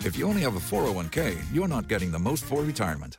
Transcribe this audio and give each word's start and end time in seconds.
If 0.00 0.18
you 0.18 0.26
only 0.26 0.42
have 0.42 0.54
a 0.56 0.60
401k, 0.60 1.38
you're 1.52 1.68
not 1.68 1.88
getting 1.88 2.10
the 2.10 2.18
most 2.18 2.44
for 2.44 2.62
retirement. 2.62 3.18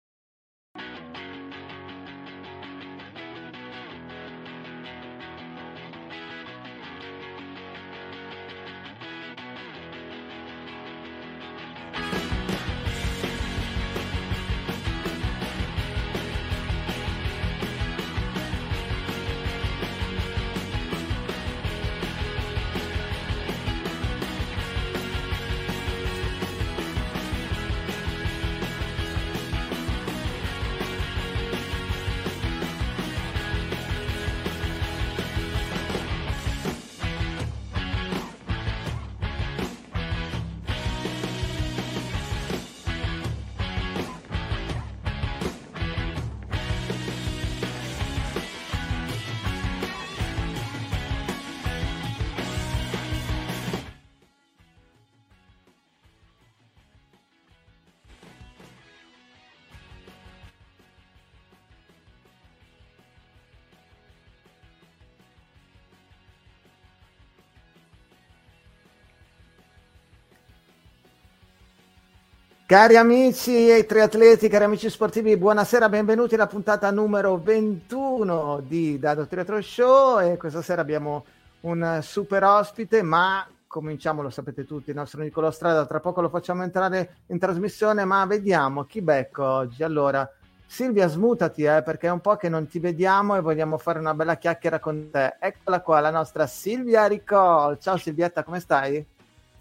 Cari 72.71 72.95
amici 72.95 73.67
e 73.67 73.85
triatleti, 73.85 74.47
cari 74.47 74.63
amici 74.63 74.89
sportivi, 74.89 75.35
buonasera, 75.35 75.89
benvenuti 75.89 76.35
alla 76.35 76.47
puntata 76.47 76.89
numero 76.89 77.37
21 77.37 78.63
di 78.65 78.97
Dado 78.97 79.27
Triathlon 79.27 79.61
Show 79.61 80.19
e 80.21 80.37
questa 80.37 80.61
sera 80.61 80.79
abbiamo 80.79 81.25
un 81.63 81.99
super 82.01 82.45
ospite, 82.45 83.01
ma 83.01 83.45
cominciamo, 83.67 84.21
lo 84.21 84.29
sapete 84.29 84.63
tutti, 84.63 84.91
il 84.91 84.95
nostro 84.95 85.21
Nicolò 85.21 85.51
Strada, 85.51 85.85
tra 85.85 85.99
poco 85.99 86.21
lo 86.21 86.29
facciamo 86.29 86.63
entrare 86.63 87.17
in 87.27 87.39
trasmissione, 87.39 88.05
ma 88.05 88.25
vediamo 88.25 88.85
chi 88.85 89.01
becco 89.01 89.43
oggi. 89.43 89.83
Allora, 89.83 90.25
Silvia, 90.65 91.07
smutati 91.07 91.63
eh, 91.63 91.83
perché 91.83 92.07
è 92.07 92.11
un 92.11 92.21
po' 92.21 92.37
che 92.37 92.47
non 92.47 92.67
ti 92.67 92.79
vediamo 92.79 93.35
e 93.35 93.41
vogliamo 93.41 93.77
fare 93.77 93.99
una 93.99 94.13
bella 94.13 94.37
chiacchiera 94.37 94.79
con 94.79 95.09
te. 95.11 95.35
Eccola 95.41 95.81
qua, 95.81 95.99
la 95.99 96.09
nostra 96.09 96.47
Silvia 96.47 97.05
Ricol. 97.07 97.79
Ciao 97.79 97.97
Silvietta, 97.97 98.45
come 98.45 98.61
stai? 98.61 99.05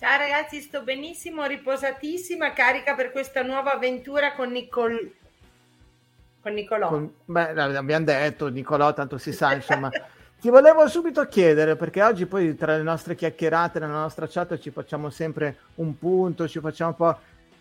Ciao 0.00 0.16
ragazzi, 0.16 0.62
sto 0.62 0.80
benissimo, 0.80 1.44
riposatissima, 1.44 2.54
carica 2.54 2.94
per 2.94 3.12
questa 3.12 3.42
nuova 3.42 3.74
avventura 3.74 4.32
con, 4.32 4.50
Nicol... 4.50 5.12
con 6.40 6.54
Nicolò. 6.54 6.88
Con... 6.88 7.12
Beh, 7.26 7.50
abbiamo 7.50 8.04
detto, 8.06 8.48
Nicolò, 8.48 8.94
tanto 8.94 9.18
si 9.18 9.30
sa, 9.30 9.52
insomma. 9.52 9.90
Ti 10.40 10.48
volevo 10.48 10.88
subito 10.88 11.28
chiedere, 11.28 11.76
perché 11.76 12.02
oggi 12.02 12.24
poi 12.24 12.56
tra 12.56 12.78
le 12.78 12.82
nostre 12.82 13.14
chiacchierate, 13.14 13.78
nella 13.78 14.00
nostra 14.00 14.26
chat, 14.26 14.58
ci 14.58 14.70
facciamo 14.70 15.10
sempre 15.10 15.58
un 15.74 15.98
punto, 15.98 16.48
ci 16.48 16.60
facciamo 16.60 16.90
un 16.92 16.96
po'... 16.96 17.18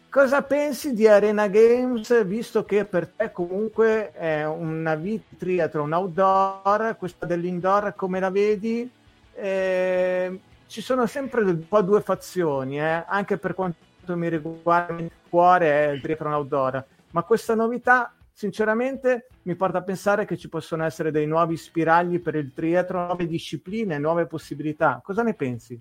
Cosa 0.10 0.42
pensi 0.42 0.94
di 0.94 1.10
Arena 1.10 1.50
Games, 1.50 2.24
visto 2.24 2.64
che 2.64 2.86
per 2.86 3.10
te 3.10 3.34
comunque 3.34 4.14
è 4.14 4.46
una 4.46 4.96
vita 4.96 5.36
triathlon 5.38 5.92
outdoor, 5.92 6.96
questa 6.98 7.26
dell'indoor 7.26 7.96
come 7.98 8.22
la 8.22 8.30
vedi? 8.30 8.90
Eh, 9.36 10.40
ci 10.70 10.82
sono 10.82 11.08
sempre 11.08 11.42
un 11.42 11.68
po' 11.68 11.82
due 11.82 12.02
fazioni, 12.02 12.80
eh? 12.80 13.04
anche 13.08 13.38
per 13.38 13.56
quanto 13.56 14.16
mi 14.16 14.30
riguarda 14.30 15.02
il 15.02 15.10
cuore 15.28 15.68
è 15.68 15.90
il 15.90 16.00
triathlon 16.00 16.34
outdoor, 16.34 16.86
ma 17.10 17.24
questa 17.24 17.56
novità 17.56 18.14
sinceramente 18.32 19.30
mi 19.44 19.56
porta 19.56 19.80
a 19.80 19.84
pensare 19.84 20.26
che 20.26 20.38
ci 20.38 20.48
possono 20.48 20.86
essere 20.86 21.10
dei 21.10 21.26
nuovi 21.26 21.58
spiragli 21.58 22.22
per 22.22 22.36
il 22.36 22.54
triathlon, 22.54 23.08
nuove 23.08 23.26
discipline, 23.26 23.98
nuove 23.98 24.28
possibilità. 24.28 25.02
Cosa 25.04 25.24
ne 25.24 25.34
pensi? 25.34 25.78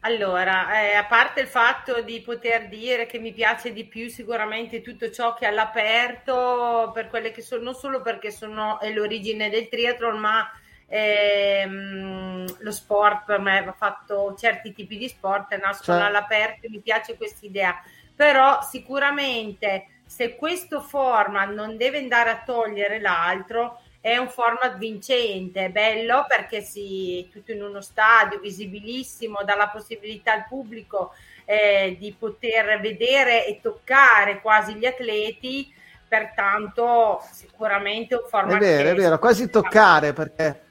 Allora, 0.00 0.82
eh, 0.82 0.92
a 0.92 1.06
parte 1.06 1.40
il 1.40 1.46
fatto 1.46 2.02
di 2.02 2.20
poter 2.20 2.68
dire 2.68 3.06
che 3.06 3.18
mi 3.18 3.32
piace 3.32 3.72
di 3.72 3.86
più 3.86 4.10
sicuramente 4.10 4.82
tutto 4.82 5.10
ciò 5.10 5.32
che 5.32 5.46
è 5.46 5.48
all'aperto, 5.48 6.90
per 6.92 7.08
quelle 7.08 7.30
che 7.30 7.40
sono, 7.40 7.62
non 7.62 7.74
solo 7.74 8.02
perché 8.02 8.30
sono, 8.30 8.78
è 8.78 8.92
l'origine 8.92 9.48
del 9.48 9.70
triathlon, 9.70 10.18
ma 10.18 10.46
ehm, 10.94 12.56
lo 12.58 12.70
sport 12.70 13.24
per 13.24 13.40
me 13.40 13.62
va 13.64 13.72
fatto 13.72 14.34
certi 14.38 14.72
tipi 14.72 14.96
di 14.96 15.08
sport 15.08 15.52
nascono 15.56 15.98
cioè. 15.98 16.06
all'aperto 16.06 16.68
mi 16.70 16.78
piace 16.78 17.16
questa 17.16 17.44
idea. 17.44 17.82
Però 18.14 18.62
sicuramente 18.62 19.86
se 20.06 20.36
questo 20.36 20.80
format 20.80 21.50
non 21.50 21.76
deve 21.76 21.98
andare 21.98 22.30
a 22.30 22.42
togliere 22.44 23.00
l'altro 23.00 23.80
è 24.00 24.18
un 24.18 24.28
format 24.28 24.76
vincente, 24.76 25.70
bello 25.70 26.26
perché 26.28 26.60
si 26.60 27.28
tutto 27.32 27.52
in 27.52 27.62
uno 27.62 27.80
stadio 27.80 28.38
visibilissimo, 28.38 29.42
dà 29.44 29.56
la 29.56 29.68
possibilità 29.68 30.32
al 30.32 30.44
pubblico 30.46 31.14
eh, 31.46 31.96
di 31.98 32.14
poter 32.16 32.78
vedere 32.80 33.46
e 33.46 33.60
toccare 33.60 34.40
quasi 34.42 34.74
gli 34.74 34.84
atleti, 34.84 35.72
pertanto 36.06 37.20
sicuramente 37.32 38.14
un 38.14 38.28
format... 38.28 38.56
È 38.56 38.58
vero, 38.58 38.90
è 38.90 38.94
vero, 38.94 39.18
quasi 39.18 39.48
toccare 39.48 40.12
perché 40.12 40.63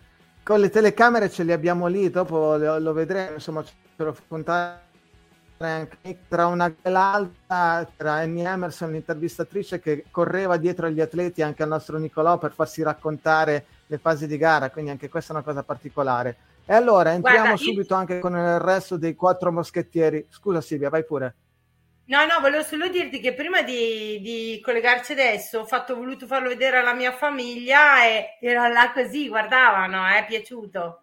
con 0.44 0.59
le 0.59 0.70
telecamere 0.70 1.30
ce 1.30 1.44
li 1.44 1.52
abbiamo 1.52 1.88
lì, 1.88 2.09
dopo 2.09 2.56
lo, 2.58 2.78
lo 2.78 2.94
vedremo, 2.94 3.34
insomma, 3.34 3.64
ce 3.64 3.74
lo 3.96 4.06
raccontare 4.06 4.81
anche 5.58 6.18
tra 6.28 6.48
una 6.48 6.74
e 6.81 6.90
l'altra, 6.90 7.88
tra 7.96 8.14
Annie 8.14 8.46
Emerson, 8.46 8.92
l'intervistatrice 8.92 9.80
che 9.80 10.06
correva 10.12 10.58
dietro 10.58 10.88
agli 10.88 11.00
atleti, 11.00 11.41
anche 11.41 11.64
al 11.64 11.70
nostro 11.70 11.97
Nicolò, 11.97 12.38
per 12.38 12.52
farsi 12.52 12.84
raccontare 12.84 13.66
le 13.88 13.97
fasi 13.97 14.28
di 14.28 14.38
gara, 14.38 14.70
quindi 14.70 14.91
anche 14.91 15.09
questa 15.09 15.32
è 15.32 15.35
una 15.35 15.46
cosa 15.46 15.64
particolare. 15.64 16.35
E 16.66 16.73
allora 16.73 17.14
entriamo 17.14 17.40
Guarda, 17.40 17.58
subito 17.58 17.94
io... 17.94 18.00
anche 18.00 18.20
con 18.20 18.34
il 18.35 18.59
resto 18.59 18.97
dei 18.97 19.16
quattro 19.16 19.52
moschettieri. 19.52 20.28
Scusa 20.29 20.62
Silvia, 20.62 20.90
vai 20.90 21.03
pure. 21.03 21.35
No, 22.05 22.26
no, 22.26 22.41
volevo 22.41 22.64
solo 22.64 22.90
dirti 22.90 23.22
che 23.22 23.34
prima 23.34 23.61
di, 23.61 24.20
di 24.22 24.59
collegarci 24.61 25.14
adesso 25.14 25.59
ho, 25.59 25.66
fatto, 25.66 25.94
ho 25.94 25.96
voluto 25.96 26.28
farlo 26.28 26.50
vedere 26.50 26.78
alla 26.78 26.94
mia 26.94 27.14
famiglia 27.14 28.05
e 28.05 28.38
era 28.41 28.67
là 28.67 28.91
così, 28.91 29.29
guardavano, 29.29 30.05
è 30.08 30.26
piaciuto. 30.28 31.02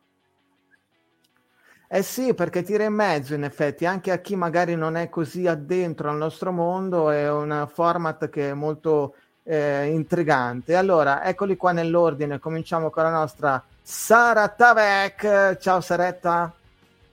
Eh 1.88 2.02
sì, 2.02 2.34
perché 2.34 2.62
tira 2.62 2.84
in 2.84 2.92
mezzo 2.92 3.34
in 3.34 3.44
effetti, 3.44 3.86
anche 3.86 4.12
a 4.12 4.18
chi 4.18 4.36
magari 4.36 4.76
non 4.76 4.96
è 4.96 5.08
così 5.08 5.46
addentro 5.46 6.10
al 6.10 6.18
nostro 6.18 6.52
mondo, 6.52 7.10
è 7.10 7.30
un 7.30 7.66
format 7.72 8.28
che 8.28 8.50
è 8.50 8.52
molto 8.54 9.14
eh, 9.42 9.86
intrigante. 9.86 10.76
Allora, 10.76 11.24
eccoli 11.24 11.56
qua 11.56 11.72
nell'ordine, 11.72 12.38
cominciamo 12.38 12.90
con 12.90 13.02
la 13.02 13.10
nostra 13.10 13.60
Sara 13.82 14.48
Tavec. 14.48 15.56
Ciao 15.58 15.80
Saretta. 15.80 16.54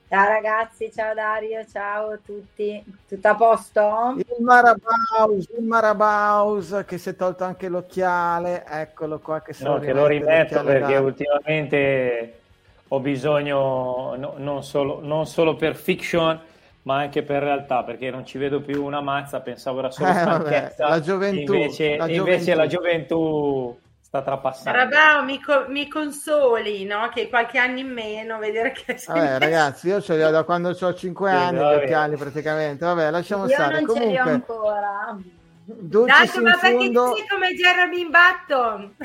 Ciao 0.09 0.25
ragazzi, 0.25 0.89
ciao 0.93 1.13
Dario, 1.13 1.65
ciao 1.69 2.11
a 2.11 2.19
tutti. 2.23 2.81
Tutto 3.09 3.27
a 3.27 3.35
posto? 3.35 4.13
Il 4.15 4.41
Marabaus, 4.41 5.49
il 5.57 5.63
Marabaus 5.65 6.85
che 6.87 6.97
si 6.97 7.09
è 7.09 7.15
tolto 7.17 7.43
anche 7.43 7.67
l'occhiale, 7.67 8.63
eccolo 8.65 9.19
qua 9.19 9.41
che, 9.41 9.53
no, 9.59 9.79
che 9.79 9.91
lo 9.91 10.07
rimetto 10.07 10.63
perché 10.63 10.93
da... 10.93 11.01
ultimamente 11.01 12.39
ho 12.87 13.01
bisogno 13.01 14.15
no, 14.15 14.35
non, 14.37 14.63
solo, 14.63 15.01
non 15.01 15.25
solo 15.25 15.57
per 15.57 15.75
fiction 15.75 16.39
ma 16.83 16.99
anche 16.99 17.21
per 17.21 17.43
realtà 17.43 17.83
perché 17.83 18.09
non 18.09 18.25
ci 18.25 18.37
vedo 18.37 18.61
più 18.61 18.85
una 18.85 19.01
mazza, 19.01 19.41
pensavo 19.41 19.79
era 19.79 19.91
solo 19.91 20.09
eh, 20.09 20.13
stanchezza. 20.13 20.83
Vabbè, 20.83 20.95
la 20.95 21.01
gioventù, 21.01 21.53
invece 21.53 21.97
la 21.97 22.07
invece 22.07 22.53
gioventù. 22.53 22.55
la 22.55 22.67
gioventù 22.67 23.79
sta 24.07 24.21
trapassando. 24.21 24.79
Rabao, 24.79 25.23
mi, 25.25 25.41
co- 25.41 25.65
mi, 25.67 25.89
consoli, 25.89 26.85
no? 26.85 27.09
Che 27.13 27.27
qualche 27.27 27.57
anno 27.57 27.79
in 27.79 27.91
meno, 27.91 28.37
vedere 28.37 28.71
che... 28.71 28.97
Vabbè, 29.05 29.37
ragazzi, 29.37 29.89
io 29.89 30.01
ce 30.01 30.15
li 30.15 30.23
ho 30.23 30.31
da 30.31 30.43
quando 30.43 30.69
ho 30.69 30.93
5 30.93 31.29
anni, 31.29 31.57
gli 31.57 31.83
occhiali 31.83 32.15
praticamente. 32.15 32.85
Vabbè, 32.85 33.11
lasciamo 33.11 33.43
io 33.45 33.49
stare. 33.49 33.73
non 33.73 33.85
Comunque, 33.85 34.15
ce 34.15 34.23
li 34.23 34.29
ho 34.29 34.33
ancora. 34.33 35.17
Dai, 35.65 36.29
ma 36.41 36.57
perché 36.57 36.77
sei 36.77 37.27
come 37.27 37.53
Jeremy 37.53 38.09
Button? 38.09 38.95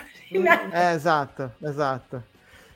eh, 0.70 0.93
esatto, 0.93 1.50
esatto. 1.64 2.22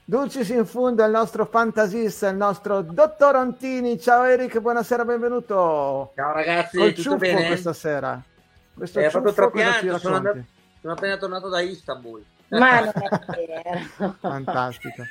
Dulcis 0.05 0.49
in 0.49 0.67
fondo 0.67 1.05
il 1.05 1.11
nostro 1.13 1.47
fantasista, 1.47 2.29
il 2.29 2.37
nostro 2.37 2.81
dottor 2.83 3.37
Ontini. 3.37 4.01
Ciao 4.01 4.25
Eric, 4.25 4.59
buonasera, 4.59 5.05
benvenuto. 5.05 6.13
Ciao 6.17 6.33
ragazzi, 6.33 6.77
Col 6.77 6.93
tutto 6.93 7.17
bene? 7.17 7.47
questa 7.47 7.73
sera. 7.73 8.21
Questo 8.75 8.99
è 8.99 9.09
proprio 9.11 9.33
ciuffo 9.33 9.51
troppo 9.51 9.59
cosa 9.59 9.73
ci 9.75 9.81
piano, 9.83 9.99
sono, 9.99 10.17
andato- 10.17 10.45
sono 10.87 10.99
appena 10.99 11.17
tornato 11.17 11.49
da 11.49 11.61
Istanbul. 11.61 12.25
Ma 12.51 12.79
non 12.79 12.93
è 12.95 13.21
vero. 13.35 14.15
Fantastico. 14.21 15.03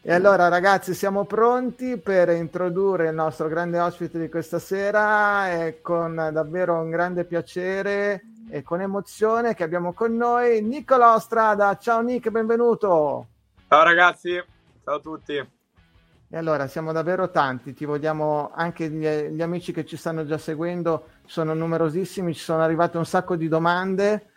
E 0.00 0.12
allora 0.12 0.48
ragazzi 0.48 0.94
siamo 0.94 1.24
pronti 1.26 1.96
per 1.96 2.30
introdurre 2.30 3.10
il 3.10 3.14
nostro 3.14 3.46
grande 3.46 3.78
ospite 3.78 4.18
di 4.18 4.28
questa 4.28 4.58
sera 4.58 5.48
e 5.52 5.80
con 5.80 6.16
davvero 6.32 6.80
un 6.80 6.90
grande 6.90 7.24
piacere 7.24 8.22
e 8.50 8.64
con 8.64 8.80
emozione 8.80 9.54
che 9.54 9.62
abbiamo 9.62 9.92
con 9.92 10.16
noi 10.16 10.60
Nicolò 10.60 11.20
Strada. 11.20 11.76
Ciao 11.76 12.00
Nick, 12.00 12.28
benvenuto. 12.30 13.28
Ciao 13.68 13.84
ragazzi, 13.84 14.42
ciao 14.82 14.96
a 14.96 15.00
tutti. 15.00 15.34
E 15.34 16.36
allora 16.36 16.66
siamo 16.66 16.90
davvero 16.90 17.30
tanti, 17.30 17.74
ti 17.74 17.84
vogliamo 17.84 18.50
anche 18.52 18.88
gli, 18.88 19.06
gli 19.06 19.42
amici 19.42 19.70
che 19.72 19.84
ci 19.84 19.96
stanno 19.96 20.26
già 20.26 20.38
seguendo 20.38 21.10
sono 21.26 21.54
numerosissimi, 21.54 22.34
ci 22.34 22.42
sono 22.42 22.62
arrivate 22.62 22.96
un 22.96 23.06
sacco 23.06 23.36
di 23.36 23.46
domande. 23.46 24.31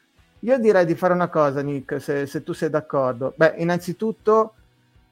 Io 0.45 0.59
direi 0.59 0.85
di 0.85 0.93
fare 0.93 1.13
una 1.13 1.27
cosa, 1.27 1.61
Nick, 1.61 1.99
se, 1.99 2.27
se 2.27 2.43
tu 2.43 2.53
sei 2.53 2.69
d'accordo. 2.69 3.33
Beh, 3.35 3.55
innanzitutto, 3.57 4.53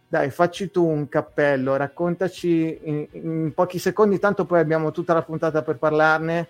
dai, 0.08 0.30
facci 0.30 0.70
tu 0.70 0.88
un 0.88 1.10
cappello, 1.10 1.76
raccontaci 1.76 2.80
in, 2.84 3.08
in 3.14 3.52
pochi 3.56 3.80
secondi, 3.80 4.20
tanto 4.20 4.46
poi 4.46 4.60
abbiamo 4.60 4.92
tutta 4.92 5.16
la 5.16 5.24
puntata 5.24 5.64
per 5.64 5.78
parlarne. 5.78 6.48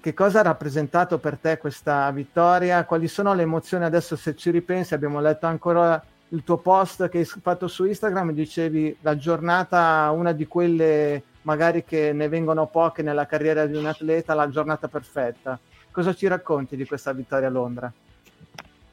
Che 0.00 0.14
cosa 0.14 0.40
ha 0.40 0.42
rappresentato 0.42 1.18
per 1.18 1.38
te 1.38 1.58
questa 1.58 2.10
vittoria? 2.10 2.84
Quali 2.86 3.06
sono 3.06 3.34
le 3.34 3.42
emozioni 3.42 3.84
adesso 3.84 4.16
se 4.16 4.34
ci 4.34 4.50
ripensi? 4.50 4.94
Abbiamo 4.94 5.20
letto 5.20 5.46
ancora 5.46 6.02
il 6.30 6.42
tuo 6.42 6.56
post 6.56 7.08
che 7.08 7.18
hai 7.18 7.24
fatto 7.24 7.68
su 7.68 7.84
Instagram, 7.84 8.32
dicevi 8.32 8.96
la 9.02 9.16
giornata, 9.16 10.10
una 10.10 10.32
di 10.32 10.48
quelle 10.48 11.22
magari 11.42 11.84
che 11.84 12.12
ne 12.12 12.26
vengono 12.28 12.66
poche 12.66 13.02
nella 13.02 13.26
carriera 13.26 13.64
di 13.66 13.76
un 13.76 13.86
atleta, 13.86 14.34
la 14.34 14.48
giornata 14.48 14.88
perfetta. 14.88 15.56
Cosa 15.92 16.12
ci 16.14 16.26
racconti 16.26 16.74
di 16.74 16.84
questa 16.84 17.12
vittoria 17.12 17.46
a 17.46 17.50
Londra? 17.50 17.92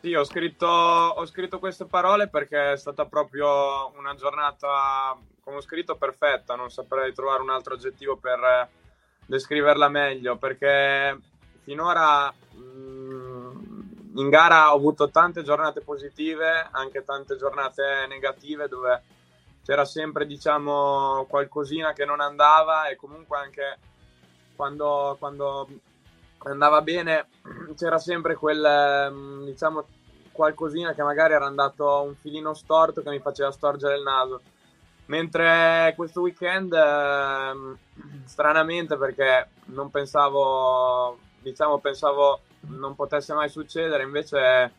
Sì, 0.01 0.13
ho 0.13 0.23
scritto, 0.23 0.67
ho 0.67 1.25
scritto 1.25 1.57
queste 1.57 1.85
parole 1.85 2.27
perché 2.27 2.73
è 2.73 2.77
stata 2.77 3.05
proprio 3.05 3.91
una 3.97 4.13
giornata, 4.13 5.17
come 5.41 5.57
ho 5.57 5.61
scritto, 5.61 5.95
perfetta. 5.95 6.55
Non 6.55 6.69
saprei 6.69 7.13
trovare 7.13 7.41
un 7.41 7.49
altro 7.49 7.73
aggettivo 7.73 8.15
per 8.15 8.39
eh, 8.39 8.69
descriverla 9.25 9.89
meglio 9.89 10.37
perché 10.37 11.19
finora 11.63 12.31
mh, 12.31 14.15
in 14.15 14.29
gara 14.29 14.71
ho 14.71 14.75
avuto 14.75 15.09
tante 15.09 15.41
giornate 15.41 15.81
positive, 15.81 16.67
anche 16.71 17.03
tante 17.03 17.35
giornate 17.35 18.05
negative 18.07 18.67
dove 18.67 19.03
c'era 19.65 19.85
sempre 19.85 20.27
diciamo 20.27 21.25
qualcosina 21.27 21.93
che 21.93 22.05
non 22.05 22.21
andava 22.21 22.87
e 22.87 22.95
comunque 22.95 23.39
anche 23.39 23.77
quando, 24.55 25.15
quando 25.17 25.67
andava 26.51 26.81
bene 26.81 27.27
c'era 27.75 27.97
sempre 27.97 28.35
quel 28.35 29.43
diciamo 29.45 29.85
qualcosina 30.31 30.93
che 30.93 31.01
magari 31.01 31.33
era 31.33 31.45
andato 31.45 32.01
un 32.01 32.15
filino 32.15 32.53
storto 32.53 33.01
che 33.01 33.09
mi 33.09 33.19
faceva 33.19 33.51
storgere 33.51 33.95
il 33.95 34.03
naso. 34.03 34.41
Mentre 35.07 35.93
questo 35.95 36.21
weekend 36.21 36.73
eh, 36.73 37.77
stranamente 38.25 38.97
perché 38.97 39.49
non 39.65 39.89
pensavo 39.89 41.17
diciamo 41.39 41.77
pensavo 41.77 42.41
non 42.67 42.95
potesse 42.95 43.33
mai 43.33 43.49
succedere 43.49 44.01
invece 44.01 44.73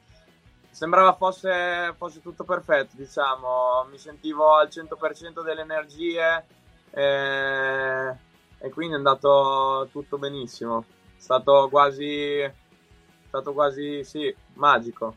sembrava 0.71 1.15
fosse, 1.15 1.95
fosse 1.97 2.21
tutto 2.21 2.45
perfetto 2.45 2.97
diciamo. 2.97 3.87
Mi 3.91 3.99
sentivo 3.99 4.55
al 4.55 4.69
100% 4.69 5.43
delle 5.43 5.63
energie 5.63 6.45
e, 6.91 8.17
e 8.59 8.71
quindi 8.71 8.95
è 8.95 8.99
andato 8.99 9.89
tutto 9.91 10.19
benissimo 10.19 10.85
stato 11.27 11.67
quasi 11.69 12.49
stato 13.27 13.53
quasi 13.53 14.05
sì 14.05 14.33
magico 14.55 15.15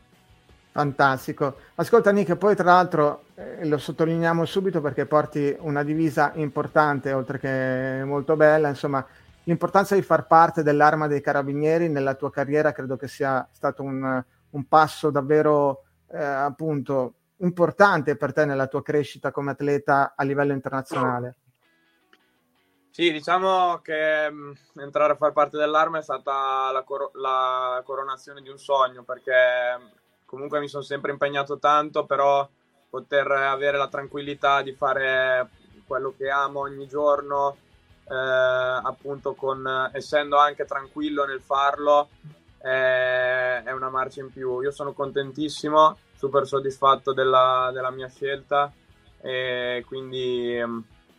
Fantastico. 0.72 1.56
Ascolta 1.74 2.12
Nick, 2.12 2.36
poi 2.36 2.54
tra 2.54 2.66
l'altro 2.66 3.24
eh, 3.34 3.66
lo 3.66 3.76
sottolineiamo 3.76 4.44
subito 4.44 4.80
perché 4.80 5.04
porti 5.04 5.54
una 5.58 5.82
divisa 5.82 6.30
importante, 6.36 7.12
oltre 7.12 7.40
che 7.40 8.04
molto 8.04 8.36
bella, 8.36 8.68
insomma, 8.68 9.04
l'importanza 9.42 9.96
di 9.96 10.02
far 10.02 10.28
parte 10.28 10.62
dell'arma 10.62 11.08
dei 11.08 11.20
carabinieri 11.20 11.88
nella 11.88 12.14
tua 12.14 12.30
carriera 12.30 12.70
credo 12.70 12.96
che 12.96 13.08
sia 13.08 13.46
stato 13.50 13.82
un, 13.82 14.24
un 14.50 14.68
passo 14.68 15.10
davvero 15.10 15.82
eh, 16.12 16.22
appunto 16.22 17.14
importante 17.38 18.14
per 18.14 18.32
te 18.32 18.44
nella 18.44 18.68
tua 18.68 18.82
crescita 18.82 19.32
come 19.32 19.50
atleta 19.50 20.12
a 20.14 20.22
livello 20.22 20.52
internazionale. 20.52 21.34
Sì, 22.92 23.12
diciamo 23.12 23.78
che 23.82 24.30
entrare 24.74 25.12
a 25.12 25.16
far 25.16 25.32
parte 25.32 25.56
dell'arma 25.56 25.98
è 25.98 26.02
stata 26.02 26.70
la, 26.72 26.82
cor- 26.82 27.14
la 27.14 27.80
coronazione 27.84 28.42
di 28.42 28.48
un 28.48 28.58
sogno 28.58 29.04
perché 29.04 29.32
comunque 30.24 30.58
mi 30.58 30.68
sono 30.68 30.82
sempre 30.82 31.12
impegnato 31.12 31.58
tanto, 31.58 32.04
però 32.04 32.46
poter 32.90 33.30
avere 33.30 33.78
la 33.78 33.86
tranquillità 33.86 34.60
di 34.62 34.72
fare 34.72 35.48
quello 35.86 36.12
che 36.16 36.30
amo 36.30 36.60
ogni 36.60 36.88
giorno, 36.88 37.56
eh, 38.08 38.14
appunto 38.14 39.34
con, 39.34 39.90
essendo 39.92 40.36
anche 40.36 40.64
tranquillo 40.64 41.24
nel 41.24 41.40
farlo, 41.40 42.08
eh, 42.60 43.62
è 43.62 43.70
una 43.70 43.88
marcia 43.88 44.20
in 44.20 44.32
più. 44.32 44.60
Io 44.62 44.72
sono 44.72 44.92
contentissimo, 44.92 45.96
super 46.16 46.44
soddisfatto 46.44 47.12
della, 47.12 47.70
della 47.72 47.90
mia 47.90 48.08
scelta 48.08 48.72
e 49.20 49.84
quindi 49.86 50.60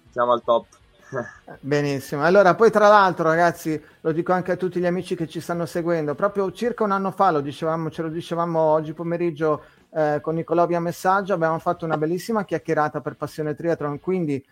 siamo 0.10 0.34
al 0.34 0.44
top. 0.44 0.80
Benissimo, 1.60 2.24
allora 2.24 2.56
poi 2.56 2.72
tra 2.72 2.88
l'altro 2.88 3.26
ragazzi 3.26 3.82
lo 4.00 4.12
dico 4.14 4.32
anche 4.32 4.54
a 4.54 4.56
tutti 4.56 4.80
gli 4.80 4.86
amici 4.86 5.16
che 5.16 5.28
ci 5.28 5.42
stanno 5.42 5.66
seguendo, 5.66 6.16
proprio 6.16 6.52
circa 6.54 6.86
un 6.86 6.92
anno 6.92 7.12
fa 7.12 7.32
lo 7.32 7.42
dicevamo, 7.42 7.90
ce 7.90 8.04
lo 8.04 8.08
dicevamo 8.08 8.60
oggi 8.60 8.94
pomeriggio 8.94 9.64
eh, 9.94 10.20
con 10.22 10.36
Nicolò 10.36 10.66
via 10.66 10.80
messaggio, 10.80 11.34
abbiamo 11.34 11.60
fatto 11.60 11.84
una 11.84 11.98
bellissima 11.98 12.46
chiacchierata 12.46 13.02
per 13.02 13.16
Passione 13.16 13.56
Triathlon, 13.56 14.00
quindi 14.00 14.44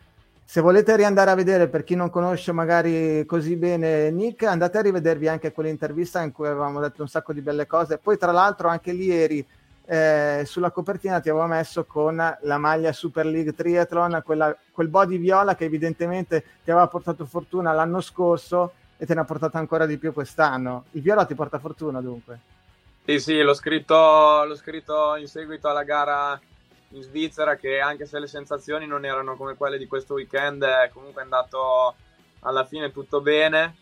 se 0.44 0.60
volete 0.60 0.98
riandare 0.98 1.32
a 1.32 1.36
vedere 1.36 1.70
per 1.70 1.84
chi 1.86 1.96
non 1.96 2.10
conosce 2.10 2.52
magari 2.52 3.26
così 3.26 3.56
bene 3.56 4.12
Nick, 4.12 4.44
andate 4.44 4.80
a 4.80 4.82
rivedervi 4.82 5.30
anche 5.30 5.54
quell'intervista 5.54 6.22
in 6.22 6.34
cui 6.34 6.48
avevamo 6.48 6.82
detto 6.82 7.02
un 7.02 7.08
sacco 7.08 7.32
di 7.32 7.42
belle 7.42 7.68
cose, 7.68 8.00
poi 8.00 8.18
tra 8.18 8.34
l'altro 8.34 8.68
anche 8.68 8.92
lì 8.92 9.12
eri 9.12 9.48
eh, 9.92 10.44
sulla 10.46 10.70
copertina 10.70 11.20
ti 11.20 11.30
avevo 11.30 11.48
messo 11.48 11.84
con 11.84 12.16
la 12.16 12.58
maglia 12.60 12.94
Super 12.94 13.26
League 13.26 13.56
Triathlon, 13.56 14.22
quella, 14.24 14.56
quel 14.72 14.88
body 14.88 15.18
viola 15.18 15.56
che 15.56 15.64
evidentemente 15.64 16.44
ti 16.64 16.70
aveva 16.70 16.86
portato 16.86 17.26
fortuna 17.26 17.72
l'anno 17.72 18.00
scorso 18.00 18.74
e 18.98 19.08
te 19.08 19.16
ne 19.16 19.22
ha 19.22 19.26
portato 19.26 19.58
ancora 19.58 19.88
di 19.88 19.98
più 19.98 20.14
quest'anno. 20.14 20.86
Il 20.92 21.02
viola 21.02 21.26
ti 21.26 21.34
porta 21.34 21.58
fortuna 21.58 22.02
dunque. 22.02 22.40
Sì, 23.04 23.20
sì, 23.20 23.42
l'ho 23.42 23.56
scritto, 23.56 24.44
l'ho 24.44 24.56
scritto 24.56 25.16
in 25.16 25.26
seguito 25.26 25.68
alla 25.68 25.82
gara 25.82 26.40
in 26.90 27.02
Svizzera 27.02 27.56
che 27.56 27.80
anche 27.80 28.06
se 28.06 28.20
le 28.20 28.28
sensazioni 28.28 28.86
non 28.86 29.06
erano 29.06 29.36
come 29.36 29.56
quelle 29.56 29.80
di 29.80 29.88
questo 29.88 30.14
weekend, 30.14 30.64
è 30.64 30.92
comunque 30.94 31.24
andato 31.24 31.96
alla 32.42 32.64
fine 32.64 32.92
tutto 32.92 33.22
bene. 33.22 33.76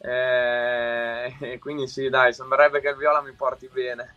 E, 0.00 1.36
e 1.38 1.58
quindi 1.60 1.86
sì, 1.86 2.08
dai, 2.08 2.32
sembrerebbe 2.32 2.80
che 2.80 2.88
il 2.88 2.96
viola 2.96 3.22
mi 3.22 3.32
porti 3.34 3.68
bene. 3.72 4.16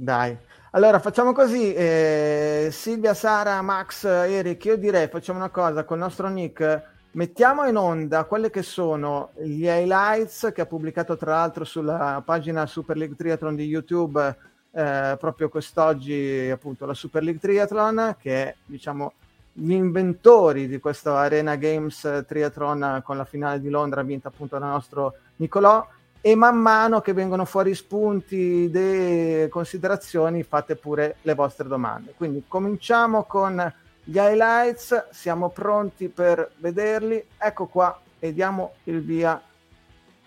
Dai, 0.00 0.36
allora 0.72 0.98
facciamo 0.98 1.32
così, 1.32 1.72
eh, 1.72 2.68
Silvia, 2.70 3.14
Sara, 3.14 3.62
Max, 3.62 4.04
Eric, 4.04 4.64
io 4.66 4.76
direi 4.76 5.08
facciamo 5.08 5.38
una 5.38 5.48
cosa 5.48 5.84
con 5.84 5.96
il 5.96 6.02
nostro 6.02 6.28
Nick, 6.28 6.82
mettiamo 7.12 7.66
in 7.66 7.76
onda 7.76 8.24
quelle 8.24 8.50
che 8.50 8.62
sono 8.62 9.30
gli 9.38 9.64
highlights 9.64 10.50
che 10.54 10.60
ha 10.60 10.66
pubblicato 10.66 11.16
tra 11.16 11.32
l'altro 11.32 11.64
sulla 11.64 12.22
pagina 12.24 12.66
Super 12.66 12.96
League 12.96 13.16
Triathlon 13.16 13.56
di 13.56 13.64
YouTube 13.64 14.36
eh, 14.70 15.16
proprio 15.18 15.48
quest'oggi 15.48 16.50
appunto 16.52 16.84
la 16.84 16.94
Super 16.94 17.22
League 17.22 17.40
Triathlon 17.40 18.16
che 18.20 18.44
è 18.44 18.54
diciamo 18.64 19.14
gli 19.52 19.72
inventori 19.72 20.68
di 20.68 20.78
questo 20.78 21.16
Arena 21.16 21.56
Games 21.56 22.24
Triathlon 22.26 23.00
con 23.02 23.16
la 23.16 23.24
finale 23.24 23.60
di 23.60 23.70
Londra 23.70 24.02
vinta 24.02 24.28
appunto 24.28 24.58
dal 24.58 24.68
nostro 24.68 25.14
Nicolò 25.36 25.84
e 26.20 26.34
man 26.34 26.56
mano 26.56 27.00
che 27.00 27.12
vengono 27.12 27.44
fuori 27.44 27.74
spunti, 27.74 28.36
idee, 28.36 29.48
considerazioni, 29.48 30.42
fate 30.42 30.76
pure 30.76 31.16
le 31.22 31.34
vostre 31.34 31.68
domande. 31.68 32.14
Quindi 32.16 32.44
cominciamo 32.48 33.24
con 33.24 33.72
gli 34.02 34.16
highlights, 34.16 35.10
siamo 35.10 35.50
pronti 35.50 36.08
per 36.08 36.52
vederli. 36.56 37.22
Ecco 37.36 37.66
qua 37.66 37.98
e 38.18 38.32
diamo 38.32 38.74
il 38.84 39.02
via. 39.02 39.40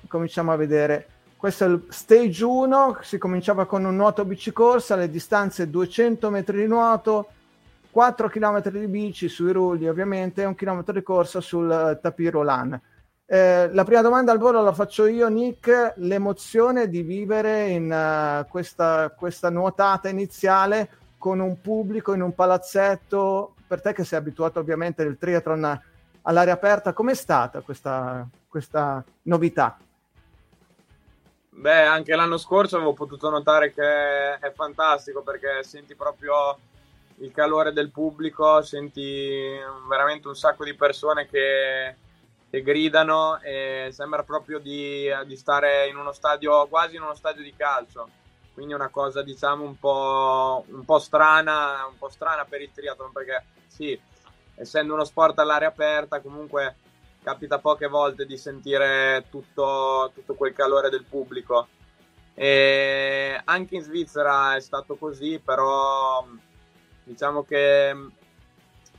Cominciamo 0.07 0.51
a 0.51 0.55
vedere. 0.55 1.07
Questo 1.35 1.65
è 1.65 1.67
il 1.67 1.85
stage 1.89 2.43
1, 2.43 2.99
si 3.01 3.17
cominciava 3.17 3.65
con 3.65 3.83
un 3.83 3.95
nuoto 3.95 4.23
bicicorsa, 4.25 4.95
le 4.95 5.09
distanze 5.09 5.69
200 5.69 6.29
metri 6.29 6.57
di 6.57 6.67
nuoto, 6.67 7.29
4 7.89 8.29
km 8.29 8.69
di 8.69 8.87
bici 8.87 9.27
sui 9.27 9.51
rulli 9.51 9.89
ovviamente 9.89 10.43
e 10.43 10.45
un 10.45 10.53
chilometro 10.53 10.93
di 10.93 11.01
corsa 11.01 11.41
sul 11.41 11.99
tapis 11.99 12.29
roulant. 12.29 12.79
Eh, 13.33 13.69
la 13.71 13.85
prima 13.85 14.01
domanda 14.01 14.33
al 14.33 14.39
volo 14.39 14.61
la 14.61 14.73
faccio 14.73 15.05
io, 15.05 15.29
Nick. 15.29 15.93
L'emozione 15.99 16.89
di 16.89 17.01
vivere 17.01 17.69
in 17.69 17.85
uh, 17.89 18.45
questa, 18.49 19.09
questa, 19.11 19.49
nuotata 19.49 20.09
iniziale 20.09 20.89
con 21.17 21.39
un 21.39 21.61
pubblico 21.61 22.13
in 22.13 22.23
un 22.23 22.35
palazzetto, 22.35 23.55
per 23.65 23.79
te 23.79 23.93
che 23.93 24.03
sei 24.03 24.19
abituato 24.19 24.59
ovviamente 24.59 25.03
al 25.03 25.17
triathlon 25.17 25.81
all'aria 26.23 26.51
aperta, 26.51 26.91
com'è 26.91 27.13
stata 27.13 27.61
questa, 27.61 28.27
questa 28.49 29.01
novità? 29.21 29.77
Beh, 31.51 31.85
anche 31.85 32.13
l'anno 32.13 32.37
scorso 32.37 32.75
avevo 32.75 32.91
potuto 32.91 33.29
notare 33.29 33.71
che 33.71 34.39
è 34.39 34.51
fantastico 34.53 35.21
perché 35.21 35.63
senti 35.63 35.95
proprio 35.95 36.57
il 37.19 37.31
calore 37.31 37.71
del 37.71 37.91
pubblico, 37.91 38.61
senti 38.61 39.57
veramente 39.87 40.27
un 40.27 40.35
sacco 40.35 40.65
di 40.65 40.73
persone 40.75 41.27
che, 41.27 41.95
che 42.51 42.61
gridano 42.61 43.39
e 43.41 43.89
sembra 43.91 44.21
proprio 44.21 44.59
di, 44.59 45.09
di, 45.25 45.35
stare 45.35 45.87
in 45.87 45.95
uno 45.95 46.11
stadio, 46.11 46.67
quasi 46.67 46.97
in 46.97 47.01
uno 47.01 47.15
stadio 47.15 47.41
di 47.41 47.55
calcio. 47.55 48.07
Quindi 48.53 48.73
una 48.73 48.89
cosa, 48.89 49.23
diciamo, 49.23 49.63
un 49.63 49.79
po', 49.79 50.63
un 50.67 50.85
po' 50.85 50.99
strana, 50.99 51.87
un 51.89 51.97
po' 51.97 52.09
strana 52.09 52.45
per 52.45 52.61
il 52.61 52.71
triathlon 52.71 53.11
perché 53.11 53.45
sì, 53.65 53.99
essendo 54.55 54.93
uno 54.93 55.05
sport 55.05 55.39
all'aria 55.39 55.69
aperta, 55.69 56.19
comunque 56.19 56.75
capita 57.23 57.57
poche 57.57 57.87
volte 57.87 58.25
di 58.25 58.37
sentire 58.37 59.25
tutto, 59.31 60.11
tutto 60.13 60.35
quel 60.35 60.53
calore 60.53 60.89
del 60.89 61.05
pubblico. 61.05 61.69
E 62.35 63.41
anche 63.43 63.75
in 63.75 63.81
Svizzera 63.81 64.55
è 64.55 64.59
stato 64.59 64.95
così, 64.95 65.39
però 65.43 66.25
Diciamo 67.03 67.43
che, 67.43 67.95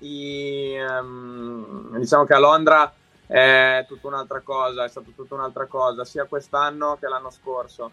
i, 0.01 0.77
um, 0.79 1.97
diciamo 1.99 2.25
che 2.25 2.35
a 2.35 2.39
Londra 2.39 2.93
è 3.33 3.87
tutta 3.89 4.09
un'altra 4.09 4.41
cosa, 4.41 4.85
è 4.85 4.89
stato 4.91 5.11
tutta 5.17 5.35
un'altra 5.35 5.65
cosa, 5.65 6.05
sia 6.05 6.27
quest'anno 6.27 6.99
che 7.01 7.09
l'anno 7.09 7.31
scorso. 7.31 7.91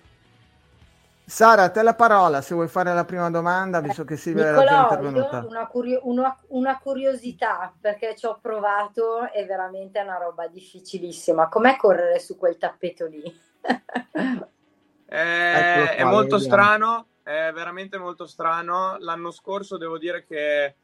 Sara, 1.23 1.63
a 1.63 1.69
te 1.69 1.81
la 1.81 1.93
parola 1.93 2.41
se 2.41 2.55
vuoi 2.55 2.67
fare 2.67 2.93
la 2.93 3.05
prima 3.05 3.29
domanda, 3.29 3.79
visto 3.79 4.03
che 4.03 4.17
Silvia 4.17 4.49
Nicolò, 4.49 4.61
era 4.63 4.71
già 4.71 4.81
intervenuta. 4.81 5.45
Una, 5.47 5.67
curio- 5.67 6.01
una, 6.03 6.37
una, 6.47 6.77
curiosità, 6.79 7.73
perché 7.79 8.17
ci 8.17 8.25
ho 8.25 8.37
provato 8.41 9.31
e 9.31 9.45
veramente 9.45 9.99
è 9.99 10.03
una 10.03 10.17
roba 10.17 10.47
difficilissima. 10.47 11.47
Com'è 11.47 11.77
correre 11.77 12.19
su 12.19 12.35
quel 12.35 12.57
tappeto 12.57 13.05
lì? 13.05 13.23
è, 15.05 15.95
è 15.95 16.03
molto 16.03 16.37
vediamo. 16.37 16.39
strano, 16.39 17.07
è 17.23 17.51
veramente 17.53 17.97
molto 17.97 18.25
strano. 18.25 18.97
L'anno 18.99 19.31
scorso 19.31 19.77
devo 19.77 19.97
dire 19.97 20.25
che... 20.25 20.75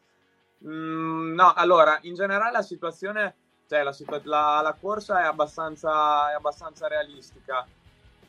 Mm, 0.66 1.34
no, 1.34 1.52
allora, 1.54 1.98
in 2.04 2.14
generale 2.14 2.52
la 2.52 2.62
situazione, 2.62 3.36
cioè 3.68 3.84
la, 3.84 3.96
la, 4.24 4.62
la 4.62 4.78
corsa 4.80 5.22
è 5.22 5.26
abbastanza, 5.26 6.32
è 6.32 6.36
abbastanza 6.36 6.88
realistica. 6.88 7.66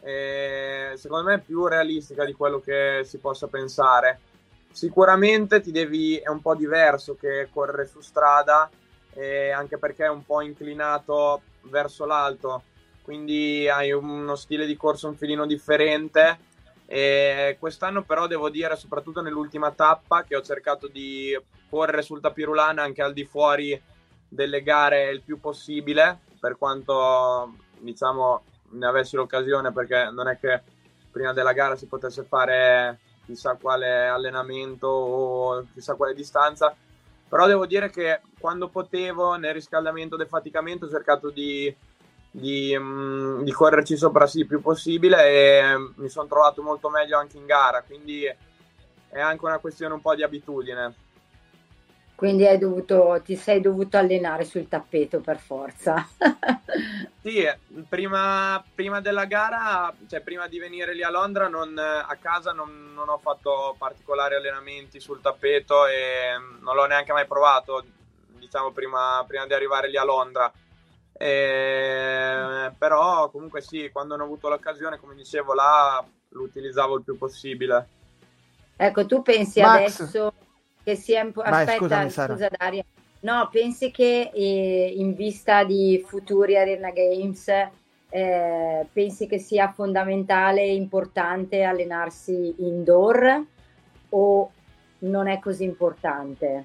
E 0.00 0.92
secondo 0.96 1.28
me 1.28 1.34
è 1.34 1.40
più 1.40 1.66
realistica 1.66 2.24
di 2.24 2.32
quello 2.32 2.60
che 2.60 3.02
si 3.04 3.18
possa 3.18 3.48
pensare. 3.48 4.20
Sicuramente 4.70 5.60
ti 5.60 5.72
devi, 5.72 6.16
è 6.16 6.28
un 6.28 6.42
po' 6.42 6.54
diverso 6.54 7.16
che 7.16 7.48
correre 7.52 7.86
su 7.86 8.00
strada, 8.00 8.70
anche 9.54 9.78
perché 9.78 10.04
è 10.04 10.10
un 10.10 10.24
po' 10.24 10.42
inclinato 10.42 11.40
verso 11.62 12.04
l'alto, 12.04 12.62
quindi 13.02 13.68
hai 13.68 13.90
uno 13.90 14.36
stile 14.36 14.66
di 14.66 14.76
corsa 14.76 15.08
un 15.08 15.16
filino 15.16 15.46
differente 15.46 16.38
e 16.86 17.56
quest'anno 17.58 18.02
però 18.02 18.26
devo 18.26 18.50
dire, 18.50 18.76
soprattutto 18.76 19.22
nell'ultima 19.22 19.72
tappa, 19.72 20.22
che 20.22 20.36
ho 20.36 20.42
cercato 20.42 20.86
di 20.86 21.36
correre 21.68 22.02
sul 22.02 22.20
tapirulana 22.20 22.82
anche 22.82 23.02
al 23.02 23.14
di 23.14 23.24
fuori 23.24 23.82
delle 24.28 24.62
gare 24.62 25.11
il 25.11 25.23
più 25.23 25.40
possibile, 25.40 26.21
per 26.38 26.56
quanto 26.59 27.54
diciamo 27.78 28.42
ne 28.71 28.87
avessi 28.87 29.16
l'occasione, 29.16 29.73
perché 29.73 30.11
non 30.11 30.28
è 30.28 30.38
che 30.38 30.62
prima 31.11 31.33
della 31.33 31.52
gara 31.52 31.76
si 31.76 31.87
potesse 31.87 32.25
fare 32.25 32.99
chissà 33.25 33.56
quale 33.61 34.06
allenamento 34.06 34.87
o 34.87 35.66
chissà 35.73 35.95
quale 35.95 36.14
distanza. 36.14 36.75
Però 37.28 37.47
devo 37.47 37.66
dire 37.66 37.90
che 37.90 38.21
quando 38.38 38.68
potevo 38.68 39.35
nel 39.35 39.52
riscaldamento 39.52 40.14
e 40.14 40.18
defaticamento 40.18 40.87
ho 40.87 40.90
cercato 40.90 41.30
di 41.30 41.75
di, 42.37 42.76
mh, 42.76 43.45
di 43.45 43.52
correrci 43.52 43.97
sopra 43.97 44.26
sì 44.26 44.40
il 44.40 44.47
più 44.47 44.61
possibile 44.61 45.26
e 45.26 45.92
mi 45.95 46.09
sono 46.11 46.28
trovato 46.28 46.62
molto 46.62 46.90
meglio 46.90 47.18
anche 47.18 47.38
in 47.38 47.47
gara, 47.47 47.83
quindi 47.83 48.25
è 48.25 49.21
anche 49.21 49.45
una 49.45 49.59
questione 49.59 49.95
un 49.95 50.02
po' 50.02 50.14
di 50.14 50.23
abitudine. 50.23 50.95
Quindi 52.16 52.46
hai 52.46 52.56
dovuto, 52.56 53.20
ti 53.23 53.37
sei 53.37 53.61
dovuto 53.61 53.99
allenare 53.99 54.44
sul 54.44 54.68
tappeto 54.68 55.20
per 55.20 55.38
forza. 55.38 56.08
sì, 57.20 57.46
prima, 57.87 58.64
prima, 58.75 59.02
della 59.02 59.26
gara, 59.26 59.94
cioè 60.08 60.23
prima 60.23 60.49
di 60.49 60.58
venire 60.58 60.94
lì 60.94 61.02
a 61.02 61.11
Londra, 61.11 61.46
non, 61.49 61.76
a 61.78 62.16
casa 62.18 62.52
non, 62.52 62.94
non, 62.94 63.11
ho 63.11 63.18
fatto 63.18 63.75
particolari 63.76 64.35
allenamenti 64.35 64.99
sul 64.99 65.20
tappeto 65.20 65.87
e 65.87 66.30
non 66.61 66.75
l'ho 66.75 66.87
neanche 66.87 67.12
mai 67.12 67.26
provato, 67.26 67.85
diciamo, 68.38 68.70
prima, 68.70 69.23
prima 69.26 69.44
di 69.44 69.52
arrivare 69.52 69.90
lì 69.90 69.99
a 69.99 70.04
Londra. 70.04 70.50
Eh, 71.12 72.73
però 72.78 73.28
comunque 73.28 73.61
sì, 73.61 73.90
quando 73.92 74.14
hanno 74.14 74.25
avuto 74.25 74.49
l'occasione, 74.49 74.99
come 74.99 75.14
dicevo, 75.14 75.52
là 75.52 76.02
lo 76.30 76.42
utilizzavo 76.42 76.96
il 76.96 77.04
più 77.04 77.18
possibile. 77.18 77.88
Ecco, 78.75 79.04
tu 79.04 79.20
pensi 79.20 79.61
Max. 79.61 80.00
adesso 80.00 80.32
che 80.86 80.94
sia 80.94 81.20
imp- 81.22 81.42
Vai, 81.42 81.64
aspetta, 81.64 81.78
scusami, 81.78 82.10
scusa 82.10 82.48
Daria. 82.56 82.84
No, 83.20 83.48
pensi 83.50 83.90
che 83.90 84.30
eh, 84.32 84.94
in 84.96 85.16
vista 85.16 85.64
di 85.64 86.04
futuri 86.06 86.56
Arena 86.56 86.92
Games 86.92 87.48
eh, 88.08 88.86
pensi 88.92 89.26
che 89.26 89.40
sia 89.40 89.72
fondamentale 89.72 90.62
e 90.62 90.76
importante 90.76 91.64
allenarsi 91.64 92.54
indoor 92.58 93.44
o 94.10 94.52
non 94.98 95.26
è 95.26 95.40
così 95.40 95.64
importante? 95.64 96.64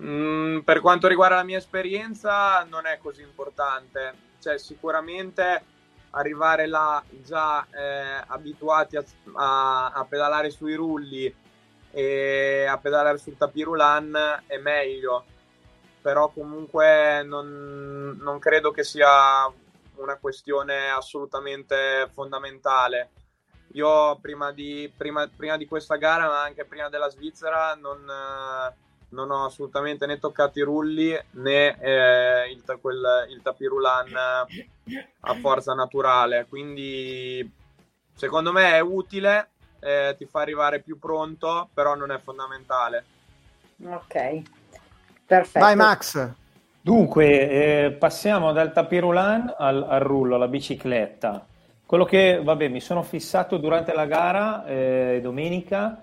Mm, 0.00 0.60
per 0.60 0.80
quanto 0.80 1.08
riguarda 1.08 1.34
la 1.34 1.42
mia 1.42 1.58
esperienza, 1.58 2.64
non 2.70 2.86
è 2.86 2.98
così 3.02 3.22
importante. 3.22 4.14
Cioè, 4.38 4.56
sicuramente 4.56 5.64
arrivare 6.10 6.68
là 6.68 7.02
già 7.24 7.66
eh, 7.72 8.22
abituati 8.24 8.96
a, 8.96 9.04
a, 9.34 9.90
a, 9.90 10.04
pedalare 10.04 10.50
sui 10.50 10.74
rulli 10.74 11.34
e 11.92 12.66
a 12.66 12.78
pedalare 12.78 13.18
sul 13.18 13.36
tapirulan 13.36 14.42
è 14.46 14.58
meglio. 14.58 15.24
Però 16.00 16.30
comunque 16.30 17.22
non, 17.22 18.18
non 18.20 18.38
credo 18.40 18.72
che 18.72 18.82
sia 18.82 19.46
una 19.96 20.16
questione 20.16 20.90
assolutamente 20.90 22.08
fondamentale. 22.12 23.10
Io 23.74 24.18
prima 24.20 24.50
di, 24.52 24.92
prima, 24.94 25.28
prima 25.34 25.56
di 25.56 25.66
questa 25.66 25.96
gara, 25.96 26.26
ma 26.26 26.42
anche 26.42 26.64
prima 26.64 26.88
della 26.88 27.08
Svizzera, 27.08 27.74
non 27.74 28.04
non 29.12 29.30
ho 29.30 29.44
assolutamente 29.46 30.06
né 30.06 30.18
toccato 30.18 30.58
i 30.58 30.62
rulli 30.62 31.18
né 31.32 31.78
eh, 31.80 32.50
il, 32.50 32.62
quel, 32.80 33.26
il 33.30 33.40
tapirulan 33.42 34.14
a 34.14 35.34
forza 35.40 35.74
naturale. 35.74 36.46
Quindi 36.48 37.50
secondo 38.14 38.52
me 38.52 38.72
è 38.72 38.80
utile, 38.80 39.50
eh, 39.82 40.14
ti 40.16 40.26
fa 40.26 40.40
arrivare 40.40 40.80
più 40.80 40.98
pronto, 40.98 41.68
però 41.74 41.94
non 41.94 42.12
è 42.12 42.18
fondamentale. 42.18 43.04
Ok, 43.84 44.42
perfetto. 45.26 45.64
Vai 45.64 45.74
Max. 45.74 46.30
Dunque, 46.80 47.50
eh, 47.50 47.90
passiamo 47.92 48.52
dal 48.52 48.72
tapirulan 48.72 49.54
al, 49.58 49.82
al 49.82 50.00
rullo, 50.00 50.36
alla 50.36 50.48
bicicletta. 50.48 51.46
Quello 51.84 52.04
che, 52.04 52.40
vabbè, 52.42 52.68
mi 52.68 52.80
sono 52.80 53.02
fissato 53.02 53.56
durante 53.58 53.92
la 53.92 54.06
gara 54.06 54.64
eh, 54.64 55.20
domenica 55.22 56.02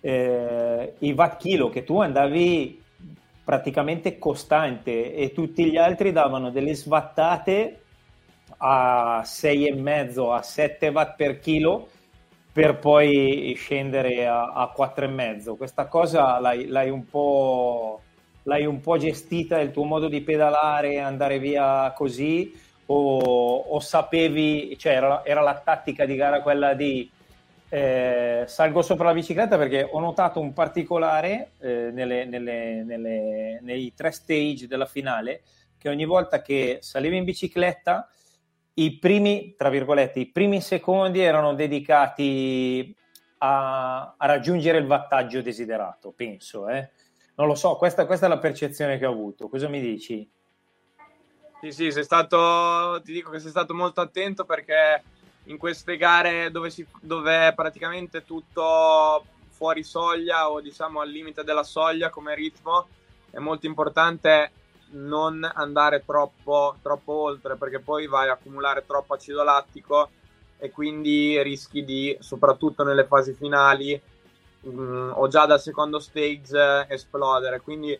eh, 0.00 0.94
i 1.00 1.12
watt 1.12 1.40
kilo 1.40 1.68
che 1.68 1.82
tu 1.82 2.00
andavi 2.00 2.82
praticamente 3.42 4.18
costante 4.18 5.14
e 5.14 5.32
tutti 5.32 5.68
gli 5.68 5.76
altri 5.76 6.12
davano 6.12 6.50
delle 6.50 6.74
svattate 6.74 7.80
a 8.58 9.22
6,5 9.24 10.32
a 10.32 10.42
7 10.42 10.88
watt 10.88 11.16
per 11.16 11.38
chilo 11.40 11.88
per 12.56 12.78
poi 12.78 13.52
scendere 13.54 14.26
a, 14.26 14.50
a 14.54 14.72
4,5 14.74 15.58
questa 15.58 15.88
cosa 15.88 16.40
l'hai, 16.40 16.66
l'hai 16.68 16.88
un 16.88 17.04
po' 17.04 18.00
l'hai 18.44 18.64
un 18.64 18.80
po' 18.80 18.96
gestita 18.96 19.60
il 19.60 19.72
tuo 19.72 19.84
modo 19.84 20.08
di 20.08 20.22
pedalare 20.22 20.98
andare 20.98 21.38
via 21.38 21.92
così 21.94 22.58
o, 22.86 23.18
o 23.58 23.78
sapevi, 23.80 24.74
cioè 24.78 24.94
era, 24.94 25.22
era, 25.22 25.42
la 25.42 25.60
tattica 25.62 26.06
di 26.06 26.14
gara 26.14 26.40
quella 26.40 26.72
di 26.72 27.10
eh, 27.68 28.44
salgo 28.46 28.80
sopra 28.80 29.08
la 29.08 29.12
bicicletta 29.12 29.58
perché 29.58 29.86
ho 29.92 30.00
notato 30.00 30.40
un 30.40 30.54
particolare 30.54 31.50
eh, 31.58 31.90
nelle, 31.92 32.24
nelle, 32.24 32.82
nelle, 32.84 33.58
nei 33.60 33.92
tre 33.94 34.12
stage 34.12 34.66
della 34.66 34.86
finale 34.86 35.42
che 35.76 35.90
ogni 35.90 36.06
volta 36.06 36.40
che 36.40 36.78
salivi 36.80 37.18
in 37.18 37.24
bicicletta 37.24 38.08
i 38.78 38.98
primi, 38.98 39.54
tra 39.56 39.70
virgolette, 39.70 40.20
i 40.20 40.26
primi 40.26 40.60
secondi 40.60 41.20
erano 41.20 41.54
dedicati 41.54 42.94
a, 43.38 44.14
a 44.16 44.26
raggiungere 44.26 44.78
il 44.78 44.86
wattaggio 44.86 45.40
desiderato, 45.40 46.12
penso. 46.12 46.68
Eh. 46.68 46.90
Non 47.36 47.46
lo 47.46 47.54
so, 47.54 47.76
questa, 47.76 48.04
questa, 48.06 48.26
è 48.26 48.28
la 48.28 48.38
percezione 48.38 48.98
che 48.98 49.06
ho 49.06 49.12
avuto. 49.12 49.48
Cosa 49.48 49.68
mi 49.68 49.80
dici? 49.80 50.28
Sì, 51.60 51.72
sì, 51.72 51.90
sei 51.90 52.04
stato, 52.04 53.00
ti 53.02 53.12
dico 53.12 53.30
che 53.30 53.38
sei 53.38 53.50
stato 53.50 53.72
molto 53.72 54.02
attento 54.02 54.44
perché 54.44 55.02
in 55.44 55.56
queste 55.56 55.96
gare 55.96 56.50
dove, 56.50 56.68
si, 56.68 56.86
dove 57.00 57.48
è 57.48 57.54
praticamente 57.54 58.24
tutto 58.24 59.24
fuori 59.48 59.82
soglia 59.84 60.50
o 60.50 60.60
diciamo 60.60 61.00
al 61.00 61.08
limite 61.08 61.44
della 61.44 61.62
soglia 61.62 62.10
come 62.10 62.34
ritmo, 62.34 62.88
è 63.30 63.38
molto 63.38 63.64
importante 63.66 64.50
non 64.90 65.48
andare 65.54 66.04
troppo, 66.04 66.76
troppo 66.82 67.12
oltre 67.12 67.56
perché 67.56 67.80
poi 67.80 68.06
vai 68.06 68.28
a 68.28 68.32
accumulare 68.32 68.84
troppo 68.86 69.14
acido 69.14 69.42
lattico 69.42 70.10
e 70.58 70.70
quindi 70.70 71.42
rischi 71.42 71.84
di, 71.84 72.16
soprattutto 72.20 72.82
nelle 72.82 73.04
fasi 73.04 73.34
finali 73.34 74.00
mh, 74.60 74.70
mm, 74.70 75.10
o 75.14 75.28
già 75.28 75.46
dal 75.46 75.60
secondo 75.60 75.98
stage, 75.98 76.86
esplodere. 76.88 77.60
Quindi 77.60 77.98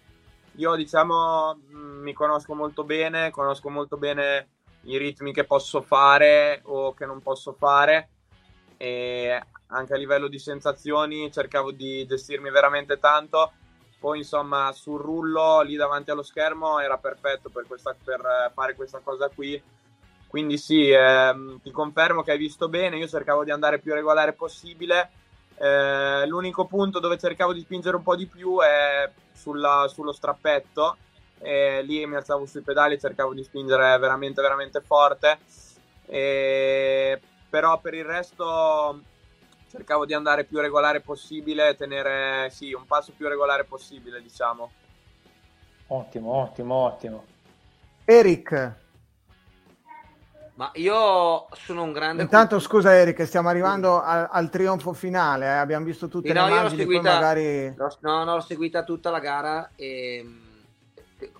io 0.56 0.74
diciamo 0.74 1.54
mm, 1.54 2.02
mi 2.02 2.12
conosco 2.12 2.54
molto 2.54 2.84
bene, 2.84 3.30
conosco 3.30 3.68
molto 3.68 3.96
bene 3.96 4.48
i 4.82 4.96
ritmi 4.98 5.32
che 5.32 5.44
posso 5.44 5.82
fare 5.82 6.60
o 6.64 6.94
che 6.94 7.06
non 7.06 7.20
posso 7.20 7.52
fare 7.52 8.10
e 8.76 9.42
anche 9.68 9.94
a 9.94 9.96
livello 9.96 10.28
di 10.28 10.38
sensazioni 10.38 11.32
cercavo 11.32 11.72
di 11.72 12.06
gestirmi 12.06 12.50
veramente 12.50 12.98
tanto 12.98 13.52
poi 13.98 14.18
insomma 14.18 14.72
sul 14.72 15.00
rullo 15.00 15.62
lì 15.62 15.74
davanti 15.74 16.10
allo 16.10 16.22
schermo 16.22 16.78
era 16.78 16.98
perfetto 16.98 17.48
per, 17.48 17.66
questa, 17.66 17.94
per 18.02 18.52
fare 18.54 18.74
questa 18.74 19.00
cosa 19.02 19.28
qui. 19.28 19.60
Quindi 20.26 20.58
sì 20.58 20.90
ehm, 20.90 21.60
ti 21.62 21.70
confermo 21.70 22.22
che 22.22 22.32
hai 22.32 22.38
visto 22.38 22.68
bene. 22.68 22.98
Io 22.98 23.08
cercavo 23.08 23.44
di 23.44 23.50
andare 23.50 23.78
più 23.78 23.94
regolare 23.94 24.32
possibile. 24.32 25.10
Eh, 25.58 26.26
l'unico 26.26 26.66
punto 26.66 26.98
dove 26.98 27.16
cercavo 27.16 27.52
di 27.52 27.60
spingere 27.60 27.96
un 27.96 28.02
po' 28.02 28.16
di 28.16 28.26
più 28.26 28.60
è 28.60 29.10
sulla, 29.32 29.86
sullo 29.88 30.12
strappetto. 30.12 30.98
E 31.38 31.82
lì 31.82 32.04
mi 32.06 32.16
alzavo 32.16 32.44
sui 32.46 32.62
pedali 32.62 32.94
e 32.94 32.98
cercavo 32.98 33.32
di 33.32 33.44
spingere 33.44 33.96
veramente 33.98 34.42
veramente 34.42 34.80
forte. 34.80 35.38
E, 36.06 37.20
però 37.48 37.78
per 37.80 37.94
il 37.94 38.04
resto 38.04 39.00
cercavo 39.76 40.06
di 40.06 40.14
andare 40.14 40.44
più 40.44 40.58
regolare 40.58 41.00
possibile, 41.00 41.76
tenere 41.76 42.48
sì, 42.50 42.72
un 42.72 42.86
passo 42.86 43.12
più 43.14 43.28
regolare 43.28 43.64
possibile, 43.64 44.22
diciamo. 44.22 44.72
Ottimo, 45.88 46.32
ottimo, 46.32 46.74
ottimo. 46.74 47.24
Eric. 48.04 48.72
Ma 50.54 50.70
io 50.74 51.48
sono 51.52 51.82
un 51.82 51.92
grande... 51.92 52.22
Intanto 52.22 52.58
scusa 52.58 52.94
Eric, 52.94 53.26
stiamo 53.26 53.50
arrivando 53.50 54.00
al, 54.00 54.26
al 54.30 54.48
trionfo 54.48 54.94
finale, 54.94 55.44
eh? 55.44 55.56
abbiamo 55.56 55.84
visto 55.84 56.08
tutte 56.08 56.28
sì, 56.28 56.32
le 56.32 56.40
no, 56.40 56.48
immagini, 56.48 56.80
seguita, 56.80 57.12
magari... 57.12 57.74
no, 57.76 58.24
no, 58.24 58.34
l'ho 58.34 58.40
seguita 58.40 58.82
tutta 58.82 59.10
la 59.10 59.18
gara 59.18 59.70
e 59.76 60.24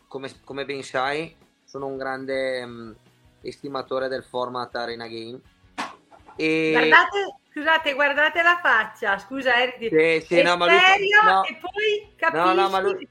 come, 0.07 0.31
come 0.45 0.67
ben 0.67 0.83
sai 0.83 1.35
sono 1.65 1.87
un 1.87 1.97
grande 1.97 2.63
um, 2.63 2.95
estimatore 3.41 4.09
del 4.09 4.23
format 4.23 4.75
Arena 4.77 5.07
Game. 5.07 5.41
E... 6.37 6.73
Guardate, 6.73 7.37
Scusate, 7.57 7.95
guardate 7.95 8.43
la 8.43 8.61
faccia, 8.63 9.17
scusa 9.17 9.59
Erdi. 9.59 9.89
Sì, 9.89 10.27
sì, 10.27 10.43
no, 10.43 10.59
ma 10.59 10.67
lui, 10.67 11.09
no, 11.25 11.43
e 11.45 11.57
poi 11.59 12.13
capisci 12.15 12.45
no, 12.45 12.53
no, 12.53 12.69
ma 12.69 12.81
lui, 12.81 13.09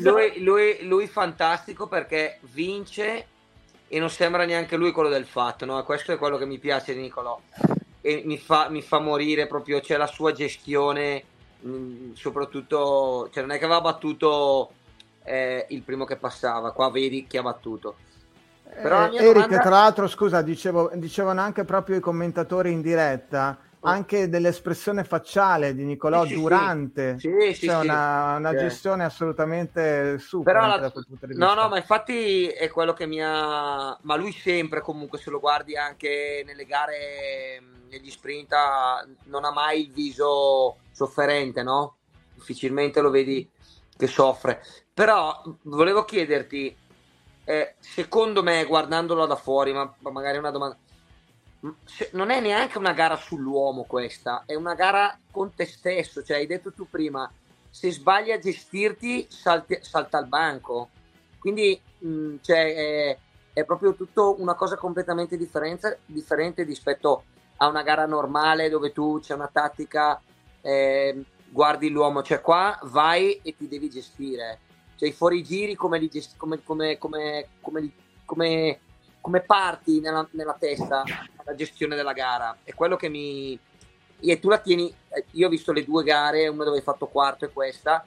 lui, 0.00 0.42
lui, 0.42 0.86
lui, 0.86 1.06
fantastico 1.06 1.86
perché 1.86 2.38
vince 2.52 3.26
e 3.86 3.98
non 3.98 4.08
sembra 4.08 4.46
neanche 4.46 4.76
lui 4.76 4.92
quello 4.92 5.10
del 5.10 5.26
fatto, 5.26 5.66
no? 5.66 5.84
Questo 5.84 6.12
è 6.12 6.16
quello 6.16 6.38
che 6.38 6.46
mi 6.46 6.56
piace 6.56 6.94
di 6.94 7.02
Nicolò 7.02 7.38
e 8.00 8.22
mi 8.24 8.38
fa, 8.38 8.70
mi 8.70 8.80
fa 8.80 8.98
morire 8.98 9.46
proprio, 9.46 9.80
c'è 9.80 9.98
la 9.98 10.06
sua 10.06 10.32
gestione, 10.32 11.22
mh, 11.60 11.68
mm, 11.68 12.12
soprattutto, 12.14 13.28
cioè 13.30 13.42
non 13.42 13.54
è 13.54 13.58
che 13.58 13.66
aveva 13.66 13.82
battuto 13.82 14.70
eh, 15.22 15.66
il 15.68 15.82
primo 15.82 16.06
che 16.06 16.16
passava, 16.16 16.72
qua 16.72 16.90
vedi 16.90 17.26
chi 17.26 17.36
ha 17.36 17.42
battuto. 17.42 17.96
Però 18.64 19.10
eh, 19.10 19.16
Eric, 19.16 19.32
domanda... 19.34 19.58
tra 19.58 19.68
l'altro, 19.68 20.08
scusa, 20.08 20.40
dicevo, 20.40 20.90
dicevano 20.94 21.42
anche 21.42 21.64
proprio 21.64 21.96
i 21.96 22.00
commentatori 22.00 22.72
in 22.72 22.80
diretta 22.80 23.64
anche 23.86 24.28
dell'espressione 24.28 25.04
facciale 25.04 25.74
di 25.74 25.84
Nicolò 25.84 26.24
sì, 26.26 26.34
durante. 26.34 27.18
Sì, 27.18 27.30
sì, 27.54 27.66
c'è 27.66 27.76
una, 27.76 28.36
una 28.36 28.54
gestione 28.54 29.04
assolutamente 29.04 30.18
super 30.18 30.54
la... 30.54 30.92
no 31.34 31.54
no 31.54 31.68
ma 31.68 31.76
infatti 31.76 32.48
è 32.48 32.68
quello 32.68 32.92
che 32.92 33.06
mi 33.06 33.22
ha 33.22 33.96
ma 34.02 34.16
lui 34.16 34.32
sempre 34.32 34.80
comunque 34.80 35.18
se 35.18 35.30
lo 35.30 35.38
guardi 35.38 35.76
anche 35.76 36.42
nelle 36.44 36.64
gare 36.64 37.62
negli 37.88 38.10
sprint 38.10 38.52
non 39.24 39.44
ha 39.44 39.52
mai 39.52 39.82
il 39.82 39.92
viso 39.92 40.78
sofferente 40.90 41.62
no? 41.62 41.96
Difficilmente 42.34 43.00
lo 43.00 43.10
vedi 43.10 43.48
che 43.96 44.06
soffre. 44.06 44.62
Però 44.92 45.42
volevo 45.62 46.04
chiederti 46.04 46.76
eh, 47.44 47.74
secondo 47.78 48.42
me 48.42 48.64
guardandolo 48.64 49.24
da 49.26 49.36
fuori 49.36 49.72
ma 49.72 49.94
magari 50.00 50.36
è 50.36 50.40
una 50.40 50.50
domanda 50.50 50.76
non 52.12 52.30
è 52.30 52.40
neanche 52.40 52.78
una 52.78 52.92
gara 52.92 53.16
sull'uomo 53.16 53.84
questa, 53.84 54.42
è 54.46 54.54
una 54.54 54.74
gara 54.74 55.18
con 55.30 55.54
te 55.54 55.64
stesso, 55.64 56.22
cioè 56.22 56.38
hai 56.38 56.46
detto 56.46 56.72
tu 56.72 56.88
prima, 56.88 57.30
se 57.70 57.90
sbagli 57.90 58.30
a 58.30 58.38
gestirti 58.38 59.26
salti, 59.28 59.78
salta 59.80 60.18
al 60.18 60.28
banco, 60.28 60.90
quindi 61.38 61.80
mh, 61.98 62.08
mm, 62.08 62.36
cioè, 62.40 62.74
è, 62.74 63.18
è, 63.52 63.64
proprio 63.64 63.94
tutto 63.94 64.36
una 64.40 64.54
cosa 64.54 64.76
completamente 64.76 65.36
differente, 65.36 66.00
rispetto 66.64 67.24
a 67.58 67.68
una 67.68 67.82
gara 67.82 68.06
normale 68.06 68.68
dove 68.68 68.92
tu 68.92 69.18
c'è 69.20 69.34
una 69.34 69.48
tattica, 69.50 70.20
eh, 70.60 71.24
guardi 71.48 71.88
l'uomo, 71.88 72.22
cioè 72.22 72.40
qua 72.40 72.78
vai 72.84 73.40
e 73.42 73.56
ti 73.56 73.68
devi 73.68 73.88
gestire, 73.88 74.60
cioè 74.96 75.08
i 75.08 75.12
fuorigiri 75.12 75.74
come 75.74 75.98
li 75.98 76.08
gesti, 76.08 76.36
come, 76.36 76.62
come, 76.62 76.98
come, 76.98 77.48
come, 77.60 77.92
come 78.24 78.80
come 79.26 79.40
parti 79.40 79.98
nella, 79.98 80.24
nella 80.30 80.54
testa 80.56 81.02
la 81.42 81.54
gestione 81.56 81.96
della 81.96 82.12
gara. 82.12 82.58
È 82.62 82.72
quello 82.74 82.94
che 82.94 83.08
mi... 83.08 83.58
E 84.20 84.38
tu 84.38 84.48
la 84.48 84.58
tieni... 84.58 84.88
Eh, 85.08 85.24
io 85.32 85.48
ho 85.48 85.50
visto 85.50 85.72
le 85.72 85.82
due 85.82 86.04
gare, 86.04 86.46
una 86.46 86.62
dove 86.62 86.76
hai 86.76 86.82
fatto 86.82 87.08
quarto 87.08 87.44
e 87.44 87.50
questa. 87.50 88.06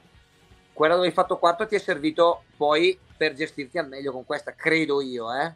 Quella 0.71 0.95
dove 0.95 1.07
hai 1.07 1.13
fatto 1.13 1.37
quarto 1.37 1.67
ti 1.67 1.75
è 1.75 1.79
servito 1.79 2.43
poi 2.55 2.97
per 3.17 3.33
gestirti 3.33 3.77
al 3.77 3.89
meglio 3.89 4.13
con 4.13 4.23
questa, 4.23 4.53
credo 4.53 5.01
io, 5.01 5.33
eh. 5.33 5.53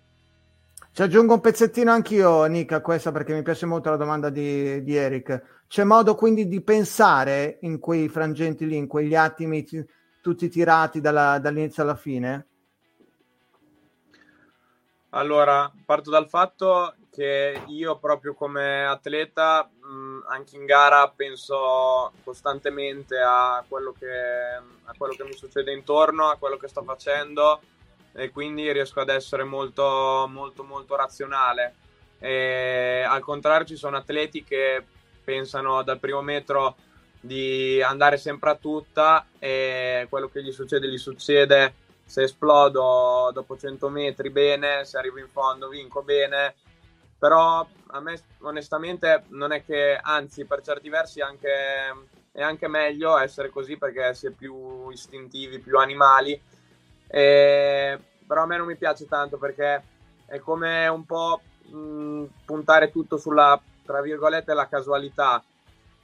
Ci 0.91 1.01
aggiungo 1.01 1.35
un 1.35 1.39
pezzettino 1.39 1.91
anch'io, 1.91 2.43
Nick, 2.43 2.73
a 2.73 2.81
questa 2.81 3.13
perché 3.13 3.33
mi 3.33 3.41
piace 3.41 3.65
molto 3.65 3.89
la 3.89 3.95
domanda 3.95 4.29
di, 4.29 4.83
di 4.83 4.97
Eric. 4.97 5.61
C'è 5.69 5.85
modo 5.85 6.15
quindi 6.15 6.49
di 6.49 6.59
pensare 6.59 7.59
in 7.61 7.79
quei 7.79 8.09
frangenti 8.09 8.67
lì, 8.67 8.75
in 8.75 8.87
quegli 8.87 9.15
attimi 9.15 9.65
tutti 10.21 10.49
tirati 10.49 10.99
dalla, 10.99 11.39
dall'inizio 11.39 11.83
alla 11.83 11.95
fine? 11.95 12.47
Allora, 15.15 15.71
parto 15.85 16.09
dal 16.09 16.27
fatto 16.27 16.95
che 17.11 17.61
io 17.67 17.97
proprio 17.99 18.33
come 18.33 18.83
atleta, 18.83 19.69
mh, 19.71 20.25
anche 20.27 20.55
in 20.55 20.65
gara, 20.65 21.07
penso 21.07 22.11
costantemente 22.23 23.19
a 23.19 23.63
quello, 23.67 23.93
che, 23.97 24.07
a 24.09 24.93
quello 24.97 25.13
che 25.13 25.23
mi 25.23 25.33
succede 25.33 25.71
intorno, 25.71 26.29
a 26.29 26.37
quello 26.37 26.57
che 26.57 26.67
sto 26.67 26.81
facendo 26.81 27.61
e 28.13 28.31
quindi 28.31 28.71
riesco 28.71 29.01
ad 29.01 29.09
essere 29.09 29.43
molto, 29.43 30.25
molto, 30.27 30.63
molto 30.63 30.95
razionale. 30.95 31.75
E, 32.17 33.05
al 33.07 33.21
contrario, 33.21 33.67
ci 33.67 33.75
sono 33.75 33.97
atleti 33.97 34.43
che 34.43 34.83
pensano 35.23 35.83
dal 35.83 35.99
primo 35.99 36.23
metro 36.23 36.75
di 37.19 37.79
andare 37.83 38.17
sempre 38.17 38.49
a 38.49 38.55
tutta 38.55 39.27
e 39.37 40.07
quello 40.09 40.27
che 40.27 40.41
gli 40.41 40.51
succede 40.51 40.87
gli 40.87 40.97
succede 40.97 41.75
se 42.05 42.23
esplodo 42.23 43.31
dopo 43.33 43.57
100 43.57 43.89
metri 43.89 44.29
bene, 44.29 44.85
se 44.85 44.97
arrivo 44.97 45.19
in 45.19 45.27
fondo 45.27 45.69
vinco 45.69 46.01
bene, 46.03 46.55
però 47.17 47.65
a 47.87 47.99
me 47.99 48.21
onestamente 48.41 49.23
non 49.29 49.51
è 49.51 49.63
che, 49.63 49.97
anzi 50.01 50.45
per 50.45 50.61
certi 50.61 50.89
versi 50.89 51.21
anche, 51.21 51.49
è 52.31 52.41
anche 52.41 52.67
meglio 52.67 53.17
essere 53.17 53.49
così 53.49 53.77
perché 53.77 54.13
si 54.13 54.27
è 54.27 54.31
più 54.31 54.89
istintivi, 54.89 55.59
più 55.59 55.77
animali, 55.77 56.39
e, 57.07 57.99
però 58.27 58.43
a 58.43 58.45
me 58.45 58.57
non 58.57 58.67
mi 58.67 58.75
piace 58.75 59.05
tanto 59.07 59.37
perché 59.37 59.83
è 60.25 60.39
come 60.39 60.87
un 60.87 61.05
po' 61.05 61.41
mh, 61.67 62.25
puntare 62.45 62.91
tutto 62.91 63.17
sulla, 63.17 63.59
tra 63.85 64.01
virgolette, 64.01 64.53
la 64.53 64.67
casualità. 64.67 65.43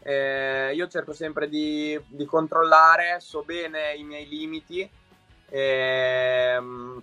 Eh, 0.02 0.72
io 0.74 0.88
cerco 0.88 1.12
sempre 1.12 1.50
di, 1.50 2.00
di 2.08 2.26
controllare, 2.26 3.20
so 3.20 3.44
bene 3.44 3.94
i 3.96 4.04
miei 4.04 4.28
limiti, 4.28 4.90
ehm, 5.50 7.02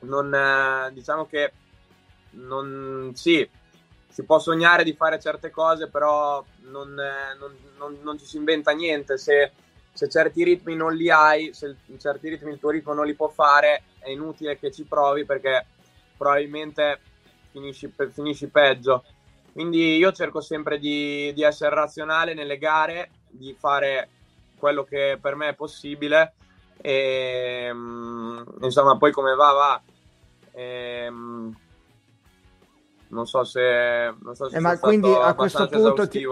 non, 0.00 0.90
diciamo 0.92 1.26
che 1.26 1.52
non, 2.30 3.12
sì, 3.14 3.48
si 4.08 4.24
può 4.24 4.38
sognare 4.38 4.84
di 4.84 4.94
fare 4.94 5.20
certe 5.20 5.50
cose, 5.50 5.88
però 5.88 6.44
non, 6.62 6.94
non, 7.38 7.56
non, 7.76 7.98
non 8.02 8.18
ci 8.18 8.24
si 8.24 8.36
inventa 8.36 8.72
niente. 8.72 9.16
Se, 9.16 9.52
se, 9.92 10.08
certi 10.08 10.44
ritmi 10.44 10.74
non 10.74 10.94
li 10.94 11.10
hai, 11.10 11.52
se 11.54 11.76
certi 11.98 12.28
ritmi 12.28 12.52
il 12.52 12.58
tuo 12.58 12.70
ritmo 12.70 12.92
non 12.94 13.06
li 13.06 13.14
può 13.14 13.28
fare, 13.28 13.82
è 13.98 14.10
inutile 14.10 14.58
che 14.58 14.70
ci 14.72 14.84
provi 14.84 15.24
perché 15.24 15.66
probabilmente 16.16 17.00
finisci, 17.50 17.92
finisci 18.12 18.48
peggio. 18.48 19.04
Quindi 19.52 19.96
io 19.96 20.12
cerco 20.12 20.40
sempre 20.40 20.78
di, 20.78 21.32
di 21.34 21.42
essere 21.42 21.74
razionale 21.74 22.34
nelle 22.34 22.58
gare, 22.58 23.10
di 23.28 23.56
fare 23.58 24.08
quello 24.56 24.84
che 24.84 25.18
per 25.20 25.34
me 25.36 25.50
è 25.50 25.54
possibile 25.54 26.34
e 26.80 27.70
mm, 27.72 28.40
insomma 28.62 28.96
poi 28.96 29.12
come 29.12 29.34
va 29.34 29.52
va. 29.52 29.82
E, 30.52 31.08
mm, 31.10 31.50
non 33.08 33.26
so 33.26 33.44
se, 33.44 34.14
non 34.20 34.34
so 34.34 34.48
se 34.48 34.56
eh, 34.56 34.60
ma 34.60 34.78
quindi 34.78 35.10
a 35.10 35.34
questo 35.34 35.66
punto 35.68 36.08
ti, 36.08 36.26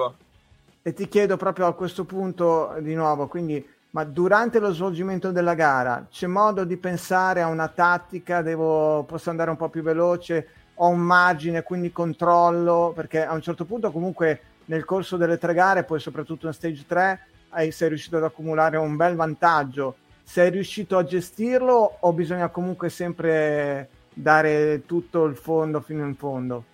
e 0.82 0.92
ti 0.92 1.08
chiedo 1.08 1.36
proprio 1.36 1.66
a 1.66 1.74
questo 1.74 2.04
punto 2.04 2.74
di 2.80 2.94
nuovo 2.94 3.28
quindi 3.28 3.74
ma 3.90 4.04
durante 4.04 4.58
lo 4.58 4.72
svolgimento 4.72 5.30
della 5.30 5.54
gara 5.54 6.06
c'è 6.10 6.26
modo 6.26 6.64
di 6.64 6.76
pensare 6.76 7.40
a 7.40 7.46
una 7.46 7.68
tattica? 7.68 8.42
Devo, 8.42 9.04
posso 9.04 9.30
andare 9.30 9.48
un 9.48 9.56
po' 9.56 9.70
più 9.70 9.82
veloce? 9.82 10.48
Ho 10.74 10.88
un 10.88 10.98
margine 10.98 11.62
quindi 11.62 11.90
controllo? 11.92 12.92
Perché 12.94 13.24
a 13.24 13.32
un 13.32 13.40
certo 13.40 13.64
punto 13.64 13.90
comunque 13.90 14.40
nel 14.66 14.84
corso 14.84 15.16
delle 15.16 15.38
tre 15.38 15.54
gare 15.54 15.84
poi 15.84 15.98
soprattutto 15.98 16.46
in 16.46 16.52
stage 16.52 16.84
3 16.86 17.26
hai, 17.50 17.70
sei 17.70 17.88
riuscito 17.88 18.18
ad 18.18 18.24
accumulare 18.24 18.76
un 18.76 18.96
bel 18.96 19.16
vantaggio 19.16 19.96
sei 20.28 20.50
riuscito 20.50 20.98
a 20.98 21.04
gestirlo 21.04 21.98
o 22.00 22.12
bisogna 22.12 22.48
comunque 22.48 22.88
sempre 22.88 23.88
dare 24.12 24.82
tutto 24.84 25.24
il 25.24 25.36
fondo 25.36 25.80
fino 25.80 26.04
in 26.04 26.16
fondo? 26.16 26.64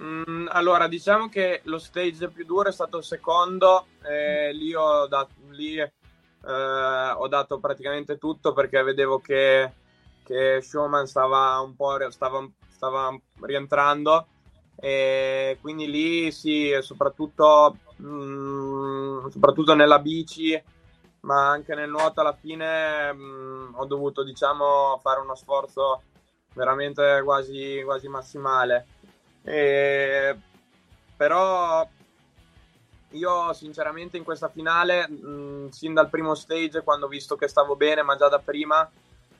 Mm, 0.00 0.46
allora, 0.50 0.86
diciamo 0.86 1.28
che 1.28 1.60
lo 1.64 1.78
stage 1.78 2.28
più 2.28 2.44
duro 2.44 2.68
è 2.68 2.72
stato 2.72 2.98
il 2.98 3.04
secondo, 3.04 3.86
eh, 4.08 4.52
lì, 4.52 4.72
ho 4.72 5.08
dato, 5.08 5.32
lì 5.50 5.76
eh, 5.78 5.90
ho 6.46 7.26
dato 7.26 7.58
praticamente 7.58 8.18
tutto 8.18 8.52
perché 8.52 8.80
vedevo 8.84 9.18
che, 9.18 9.72
che 10.22 10.60
Showman 10.62 11.08
stava 11.08 11.58
un 11.58 11.74
po' 11.74 11.96
stava, 12.10 12.48
stava 12.68 13.18
rientrando 13.40 14.28
e 14.76 15.58
quindi 15.60 15.90
lì 15.90 16.30
sì, 16.30 16.78
soprattutto, 16.82 17.78
mm, 18.00 19.26
soprattutto 19.26 19.74
nella 19.74 19.98
bici 19.98 20.62
ma 21.28 21.50
anche 21.50 21.74
nel 21.74 21.90
nuoto 21.90 22.20
alla 22.20 22.32
fine 22.32 23.12
mh, 23.12 23.20
mm, 23.20 23.74
ho 23.74 23.84
dovuto 23.84 24.24
diciamo 24.24 24.98
fare 25.02 25.20
uno 25.20 25.34
sforzo 25.34 26.02
veramente 26.54 27.20
quasi, 27.22 27.82
quasi 27.84 28.08
massimale. 28.08 28.86
E, 29.42 30.34
però 31.14 31.86
io 33.10 33.52
sinceramente 33.52 34.16
in 34.16 34.24
questa 34.24 34.48
finale 34.48 35.06
mh, 35.06 35.28
mm, 35.28 35.68
sin 35.68 35.92
dal 35.92 36.08
primo 36.08 36.34
stage 36.34 36.82
quando 36.82 37.04
ho 37.04 37.10
visto 37.10 37.36
che 37.36 37.46
stavo 37.46 37.76
bene 37.76 38.02
ma 38.02 38.16
già 38.16 38.28
da 38.28 38.38
prima 38.38 38.90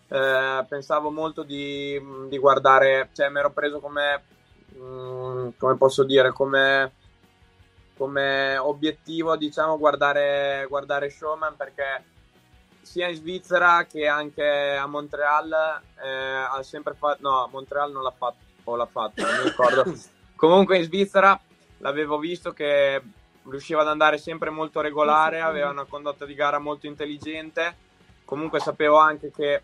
eh, 0.08 0.66
pensavo 0.68 1.10
molto 1.10 1.42
di, 1.42 2.00
di, 2.28 2.38
guardare 2.38 3.10
cioè 3.12 3.28
mi 3.28 3.38
ero 3.38 3.50
preso 3.50 3.78
come 3.80 4.22
mh, 4.74 4.82
mm, 4.82 5.48
come 5.58 5.76
posso 5.76 6.04
dire 6.04 6.32
come 6.32 6.92
come 7.98 8.56
obiettivo 8.56 9.36
diciamo 9.36 9.76
guardare, 9.76 10.64
guardare 10.68 11.10
Showman 11.10 11.56
perché 11.56 12.04
sia 12.80 13.08
in 13.08 13.16
Svizzera 13.16 13.84
che 13.84 14.06
anche 14.06 14.76
a 14.76 14.86
Montreal 14.86 15.82
eh, 16.02 16.08
ha 16.08 16.62
sempre 16.62 16.94
fatto 16.94 17.18
no 17.20 17.44
a 17.44 17.48
Montreal 17.50 17.90
non 17.90 18.04
l'ha 18.04 18.14
fatto 18.16 18.36
o 18.64 18.76
l'ha 18.76 18.86
fatto 18.86 19.22
non 19.22 19.36
mi 19.36 19.42
ricordo. 19.42 19.84
Comunque 20.36 20.78
in 20.78 20.84
Svizzera 20.84 21.38
l'avevo 21.78 22.18
visto 22.18 22.52
che 22.52 23.02
riusciva 23.42 23.80
ad 23.80 23.88
andare 23.88 24.16
sempre 24.16 24.50
molto 24.50 24.80
regolare 24.80 25.40
aveva 25.40 25.70
una 25.70 25.84
condotta 25.84 26.24
di 26.24 26.34
gara 26.34 26.58
molto 26.58 26.86
intelligente. 26.86 27.86
Comunque 28.24 28.60
sapevo 28.60 28.96
anche 28.96 29.32
che 29.32 29.62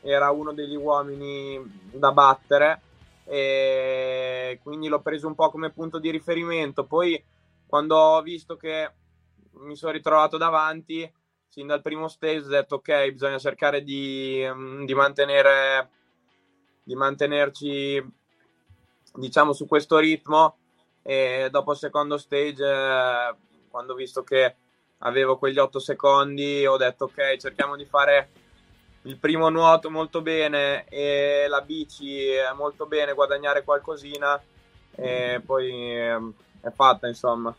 era 0.00 0.30
uno 0.30 0.52
degli 0.52 0.76
uomini 0.76 1.60
da 1.92 2.12
battere 2.12 2.80
e 3.24 4.60
quindi 4.62 4.86
l'ho 4.86 5.00
preso 5.00 5.26
un 5.26 5.34
po' 5.34 5.50
come 5.50 5.70
punto 5.70 5.98
di 5.98 6.10
riferimento. 6.10 6.84
Poi 6.84 7.22
quando 7.66 7.96
ho 7.96 8.22
visto 8.22 8.56
che 8.56 8.92
mi 9.58 9.76
sono 9.76 9.92
ritrovato 9.92 10.36
davanti, 10.36 11.10
sin 11.48 11.66
dal 11.66 11.82
primo 11.82 12.08
stage 12.08 12.44
ho 12.44 12.48
detto 12.48 12.76
ok, 12.76 13.12
bisogna 13.12 13.38
cercare 13.38 13.82
di, 13.82 14.46
mm, 14.46 14.84
di 14.84 14.94
mantenere 14.94 15.90
di 16.86 16.94
mantenerci 16.94 18.00
diciamo 19.14 19.52
su 19.52 19.66
questo 19.66 19.98
ritmo. 19.98 20.58
E 21.02 21.48
dopo 21.50 21.72
il 21.72 21.78
secondo 21.78 22.16
stage 22.16 22.64
eh, 22.64 23.34
quando 23.68 23.92
ho 23.92 23.96
visto 23.96 24.22
che 24.22 24.54
avevo 24.98 25.36
quegli 25.36 25.58
8 25.58 25.78
secondi 25.78 26.66
ho 26.66 26.76
detto 26.76 27.04
ok 27.04 27.36
cerchiamo 27.36 27.76
di 27.76 27.84
fare 27.84 28.30
il 29.02 29.18
primo 29.18 29.48
nuoto 29.50 29.90
molto 29.90 30.22
bene 30.22 30.84
e 30.88 31.46
la 31.48 31.60
bici 31.60 32.30
molto 32.56 32.86
bene 32.86 33.14
guadagnare 33.14 33.64
qualcosina. 33.64 34.40
E 34.98 35.42
poi 35.44 35.70
eh, 35.96 36.18
è 36.68 36.72
fatta, 36.72 37.06
insomma. 37.06 37.54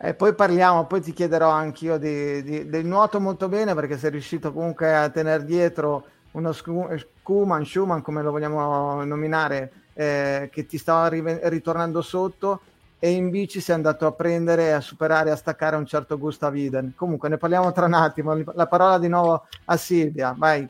E 0.00 0.14
poi 0.14 0.34
parliamo, 0.34 0.86
poi 0.86 1.00
ti 1.00 1.12
chiederò 1.12 1.50
anch'io 1.50 1.98
di, 1.98 2.42
di, 2.42 2.68
del 2.68 2.86
nuoto 2.86 3.18
molto 3.18 3.48
bene 3.48 3.74
perché 3.74 3.98
sei 3.98 4.10
riuscito 4.10 4.52
comunque 4.52 4.94
a 4.94 5.08
tenere 5.08 5.44
dietro 5.44 6.06
uno 6.32 6.52
Schumann, 6.52 7.64
Schumann 7.64 8.00
come 8.00 8.22
lo 8.22 8.30
vogliamo 8.30 9.02
nominare, 9.02 9.72
eh, 9.94 10.48
che 10.52 10.66
ti 10.66 10.78
stava 10.78 11.08
ri- 11.08 11.40
ritornando 11.42 12.00
sotto 12.00 12.60
e 13.00 13.10
in 13.10 13.30
bici 13.30 13.60
sei 13.60 13.74
andato 13.74 14.06
a 14.06 14.12
prendere, 14.12 14.72
a 14.72 14.80
superare, 14.80 15.30
a 15.30 15.36
staccare 15.36 15.74
un 15.74 15.86
certo 15.86 16.16
Gustav 16.16 16.54
Iden. 16.54 16.94
Comunque 16.94 17.28
ne 17.28 17.36
parliamo 17.36 17.72
tra 17.72 17.86
un 17.86 17.94
attimo, 17.94 18.40
la 18.54 18.66
parola 18.66 18.98
di 18.98 19.08
nuovo 19.08 19.46
a 19.64 19.76
Silvia, 19.76 20.34
vai. 20.36 20.68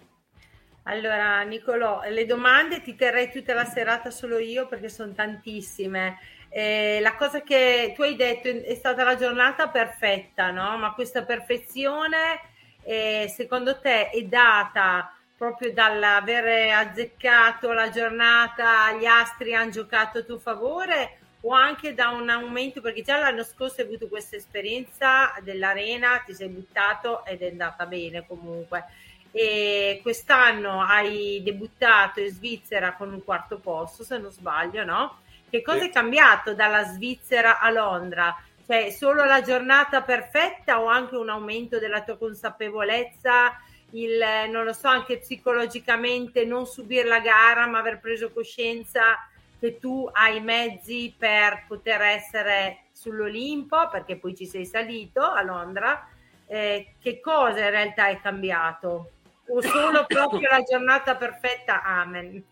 Allora 0.84 1.42
Nicolò, 1.42 2.00
le 2.08 2.24
domande 2.24 2.80
ti 2.80 2.94
terrei 2.94 3.30
tutta 3.30 3.52
la 3.52 3.66
serata 3.66 4.10
solo 4.10 4.38
io 4.38 4.66
perché 4.68 4.88
sono 4.88 5.12
tantissime. 5.12 6.16
Eh, 6.50 6.98
la 7.02 7.14
cosa 7.16 7.42
che 7.42 7.92
tu 7.94 8.02
hai 8.02 8.16
detto 8.16 8.48
è 8.48 8.74
stata 8.74 9.04
la 9.04 9.16
giornata 9.16 9.68
perfetta, 9.68 10.50
no? 10.50 10.78
Ma 10.78 10.94
questa 10.94 11.22
perfezione, 11.22 12.40
eh, 12.82 13.30
secondo 13.34 13.78
te, 13.78 14.10
è 14.10 14.22
data 14.22 15.12
proprio 15.36 15.72
dall'aver 15.72 16.72
azzeccato 16.72 17.72
la 17.72 17.90
giornata, 17.90 18.92
gli 18.92 19.04
astri 19.04 19.54
hanno 19.54 19.70
giocato 19.70 20.18
a 20.18 20.22
tuo 20.22 20.38
favore 20.38 21.18
o 21.42 21.52
anche 21.52 21.94
da 21.94 22.08
un 22.08 22.28
aumento, 22.28 22.80
perché 22.80 23.02
già 23.02 23.18
l'anno 23.18 23.44
scorso 23.44 23.80
hai 23.80 23.86
avuto 23.86 24.08
questa 24.08 24.34
esperienza 24.34 25.32
dell'arena, 25.42 26.22
ti 26.26 26.34
sei 26.34 26.48
buttato 26.48 27.24
ed 27.24 27.42
è 27.42 27.50
andata 27.50 27.86
bene 27.86 28.26
comunque. 28.26 28.84
E 29.30 30.00
quest'anno 30.02 30.82
hai 30.82 31.40
debuttato 31.44 32.18
in 32.20 32.30
Svizzera 32.30 32.94
con 32.94 33.12
un 33.12 33.22
quarto 33.22 33.58
posto, 33.58 34.02
se 34.02 34.18
non 34.18 34.32
sbaglio, 34.32 34.84
no? 34.84 35.20
Che 35.50 35.62
cosa 35.62 35.84
è 35.84 35.90
cambiato 35.90 36.54
dalla 36.54 36.84
Svizzera 36.84 37.58
a 37.58 37.70
Londra? 37.70 38.36
Cioè, 38.66 38.90
solo 38.90 39.24
la 39.24 39.40
giornata 39.40 40.02
perfetta 40.02 40.80
o 40.80 40.86
anche 40.88 41.16
un 41.16 41.30
aumento 41.30 41.78
della 41.78 42.02
tua 42.02 42.18
consapevolezza? 42.18 43.58
Il, 43.92 44.22
non 44.50 44.64
lo 44.64 44.74
so, 44.74 44.88
anche 44.88 45.18
psicologicamente 45.18 46.44
non 46.44 46.66
subire 46.66 47.08
la 47.08 47.20
gara, 47.20 47.66
ma 47.66 47.78
aver 47.78 47.98
preso 47.98 48.30
coscienza 48.30 49.26
che 49.58 49.78
tu 49.78 50.06
hai 50.12 50.36
i 50.36 50.40
mezzi 50.40 51.14
per 51.16 51.64
poter 51.66 52.02
essere 52.02 52.88
sull'Olimpo, 52.92 53.88
perché 53.90 54.16
poi 54.16 54.36
ci 54.36 54.44
sei 54.44 54.66
salito 54.66 55.22
a 55.22 55.42
Londra. 55.42 56.06
Eh, 56.46 56.94
che 57.00 57.20
cosa 57.20 57.60
in 57.60 57.70
realtà 57.70 58.08
è 58.08 58.20
cambiato? 58.20 59.12
O 59.48 59.62
solo 59.62 60.04
proprio 60.06 60.46
la 60.46 60.62
giornata 60.62 61.16
perfetta? 61.16 61.82
Amen. 61.82 62.44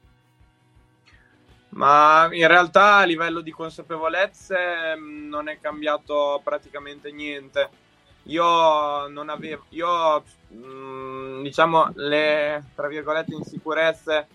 Ma 1.77 2.27
in 2.33 2.47
realtà 2.49 2.97
a 2.97 3.05
livello 3.05 3.41
di 3.43 3.51
consapevolezze 3.51 4.97
mm, 4.97 5.29
non 5.29 5.49
è 5.49 5.61
cambiato 5.61 6.41
praticamente 6.43 7.13
niente. 7.13 7.69
Io 8.25 9.07
non 9.09 9.29
avevo, 9.29 9.67
io 9.71 10.25
mm, 10.55 11.43
diciamo 11.43 11.93
le 11.97 12.65
tra 12.75 12.89
virgolette 12.89 13.35
insicurezze 13.35 14.27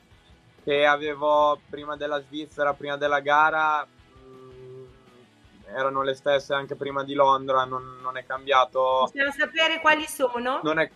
che 0.64 0.86
avevo 0.86 1.60
prima 1.68 1.96
della 1.96 2.22
Svizzera, 2.22 2.76
prima 2.76 2.96
della 2.96 3.22
gara, 3.22 3.88
mm, 3.88 4.84
erano 5.74 6.04
le 6.04 6.14
stesse 6.14 6.54
anche 6.54 6.76
prima 6.76 7.04
di 7.04 7.16
Londra, 7.16 7.66
non, 7.66 7.98
non 8.04 8.18
è 8.18 8.26
cambiato. 8.26 9.08
Possiamo 9.10 9.32
sapere 9.32 9.82
quali 9.82 10.06
sono? 10.06 10.60
Non 10.62 10.78
è... 10.78 10.90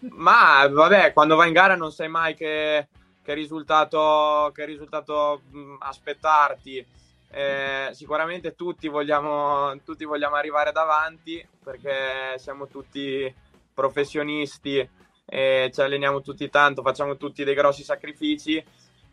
Ma 0.00 0.68
vabbè, 0.68 1.14
quando 1.14 1.36
vai 1.36 1.48
in 1.48 1.54
gara 1.54 1.76
non 1.76 1.92
sai 1.92 2.08
mai 2.08 2.34
che 2.34 2.88
che 3.22 3.34
risultato, 3.34 4.50
che 4.54 4.64
risultato 4.64 5.42
mh, 5.50 5.76
aspettarti. 5.80 6.86
Eh, 7.32 7.90
sicuramente 7.92 8.56
tutti 8.56 8.88
vogliamo, 8.88 9.78
tutti 9.84 10.04
vogliamo 10.04 10.34
arrivare 10.34 10.72
davanti 10.72 11.46
perché 11.62 12.36
siamo 12.38 12.66
tutti 12.66 13.32
professionisti 13.72 14.88
e 15.24 15.70
ci 15.72 15.80
alleniamo 15.80 16.22
tutti 16.22 16.50
tanto, 16.50 16.82
facciamo 16.82 17.16
tutti 17.16 17.44
dei 17.44 17.54
grossi 17.54 17.84
sacrifici, 17.84 18.62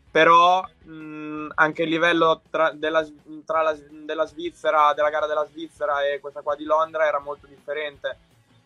però 0.10 0.62
mh, 0.62 1.52
anche 1.54 1.84
il 1.84 1.90
livello 1.90 2.42
tra, 2.50 2.72
della, 2.72 3.06
tra 3.46 3.62
la, 3.62 3.78
della 3.92 4.26
Svizzera, 4.26 4.94
della 4.96 5.12
gara 5.12 5.28
della 5.28 5.46
Svizzera 5.46 6.04
e 6.08 6.20
questa 6.20 6.42
qua 6.42 6.56
di 6.56 6.64
Londra 6.64 7.06
era 7.06 7.20
molto 7.20 7.46
differente. 7.46 8.18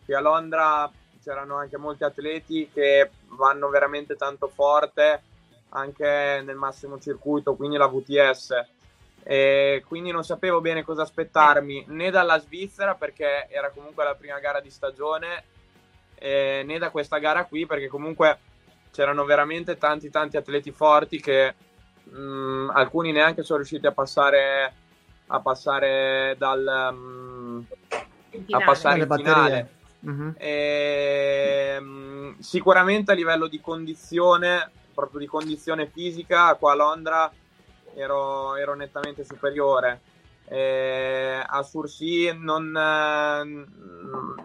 Qui 0.04 0.14
a 0.14 0.20
Londra 0.20 0.90
c'erano 1.22 1.56
anche 1.56 1.76
molti 1.76 2.04
atleti 2.04 2.70
che 2.72 3.10
vanno 3.36 3.68
veramente 3.68 4.16
tanto 4.16 4.48
forte 4.48 5.22
anche 5.72 6.42
nel 6.44 6.56
massimo 6.56 6.98
circuito, 6.98 7.54
quindi 7.54 7.76
la 7.76 7.86
VTS. 7.86 8.64
E 9.24 9.84
quindi 9.86 10.10
non 10.10 10.24
sapevo 10.24 10.60
bene 10.60 10.82
cosa 10.82 11.02
aspettarmi 11.02 11.84
né 11.88 12.10
dalla 12.10 12.40
Svizzera 12.40 12.94
perché 12.96 13.46
era 13.48 13.70
comunque 13.70 14.02
la 14.02 14.16
prima 14.16 14.40
gara 14.40 14.60
di 14.60 14.68
stagione 14.68 15.44
eh, 16.16 16.64
né 16.66 16.78
da 16.78 16.90
questa 16.90 17.18
gara 17.18 17.44
qui 17.44 17.64
perché 17.64 17.86
comunque 17.86 18.38
c'erano 18.90 19.24
veramente 19.24 19.78
tanti 19.78 20.10
tanti 20.10 20.36
atleti 20.36 20.72
forti 20.72 21.20
che 21.20 21.54
mh, 22.02 22.20
mm, 22.20 22.70
alcuni 22.70 23.12
neanche 23.12 23.44
sono 23.44 23.58
riusciti 23.58 23.86
a 23.86 23.92
passare 23.92 24.72
a 25.28 25.40
passare 25.40 26.34
dal 26.36 26.90
um, 26.92 27.64
a 28.50 28.60
passare 28.64 28.98
in 28.98 29.08
finale 29.08 29.70
uh-huh. 30.00 30.34
e, 30.36 31.76
um, 31.78 32.38
sicuramente 32.40 33.12
a 33.12 33.14
livello 33.14 33.46
di 33.46 33.60
condizione 33.60 34.70
proprio 34.94 35.20
di 35.20 35.26
condizione 35.26 35.88
fisica 35.88 36.54
qua 36.54 36.72
a 36.72 36.76
Londra 36.76 37.32
ero, 37.94 38.56
ero 38.56 38.74
nettamente 38.74 39.24
superiore. 39.24 40.00
Eh, 40.44 41.42
a 41.46 41.62
Sursi 41.62 42.30
non 42.36 42.76
eh, 42.76 43.66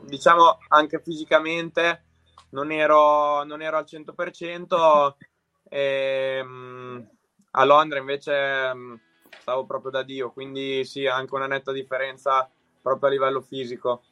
diciamo 0.06 0.60
anche 0.70 1.02
fisicamente 1.02 2.04
non 2.50 2.72
ero, 2.72 3.44
non 3.44 3.62
ero 3.62 3.78
al 3.78 3.86
100% 3.86 5.14
e, 5.70 6.44
mh, 6.44 7.10
a 7.52 7.66
Londra 7.66 8.00
invece 8.00 8.74
mh, 8.74 9.00
stavo 9.40 9.66
proprio 9.66 9.92
da 9.92 10.04
Dio 10.04 10.32
quindi 10.32 10.86
sì 10.86 11.06
anche 11.08 11.34
una 11.34 11.48
netta 11.48 11.72
differenza 11.72 12.50
proprio 12.82 13.10
a 13.10 13.12
livello 13.12 13.42
fisico 13.42 14.04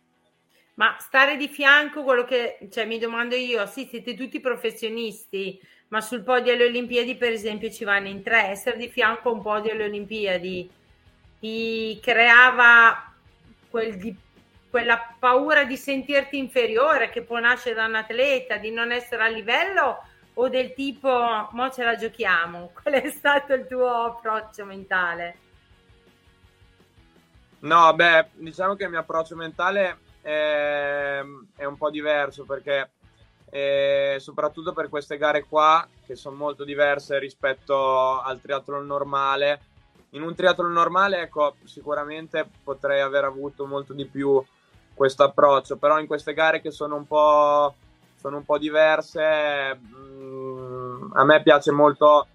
ma 0.76 0.98
stare 1.00 1.38
di 1.38 1.48
fianco 1.48 2.04
quello 2.04 2.26
che 2.26 2.68
cioè, 2.70 2.86
mi 2.86 3.00
domando 3.00 3.36
io 3.36 3.66
sì 3.68 3.86
siete 3.86 4.16
tutti 4.16 4.42
professionisti 4.42 5.60
ma 5.90 6.02
sul 6.02 6.24
podio 6.24 6.54
alle 6.54 6.66
Olimpiadi, 6.66 7.16
per 7.16 7.32
esempio, 7.32 7.70
ci 7.70 7.84
vanno 7.84 8.08
in 8.08 8.24
tre. 8.24 8.50
Essere 8.50 8.78
di 8.78 8.90
fianco 8.90 9.30
a 9.30 9.34
un 9.34 9.42
podio 9.42 9.72
alle 9.72 9.86
Olimpiadi 9.86 10.70
ti 11.40 12.00
creava 12.02 13.14
quel 13.70 13.98
di, 13.98 14.16
quella 14.70 15.16
paura 15.20 15.64
di 15.64 15.78
sentirti 15.78 16.38
inferiore 16.38 17.10
che 17.10 17.22
può 17.22 17.40
nascere 17.40 17.76
da 17.76 17.86
un 17.86 17.96
atleta, 17.96 18.58
di 18.58 18.72
non 18.72 18.92
essere 18.92 19.24
a 19.24 19.28
livello 19.28 20.04
o 20.34 20.50
del 20.50 20.74
tipo, 20.74 21.48
mo 21.52 21.70
ce 21.70 21.84
la 21.84 21.96
giochiamo? 21.96 22.72
Qual 22.82 22.94
è 22.94 23.10
stato 23.10 23.54
il 23.54 23.68
tuo 23.68 23.88
approccio 23.88 24.66
mentale? 24.66 25.38
No, 27.60 27.94
beh, 27.94 28.32
diciamo 28.34 28.76
che 28.76 28.84
il 28.84 28.90
mio 28.90 29.00
approccio 29.00 29.36
mentale 29.36 29.98
è, 30.22 31.22
è 31.56 31.64
un 31.64 31.78
po' 31.78 31.90
diverso 31.90 32.44
perché 32.44 32.92
e 33.56 34.18
soprattutto 34.20 34.74
per 34.74 34.90
queste 34.90 35.18
gare 35.18 35.46
qua 35.46 35.88
che 36.06 36.18
sono 36.18 36.36
molto 36.36 36.66
diverse 36.66 37.18
rispetto 37.20 38.20
al 38.20 38.42
triathlon 38.42 38.86
normale. 38.86 39.62
In 40.10 40.24
un 40.24 40.36
triathlon 40.36 40.74
normale, 40.74 41.22
ecco, 41.22 41.56
sicuramente 41.64 42.46
potrei 42.66 43.00
aver 43.00 43.24
avuto 43.24 43.66
molto 43.66 43.94
di 43.94 44.06
più 44.08 44.44
questo 44.94 45.24
approccio, 45.24 45.78
però 45.78 46.02
in 46.02 46.06
queste 46.06 46.34
gare 46.34 46.60
che 46.60 46.70
sono 46.70 46.98
un 46.98 47.08
po', 47.08 47.76
sono 48.20 48.36
un 48.36 48.44
po 48.44 48.58
diverse, 48.58 49.74
mh, 49.74 49.96
mm, 49.96 51.12
a 51.14 51.24
me 51.24 51.42
piace 51.42 51.72
molto 51.72 52.28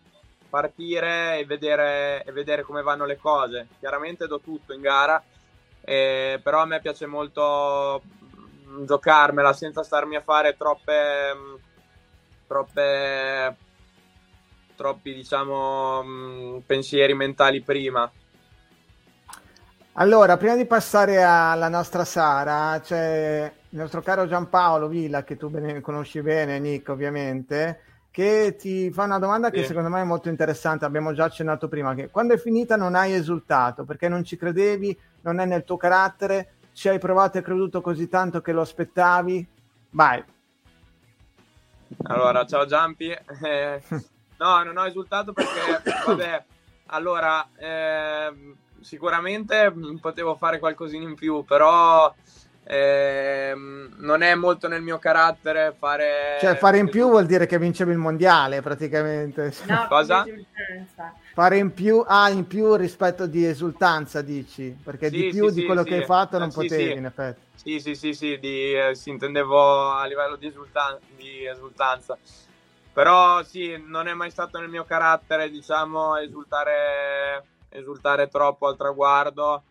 partire 0.49 1.39
e 1.39 1.45
vedere, 1.45 2.25
e 2.25 2.33
vedere 2.33 2.63
come 2.63 2.81
vanno 2.81 3.05
le 3.05 3.19
cose. 3.19 3.69
Chiaramente 3.79 4.27
do 4.27 4.41
tutto 4.41 4.73
in 4.73 4.81
gara, 4.81 5.23
eh, 5.83 6.41
però 6.43 6.63
a 6.63 6.67
me 6.67 6.81
piace 6.81 7.05
molto 7.05 8.01
giocarmela 8.85 9.53
senza 9.53 9.83
starmi 9.83 10.17
a 10.17 10.23
fare 10.23 10.57
troppe, 10.57 11.35
mm, 11.35 11.55
troppe 12.47 13.57
troppi 14.81 15.13
diciamo 15.13 16.03
mm, 16.03 16.59
pensieri 16.65 17.15
mentali 17.15 17.61
prima. 17.61 18.11
Allora, 19.95 20.39
prima 20.39 20.57
di 20.57 20.65
passare 20.65 21.23
alla 21.23 21.69
nostra 21.69 22.05
Sara, 22.07 22.81
c'è 22.81 23.53
il 23.69 23.79
nostro 23.79 24.01
caro 24.01 24.27
Giampaolo 24.27 24.89
Villa, 24.89 25.25
che 25.25 25.37
tu 25.37 25.51
bene, 25.51 25.83
conosci 25.83 26.23
bene, 26.23 26.59
Nick, 26.59 26.89
ovviamente, 26.89 27.81
che 28.11 28.57
ti 28.59 28.91
fa 28.91 29.03
una 29.03 29.19
domanda 29.19 29.51
che 29.51 29.65
secondo 29.65 29.91
me 29.91 30.01
è 30.01 30.05
molto 30.05 30.31
interessante. 30.31 30.87
Abbiamo 30.87 31.13
già 31.13 31.25
accennato 31.25 31.69
prima, 31.69 31.95
che 31.95 32.09
quando 32.09 32.33
è 32.33 32.39
finita 32.39 32.77
non 32.77 32.95
hai 32.95 33.13
esultato 33.13 33.85
perché 33.85 34.09
non 34.09 34.25
ci 34.25 34.39
credevi, 34.39 34.99
non 35.23 35.41
è 35.41 35.45
nel 35.45 35.65
tuo 35.65 35.77
carattere, 35.77 36.55
ci 36.73 36.89
hai 36.89 36.99
provato 36.99 37.39
e 37.39 37.43
creduto 37.43 37.81
così 37.81 38.09
tanto 38.09 38.41
che 38.41 38.53
lo 38.53 38.61
aspettavi? 38.61 39.47
Vai. 39.91 40.25
Allora, 42.05 42.47
ciao 42.47 42.67
Giampi. 42.67 43.11
Eh, 43.11 43.83
no, 44.39 44.63
non 44.63 44.77
ho 44.77 44.87
esultato 44.87 45.33
perché, 45.33 45.83
vabbè, 46.07 46.45
allora, 46.87 47.47
eh, 47.57 48.55
sicuramente 48.81 49.73
potevo 50.01 50.37
fare 50.37 50.59
qualcosina 50.59 51.05
in 51.05 51.15
più, 51.15 51.45
però 51.45 52.13
eh, 52.65 53.53
non 53.55 54.23
è 54.23 54.35
molto 54.35 54.69
nel 54.69 54.83
mio 54.83 54.99
carattere 54.99 55.75
fare... 55.77 56.39
Cioè, 56.41 56.57
fare 56.57 56.79
in 56.79 56.89
più 56.89 57.09
vuol 57.09 57.27
dire 57.27 57.47
che 57.47 57.59
vincevi 57.59 57.93
il 57.93 57.99
mondiale, 57.99 58.63
praticamente. 58.63 59.53
No, 59.67 59.87
Cosa? 59.89 60.25
Fare 61.33 61.59
in 61.59 61.73
più, 61.73 62.05
ah, 62.07 62.29
in 62.29 62.47
più 62.47 62.75
rispetto 62.75 63.27
di 63.27 63.47
esultanza, 63.47 64.21
dici? 64.21 64.77
Perché 64.83 65.09
sì, 65.09 65.17
di 65.17 65.29
più 65.29 65.49
sì, 65.49 65.61
di 65.61 65.65
quello 65.65 65.83
sì, 65.83 65.89
che 65.89 65.95
hai 65.97 66.05
fatto 66.05 66.39
non 66.39 66.51
potevi, 66.51 66.99
in 66.99 67.05
effetti. 67.05 67.41
Sì, 67.55 67.79
sì, 67.79 67.95
sì, 67.95 68.13
sì, 68.15 68.39
di, 68.39 68.73
eh, 68.75 68.95
si 68.95 69.11
intendevo 69.11 69.93
a 69.93 70.05
livello 70.07 70.37
di, 70.37 70.49
esultan- 70.49 70.99
di 71.17 71.47
esultanza. 71.47 72.19
Però 72.93 73.43
sì, 73.45 73.81
non 73.87 74.09
è 74.09 74.15
mai 74.15 74.31
stato 74.31 74.59
nel 74.59 74.69
mio 74.69 74.85
carattere, 74.85 75.49
diciamo, 75.49 76.17
esultare, 76.17 77.45
esultare 77.69 78.29
troppo 78.29 78.67
al 78.67 78.77
traguardo 78.77 79.63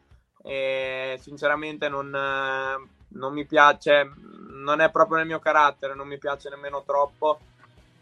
e 0.41 1.19
sinceramente 1.21 1.89
non, 1.89 2.09
non 2.09 3.33
mi 3.33 3.45
piace, 3.45 4.09
non 4.51 4.79
è 4.79 4.89
proprio 4.89 5.17
nel 5.17 5.27
mio 5.27 5.39
carattere, 5.39 5.93
non 5.93 6.07
mi 6.07 6.17
piace 6.17 6.49
nemmeno 6.49 6.83
troppo 6.85 7.39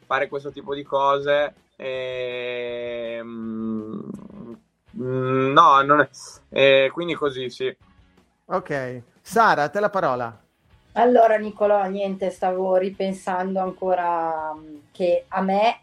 fare 0.05 0.27
questo 0.27 0.51
tipo 0.51 0.75
di 0.75 0.83
cose. 0.83 1.53
E, 1.75 3.21
no, 5.57 5.81
non 5.81 6.01
è, 6.01 6.09
e 6.49 6.89
quindi 6.93 7.15
così 7.15 7.49
sì. 7.49 7.75
Ok, 8.45 9.01
Sara, 9.21 9.63
a 9.63 9.69
te 9.69 9.79
la 9.79 9.89
parola. 9.89 10.41
Allora 10.93 11.37
Nicolò, 11.37 11.83
niente, 11.85 12.29
stavo 12.29 12.75
ripensando 12.75 13.59
ancora 13.59 14.53
mm, 14.53 14.77
che 14.91 15.25
a 15.27 15.41
me 15.41 15.81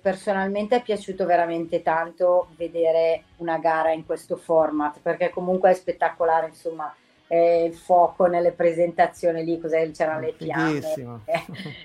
personalmente 0.00 0.76
è 0.76 0.82
piaciuto 0.82 1.26
veramente 1.26 1.82
tanto 1.82 2.48
vedere 2.56 3.24
una 3.38 3.58
gara 3.58 3.92
in 3.92 4.06
questo 4.06 4.36
format 4.36 5.00
perché 5.00 5.30
comunque 5.30 5.70
è 5.70 5.74
spettacolare, 5.74 6.48
insomma, 6.48 6.94
eh, 7.26 7.64
il 7.64 7.74
fuoco 7.74 8.26
nelle 8.26 8.52
presentazioni 8.52 9.44
lì, 9.44 9.58
cos'è? 9.60 9.90
C'erano 9.92 10.20
le 10.20 10.32
fiamme. 10.32 11.18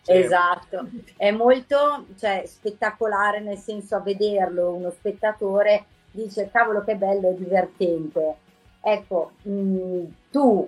Eh, 0.08 0.20
esatto, 0.20 0.88
è 1.18 1.32
molto 1.32 2.06
cioè, 2.18 2.44
spettacolare 2.46 3.40
nel 3.40 3.58
senso 3.58 3.96
a 3.96 4.00
vederlo 4.00 4.74
uno 4.74 4.90
spettatore 4.90 5.86
dice 6.16 6.50
cavolo 6.52 6.84
che 6.84 6.96
bello, 6.96 7.30
è 7.30 7.34
divertente. 7.34 8.38
Ecco, 8.82 9.32
mh, 9.44 9.52
mm, 9.52 10.06
tu 10.32 10.68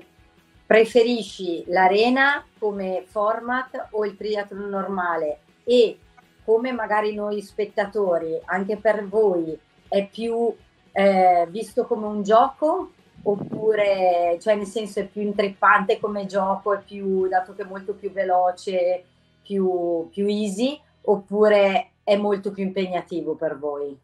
preferisci 0.65 1.63
l'arena 1.67 2.45
come 2.59 3.03
format 3.07 3.87
o 3.91 4.05
il 4.05 4.17
triathlon 4.17 4.69
normale 4.69 5.39
e 5.63 5.97
come 6.43 6.71
magari 6.71 7.13
noi 7.13 7.41
spettatori, 7.41 8.39
anche 8.45 8.77
per 8.77 9.07
voi, 9.07 9.57
è 9.87 10.05
più 10.07 10.53
eh, 10.91 11.47
visto 11.49 11.85
come 11.85 12.05
un 12.05 12.23
gioco 12.23 12.91
oppure, 13.23 14.37
cioè 14.41 14.55
nel 14.55 14.65
senso 14.65 14.99
è 14.99 15.05
più 15.05 15.21
intrippante 15.21 15.99
come 15.99 16.25
gioco, 16.25 16.73
è 16.73 16.81
più, 16.81 17.27
dato 17.27 17.53
che 17.53 17.63
è 17.63 17.65
molto 17.65 17.93
più 17.93 18.11
veloce, 18.11 19.03
più, 19.41 20.07
più 20.09 20.25
easy, 20.27 20.79
oppure 21.01 21.91
è 22.03 22.15
molto 22.15 22.51
più 22.51 22.63
impegnativo 22.63 23.35
per 23.35 23.57
voi? 23.57 23.97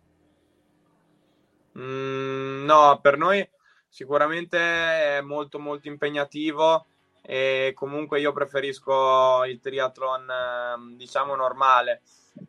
Mm, 1.78 2.66
no, 2.66 3.00
per 3.02 3.18
noi 3.18 3.48
sicuramente 3.88 4.58
è 4.58 5.22
molto 5.22 5.60
molto 5.60 5.88
impegnativo 5.88 6.86
e 7.22 7.72
comunque 7.76 8.20
io 8.20 8.34
preferisco 8.34 9.44
il 9.46 9.60
triathlon 9.60 10.30
ehm, 10.30 10.96
diciamo 10.96 11.36
normale. 11.36 12.02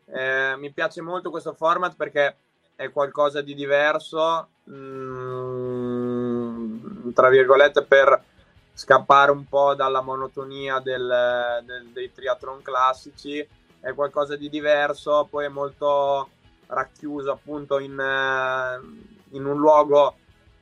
Eh, 0.07 0.57
mi 0.57 0.73
piace 0.73 1.01
molto 1.03 1.31
questo 1.31 1.53
format 1.53 1.95
perché 1.97 2.37
è 2.75 2.91
qualcosa 2.91 3.41
di 3.41 3.55
diverso, 3.55 4.49
mm, 4.71 5.95
tra 7.13 7.29
virgolette, 7.29 7.83
per, 7.83 8.23
scappare 8.75 9.31
un 9.31 9.47
po' 9.47 9.75
dalla 9.75 10.01
monotonia 10.01 10.81
del, 10.81 11.63
del, 11.65 11.87
dei 11.93 12.13
triathlon 12.13 12.61
classici, 12.61 13.47
è 13.81 13.95
qualcosa 13.95 14.35
di 14.35 14.49
diverso, 14.51 15.27
poi 15.31 15.45
è 15.45 15.49
molto 15.49 16.31
racchiuso 16.67 17.31
appunto 17.31 17.79
in, 17.79 17.99
eh, 17.99 18.81
in 19.35 19.45
un 19.45 19.59
luogo 19.59 20.17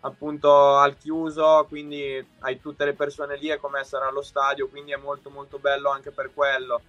appunto 0.05 0.77
al 0.77 0.97
chiuso, 0.99 1.65
quindi 1.69 2.25
hai 2.41 2.61
tutte 2.61 2.85
le 2.85 2.95
persone 2.95 3.37
lì, 3.37 3.49
è 3.49 3.59
come 3.59 3.81
essere 3.81 4.05
allo 4.05 4.23
stadio, 4.23 4.69
quindi 4.69 4.93
è 4.93 4.97
molto 4.97 5.31
molto 5.31 5.59
bello 5.59 5.91
anche 5.91 6.11
per 6.11 6.33
quello. 6.35 6.83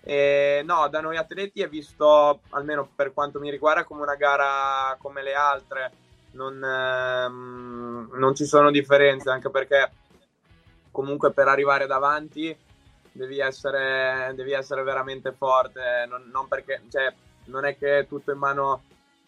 E 0.00 0.62
no, 0.64 0.88
da 0.88 1.00
noi 1.00 1.16
atleti 1.16 1.62
è 1.62 1.68
visto, 1.68 2.40
almeno 2.50 2.88
per 2.94 3.12
quanto 3.12 3.40
mi 3.40 3.50
riguarda, 3.50 3.84
come 3.84 4.02
una 4.02 4.14
gara 4.14 4.96
come 4.98 5.22
le 5.22 5.34
altre, 5.34 5.92
non, 6.32 6.62
ehm, 6.62 8.10
non 8.14 8.34
ci 8.34 8.44
sono 8.44 8.70
differenze, 8.70 9.30
anche 9.30 9.50
perché 9.50 9.90
comunque 10.90 11.32
per 11.32 11.48
arrivare 11.48 11.86
davanti 11.86 12.56
devi 13.12 13.40
essere, 13.40 14.32
devi 14.34 14.52
essere 14.52 14.82
veramente 14.82 15.32
forte, 15.32 16.06
non, 16.08 16.28
non, 16.32 16.46
perché, 16.48 16.82
cioè, 16.90 17.12
non 17.46 17.64
è 17.64 17.76
che 17.76 17.98
è 18.00 18.06
tutto 18.06 18.30
in 18.30 18.38
mano 18.38 18.82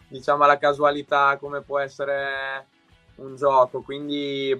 diciamo 0.08 0.44
alla 0.44 0.58
casualità 0.58 1.36
come 1.38 1.60
può 1.60 1.78
essere 1.78 2.66
un 3.16 3.36
gioco, 3.36 3.82
quindi 3.82 4.50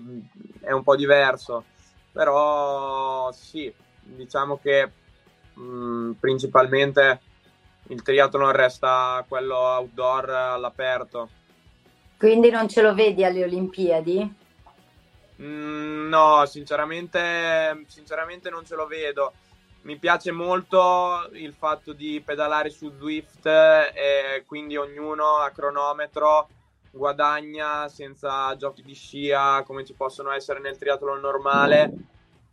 è 0.61 0.73
un 0.73 0.83
po' 0.83 0.97
diverso. 0.97 1.65
Però 2.13 3.31
sì, 3.33 3.73
diciamo 4.01 4.59
che 4.59 4.91
mh, 5.55 6.13
principalmente 6.21 7.21
il 7.89 8.03
triathlon 8.03 8.53
resta 8.53 9.25
quello 9.27 9.57
outdoor 9.57 10.31
all'aperto. 10.31 11.29
Quindi 12.19 12.51
non 12.51 12.69
ce 12.69 12.83
lo 12.83 12.95
vedi 12.95 13.25
alle 13.25 13.45
Olimpiadi? 13.45 14.35
Mm, 15.41 16.09
no, 16.09 16.45
sinceramente, 16.47 17.85
sinceramente 17.87 18.51
non 18.51 18.65
ce 18.67 18.75
lo 18.75 18.87
vedo. 18.87 19.33
Mi 19.83 19.97
piace 19.97 20.33
molto 20.33 21.29
il 21.33 21.55
fatto 21.55 21.93
di 21.93 22.21
pedalare 22.25 22.69
su 22.69 22.93
Zwift 22.97 23.47
e 23.47 24.45
quindi 24.47 24.77
ognuno 24.77 25.37
a 25.37 25.51
cronometro 25.51 26.49
guadagna 26.91 27.89
senza 27.89 28.55
giochi 28.57 28.83
di 28.83 28.95
scia 28.95 29.63
come 29.63 29.85
ci 29.85 29.95
possono 29.95 30.31
essere 30.33 30.61
nel 30.61 30.77
triathlon 30.77 31.21
normale, 31.21 31.93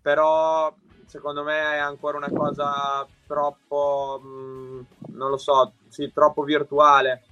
però 0.02 0.74
secondo 1.06 1.44
me 1.44 1.58
è 1.74 1.78
ancora 1.78 2.18
una 2.18 2.32
cosa 2.32 3.06
troppo, 3.26 4.22
mm, 4.24 4.82
non 5.08 5.30
lo 5.30 5.38
so, 5.38 5.74
sì, 5.90 6.12
troppo 6.14 6.44
virtuale. 6.44 7.24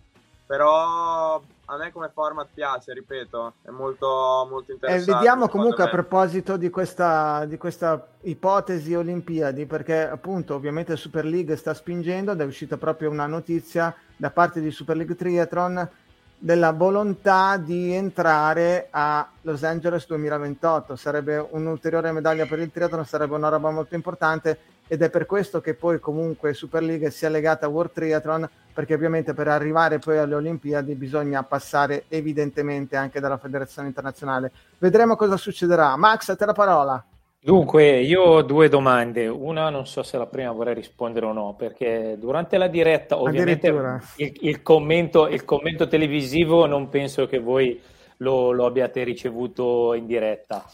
Però 0.45 1.41
a 1.65 1.77
me 1.77 1.91
come 1.91 2.11
format 2.13 2.47
piace, 2.53 2.93
ripeto, 2.93 3.53
è 3.61 3.69
molto, 3.69 4.47
molto 4.49 4.71
eh, 4.71 4.73
interessante. 4.73 5.11
E 5.11 5.13
vediamo 5.13 5.47
comunque 5.47 5.83
me. 5.83 5.89
a 5.89 5.91
proposito 5.91 6.57
di 6.57 6.69
questa, 6.69 7.45
di 7.45 7.57
questa 7.57 8.05
ipotesi 8.21 8.93
Olimpiadi, 8.93 9.65
perché 9.65 10.07
appunto 10.07 10.55
ovviamente 10.55 10.97
Super 10.97 11.25
League 11.25 11.55
sta 11.55 11.73
spingendo 11.73 12.31
ed 12.31 12.41
è 12.41 12.45
uscita 12.45 12.77
proprio 12.77 13.09
una 13.09 13.27
notizia 13.27 13.95
da 14.15 14.29
parte 14.29 14.59
di 14.59 14.71
Super 14.71 14.97
League 14.97 15.15
Triathlon 15.15 15.89
della 16.37 16.73
volontà 16.73 17.55
di 17.55 17.93
entrare 17.93 18.87
a 18.91 19.25
Los 19.43 19.63
Angeles 19.63 20.05
2028. 20.07 20.97
Sarebbe 20.97 21.37
un'ulteriore 21.51 22.11
medaglia 22.11 22.45
per 22.45 22.59
il 22.59 22.69
triathlon, 22.69 23.05
sarebbe 23.05 23.35
una 23.35 23.47
roba 23.47 23.71
molto 23.71 23.95
importante 23.95 24.59
ed 24.87 25.01
è 25.01 25.09
per 25.09 25.25
questo 25.25 25.61
che 25.61 25.73
poi 25.73 25.99
comunque 25.99 26.53
Super 26.53 26.83
League 26.83 27.09
sia 27.09 27.29
legata 27.29 27.65
a 27.65 27.69
World 27.69 27.91
Triathlon 27.93 28.49
perché 28.73 28.93
ovviamente 28.93 29.33
per 29.33 29.47
arrivare 29.47 29.99
poi 29.99 30.17
alle 30.17 30.35
Olimpiadi 30.35 30.95
bisogna 30.95 31.43
passare 31.43 32.05
evidentemente 32.07 32.95
anche 32.95 33.19
dalla 33.19 33.37
federazione 33.37 33.87
internazionale. 33.87 34.51
Vedremo 34.79 35.15
cosa 35.15 35.37
succederà. 35.37 35.95
Max, 35.95 36.29
a 36.29 36.35
te 36.35 36.45
la 36.45 36.53
parola. 36.53 37.05
Dunque, 37.39 37.99
io 37.99 38.21
ho 38.21 38.41
due 38.41 38.69
domande. 38.69 39.27
Una 39.27 39.69
non 39.69 39.85
so 39.85 40.01
se 40.01 40.17
la 40.17 40.25
prima 40.25 40.51
vorrei 40.51 40.73
rispondere 40.73 41.25
o 41.25 41.33
no, 41.33 41.55
perché 41.57 42.15
durante 42.17 42.57
la 42.57 42.67
diretta, 42.67 43.19
ovviamente, 43.19 43.67
il, 44.15 44.33
il, 44.39 44.61
commento, 44.61 45.27
il, 45.27 45.43
commento, 45.43 45.87
televisivo 45.87 46.65
non 46.65 46.87
penso 46.87 47.27
che 47.27 47.39
voi 47.39 47.79
lo, 48.17 48.51
lo 48.51 48.65
abbiate 48.65 49.03
ricevuto 49.03 49.93
in 49.93 50.05
diretta. 50.05 50.65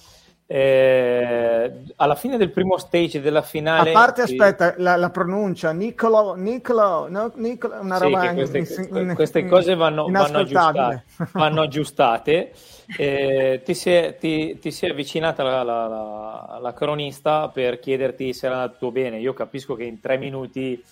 Eh, 0.52 1.72
alla 1.98 2.16
fine 2.16 2.36
del 2.38 2.50
primo 2.50 2.80
stage 2.80 3.22
della 3.22 3.44
finale. 3.44 3.92
A 3.92 3.94
parte, 3.94 4.26
sì. 4.26 4.32
aspetta, 4.32 4.74
la, 4.78 4.96
la, 4.96 5.12
pronuncia 5.12 5.72
Nicolo, 5.72 6.34
Nicolo, 6.34 7.08
no, 7.08 7.32
Nicolo 7.36 7.80
una 7.80 8.00
roba 8.00 8.22
sì, 8.22 8.34
queste, 8.34 8.90
in, 8.92 9.14
queste 9.14 9.40
in, 9.42 9.48
cose 9.48 9.76
vanno, 9.76 10.08
vanno, 10.10 10.40
aggiustate, 10.40 11.04
vanno 11.34 11.62
aggiustate. 11.62 12.52
Eh, 12.98 13.62
ti, 13.64 13.76
si 13.76 13.92
è, 13.92 14.18
ti, 14.20 14.58
ti, 14.58 14.72
si 14.72 14.88
è, 14.88 14.90
avvicinata 14.90 15.44
la, 15.44 15.62
la, 15.62 16.58
la, 16.60 16.74
cronista 16.74 17.50
per 17.50 17.78
chiederti 17.78 18.34
se 18.34 18.48
era 18.48 18.62
andato 18.62 18.90
bene. 18.90 19.20
Io 19.20 19.34
capisco 19.34 19.76
che 19.76 19.84
in 19.84 20.00
tre 20.00 20.18
minuti 20.18 20.84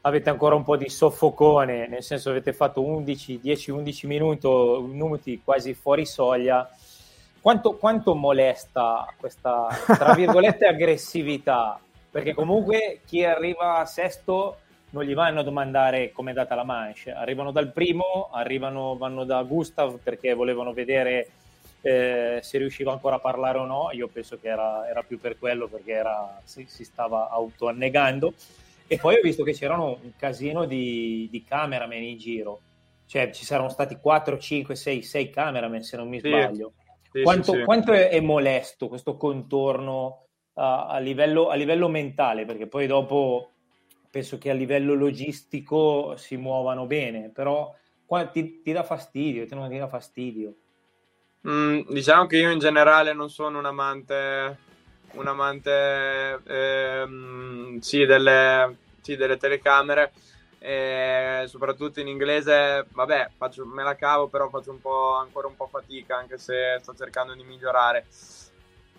avete 0.00 0.30
ancora 0.30 0.56
un 0.56 0.64
po' 0.64 0.76
di 0.76 0.88
soffocone, 0.88 1.86
nel 1.86 2.02
senso 2.02 2.30
avete 2.30 2.52
fatto 2.52 2.82
11, 2.82 3.40
10-11 3.40 4.06
minuti, 4.08 4.48
minuti 4.92 5.40
quasi 5.44 5.74
fuori 5.74 6.04
soglia 6.04 6.68
quanto, 7.46 7.76
quanto 7.76 8.16
molesta 8.16 9.06
questa, 9.16 9.68
tra 9.86 10.14
virgolette, 10.14 10.66
aggressività? 10.66 11.78
Perché 12.10 12.34
comunque 12.34 13.02
chi 13.06 13.22
arriva 13.22 13.76
a 13.76 13.86
sesto 13.86 14.58
non 14.90 15.04
gli 15.04 15.14
vanno 15.14 15.38
a 15.38 15.42
domandare 15.44 16.10
come 16.10 16.32
è 16.32 16.34
andata 16.34 16.56
la 16.56 16.64
manche, 16.64 17.12
arrivano 17.12 17.52
dal 17.52 17.70
primo, 17.70 18.30
arrivano, 18.32 18.96
vanno 18.96 19.22
da 19.22 19.44
Gustav 19.44 20.00
perché 20.02 20.34
volevano 20.34 20.72
vedere 20.72 21.28
eh, 21.82 22.40
se 22.42 22.58
riusciva 22.58 22.90
ancora 22.90 23.14
a 23.14 23.20
parlare 23.20 23.58
o 23.58 23.64
no, 23.64 23.90
io 23.92 24.08
penso 24.08 24.40
che 24.40 24.48
era, 24.48 24.88
era 24.88 25.04
più 25.04 25.20
per 25.20 25.38
quello 25.38 25.68
perché 25.68 25.92
era, 25.92 26.40
si, 26.42 26.66
si, 26.66 26.82
stava 26.82 27.30
autoannegando 27.30 28.34
e 28.88 28.96
poi 28.96 29.18
ho 29.18 29.22
visto 29.22 29.44
che 29.44 29.52
c'erano 29.52 29.98
un 30.02 30.16
casino 30.16 30.64
di, 30.64 31.28
di 31.30 31.44
cameraman 31.44 32.02
in 32.02 32.18
giro, 32.18 32.58
cioè 33.06 33.30
ci 33.30 33.44
saranno 33.44 33.68
stati 33.68 33.98
4, 34.00 34.36
5, 34.36 34.74
6, 34.74 35.02
6 35.02 35.30
cameraman 35.30 35.82
se 35.84 35.96
non 35.96 36.08
mi 36.08 36.18
sì. 36.18 36.26
sbaglio. 36.26 36.72
Sì, 37.16 37.22
quanto, 37.22 37.52
sì, 37.52 37.58
sì. 37.58 37.64
quanto 37.64 37.92
è, 37.92 38.10
è, 38.10 38.20
molesto 38.20 38.88
questo 38.88 39.16
contorno 39.16 40.26
uh, 40.52 40.60
a, 40.60 40.98
livello, 40.98 41.48
a, 41.48 41.54
livello, 41.54 41.88
mentale? 41.88 42.44
Perché 42.44 42.66
poi 42.66 42.86
dopo 42.86 43.52
penso 44.10 44.36
che 44.36 44.50
a 44.50 44.54
livello 44.54 44.92
logistico 44.92 46.14
si 46.16 46.36
muovano 46.36 46.84
bene, 46.84 47.30
però 47.30 47.74
ti, 48.32 48.60
ti 48.60 48.72
dà 48.72 48.82
fastidio, 48.82 49.46
te 49.46 49.54
non 49.54 49.70
ti 49.70 49.78
dà 49.78 49.88
fastidio. 49.88 50.54
Mm, 51.48 51.88
diciamo 51.88 52.26
che 52.26 52.36
io 52.36 52.50
in 52.50 52.58
generale 52.58 53.14
non 53.14 53.30
sono 53.30 53.60
un 53.60 53.64
amante, 53.64 54.58
un 55.12 55.26
amante 55.26 56.38
ehm, 56.44 57.78
sì, 57.78 58.04
delle, 58.04 58.76
sì, 59.00 59.16
delle 59.16 59.38
telecamere 59.38 60.12
e 60.58 61.44
soprattutto 61.46 62.00
in 62.00 62.08
inglese, 62.08 62.86
vabbè, 62.90 63.30
faccio, 63.36 63.64
me 63.66 63.82
la 63.82 63.94
cavo, 63.94 64.28
però 64.28 64.48
faccio 64.48 64.70
un 64.70 64.80
ancora 65.20 65.46
un 65.46 65.56
po' 65.56 65.66
fatica, 65.66 66.16
anche 66.16 66.38
se 66.38 66.78
sto 66.80 66.94
cercando 66.94 67.34
di 67.34 67.44
migliorare. 67.44 68.06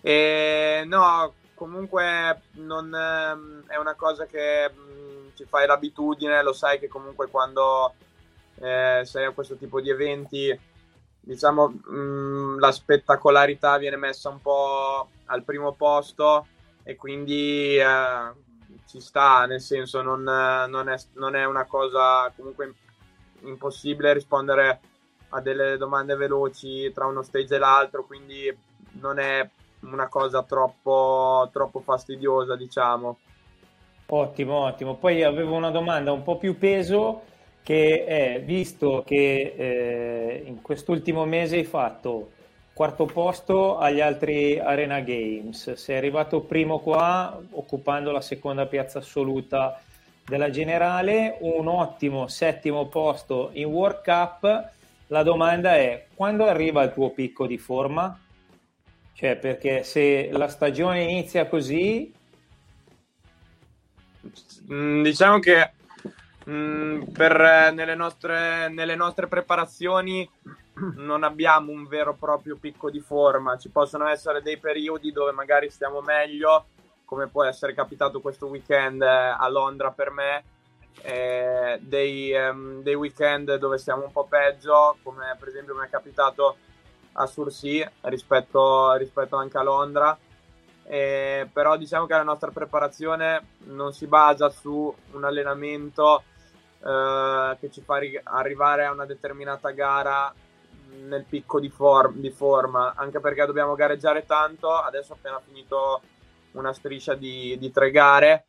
E 0.00 0.84
no, 0.86 1.34
comunque 1.54 2.42
non, 2.52 2.94
ehm, 2.94 3.64
è 3.66 3.76
una 3.76 3.94
cosa 3.94 4.26
che 4.26 4.70
mh, 4.70 4.80
mm, 4.80 5.28
ci 5.34 5.44
fai 5.44 5.66
l'abitudine, 5.66 6.42
lo 6.42 6.52
sai 6.52 6.78
che 6.78 6.88
comunque 6.88 7.28
quando 7.28 7.94
eh, 8.60 9.02
sei 9.04 9.24
a 9.24 9.32
questo 9.32 9.56
tipo 9.56 9.80
di 9.80 9.90
eventi, 9.90 10.58
diciamo, 11.20 11.68
mh, 11.68 11.96
mm, 11.96 12.58
la 12.60 12.72
spettacolarità 12.72 13.76
viene 13.78 13.96
messa 13.96 14.28
un 14.28 14.40
po' 14.40 15.08
al 15.26 15.42
primo 15.42 15.72
posto 15.72 16.46
e 16.84 16.96
quindi... 16.96 17.76
Eh, 17.76 18.46
ci 18.88 19.00
sta, 19.00 19.44
nel 19.44 19.60
senso 19.60 20.00
non, 20.00 20.22
non, 20.22 20.88
è, 20.88 20.96
non 21.14 21.36
è 21.36 21.44
una 21.44 21.66
cosa 21.66 22.32
comunque 22.34 22.74
impossibile 23.42 24.14
rispondere 24.14 24.80
a 25.30 25.40
delle 25.40 25.76
domande 25.76 26.16
veloci 26.16 26.90
tra 26.92 27.06
uno 27.06 27.22
stage 27.22 27.54
e 27.54 27.58
l'altro, 27.58 28.04
quindi 28.04 28.56
non 28.92 29.18
è 29.18 29.48
una 29.80 30.08
cosa 30.08 30.42
troppo, 30.42 31.48
troppo 31.52 31.80
fastidiosa, 31.80 32.56
diciamo. 32.56 33.18
Ottimo, 34.06 34.64
ottimo. 34.64 34.96
Poi 34.96 35.22
avevo 35.22 35.54
una 35.54 35.70
domanda 35.70 36.10
un 36.12 36.22
po' 36.22 36.38
più 36.38 36.56
peso 36.56 37.22
che 37.62 38.06
è, 38.06 38.42
visto 38.42 39.02
che 39.06 39.54
eh, 39.54 40.42
in 40.46 40.62
quest'ultimo 40.62 41.26
mese 41.26 41.56
hai 41.56 41.64
fatto 41.64 42.30
quarto 42.78 43.06
posto 43.06 43.76
agli 43.76 44.00
altri 44.00 44.56
Arena 44.56 45.00
Games. 45.00 45.72
Sei 45.72 45.96
arrivato 45.96 46.42
primo 46.42 46.78
qua, 46.78 47.36
occupando 47.50 48.12
la 48.12 48.20
seconda 48.20 48.66
piazza 48.66 49.00
assoluta 49.00 49.82
della 50.24 50.48
generale, 50.50 51.38
un 51.40 51.66
ottimo 51.66 52.28
settimo 52.28 52.86
posto 52.86 53.50
in 53.54 53.64
World 53.64 54.02
Cup. 54.04 54.70
La 55.08 55.24
domanda 55.24 55.74
è: 55.74 56.06
quando 56.14 56.44
arriva 56.46 56.84
il 56.84 56.92
tuo 56.92 57.10
picco 57.10 57.48
di 57.48 57.58
forma? 57.58 58.16
Cioè, 59.12 59.34
perché 59.34 59.82
se 59.82 60.28
la 60.30 60.46
stagione 60.46 61.02
inizia 61.02 61.48
così. 61.48 62.14
Mm, 64.72 65.02
diciamo 65.02 65.40
che 65.40 65.72
mh, 66.44 66.52
mm, 66.52 67.02
per, 67.12 67.72
nelle, 67.74 67.96
nostre, 67.96 68.68
nelle 68.68 68.94
nostre 68.94 69.26
preparazioni 69.26 70.30
non 70.96 71.22
abbiamo 71.22 71.72
un 71.72 71.86
vero 71.86 72.12
e 72.12 72.16
proprio 72.18 72.56
picco 72.56 72.90
di 72.90 73.00
forma, 73.00 73.56
ci 73.56 73.70
possono 73.70 74.06
essere 74.06 74.42
dei 74.42 74.58
periodi 74.58 75.12
dove 75.12 75.32
magari 75.32 75.70
stiamo 75.70 76.00
meglio, 76.00 76.66
come 77.04 77.26
può 77.26 77.44
essere 77.44 77.74
capitato 77.74 78.20
questo 78.20 78.46
weekend 78.46 79.02
eh, 79.02 79.06
a 79.06 79.48
Londra 79.48 79.90
per 79.90 80.10
me, 80.10 80.44
eh, 81.02 81.78
dei, 81.80 82.32
um, 82.32 82.82
dei, 82.82 82.94
weekend 82.94 83.56
dove 83.56 83.78
stiamo 83.78 84.04
un 84.04 84.12
po' 84.12 84.26
peggio, 84.26 84.96
come 85.02 85.34
per 85.38 85.48
esempio 85.48 85.74
mi 85.74 85.86
è 85.86 85.88
capitato 85.88 86.56
a 87.12 87.26
Sursi 87.26 87.86
rispetto, 88.02 88.92
rispetto 88.94 89.36
anche 89.36 89.58
a 89.58 89.62
Londra. 89.62 90.18
Eh, 90.84 91.46
però 91.52 91.76
diciamo 91.76 92.06
che 92.06 92.14
la 92.14 92.22
nostra 92.22 92.50
preparazione 92.50 93.56
non 93.64 93.92
si 93.92 94.06
basa 94.06 94.48
su 94.48 94.94
un 95.12 95.24
allenamento 95.24 96.22
eh, 96.82 97.56
che 97.60 97.70
ci 97.70 97.82
fa 97.82 97.98
ri- 97.98 98.20
arrivare 98.22 98.84
a 98.86 98.92
una 98.92 99.04
determinata 99.04 99.70
gara 99.70 100.32
nel 101.06 101.24
picco 101.24 101.60
di, 101.60 101.68
for- 101.68 102.12
di, 102.12 102.30
forma, 102.30 102.94
anche 102.96 103.20
perché 103.20 103.46
dobbiamo 103.46 103.74
gareggiare 103.74 104.24
tanto. 104.24 104.72
Adesso 104.72 105.12
ho 105.12 105.16
appena 105.16 105.40
finito 105.44 106.00
una 106.52 106.72
striscia 106.72 107.14
di, 107.14 107.56
di 107.58 107.70
tre 107.70 107.90
gare, 107.90 108.46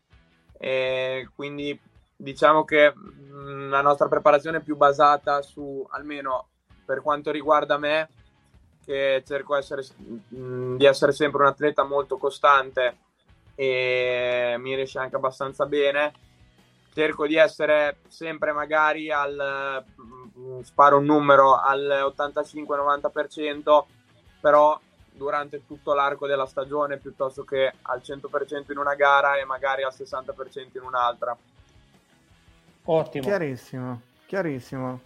e 0.58 1.30
quindi 1.36 1.80
diciamo 2.16 2.66
che 2.66 2.94
mh, 2.94 3.70
la 3.70 3.82
nostra 3.82 4.08
preparazione 4.08 4.58
è 4.58 4.62
più 4.62 4.76
basata 4.76 5.42
su, 5.42 5.86
almeno 5.92 6.48
per 6.86 7.02
quanto 7.02 7.32
riguarda 7.32 7.78
me, 7.78 8.10
che 8.84 9.24
cerco 9.26 9.56
essere, 9.56 9.84
mh, 10.30 10.76
di 10.76 10.86
essere 10.86 11.12
sempre 11.12 11.42
un 11.42 11.48
atleta 11.48 11.84
molto 11.84 12.18
costante 12.18 12.98
e 13.56 14.56
mi 14.58 14.74
riesce 14.76 15.00
anche 15.00 15.16
abbastanza 15.16 15.66
bene. 15.66 16.14
Cerco 16.94 17.28
di 17.28 17.36
essere 17.36 17.98
sempre 18.08 18.52
magari 18.52 19.12
al 19.12 19.84
mh, 19.96 20.62
sparo 20.62 20.98
un 20.98 21.06
numero 21.06 21.56
al 21.56 22.14
85-90%, 22.16 23.84
però 24.42 24.80
durante 25.12 25.66
tutto 25.68 25.94
l'arco 25.94 26.26
della 26.28 26.46
stagione 26.46 26.98
piuttosto 26.98 27.44
che 27.44 27.74
al 27.84 28.02
100% 28.04 28.72
in 28.72 28.78
una 28.78 28.96
gara 28.96 29.38
e 29.38 29.46
magari 29.46 29.84
al 29.84 29.94
60% 29.96 30.70
in 30.74 30.82
un'altra. 30.82 31.38
Ottimo. 32.86 33.24
Chiarissimo, 33.24 34.02
chiarissimo. 34.26 35.00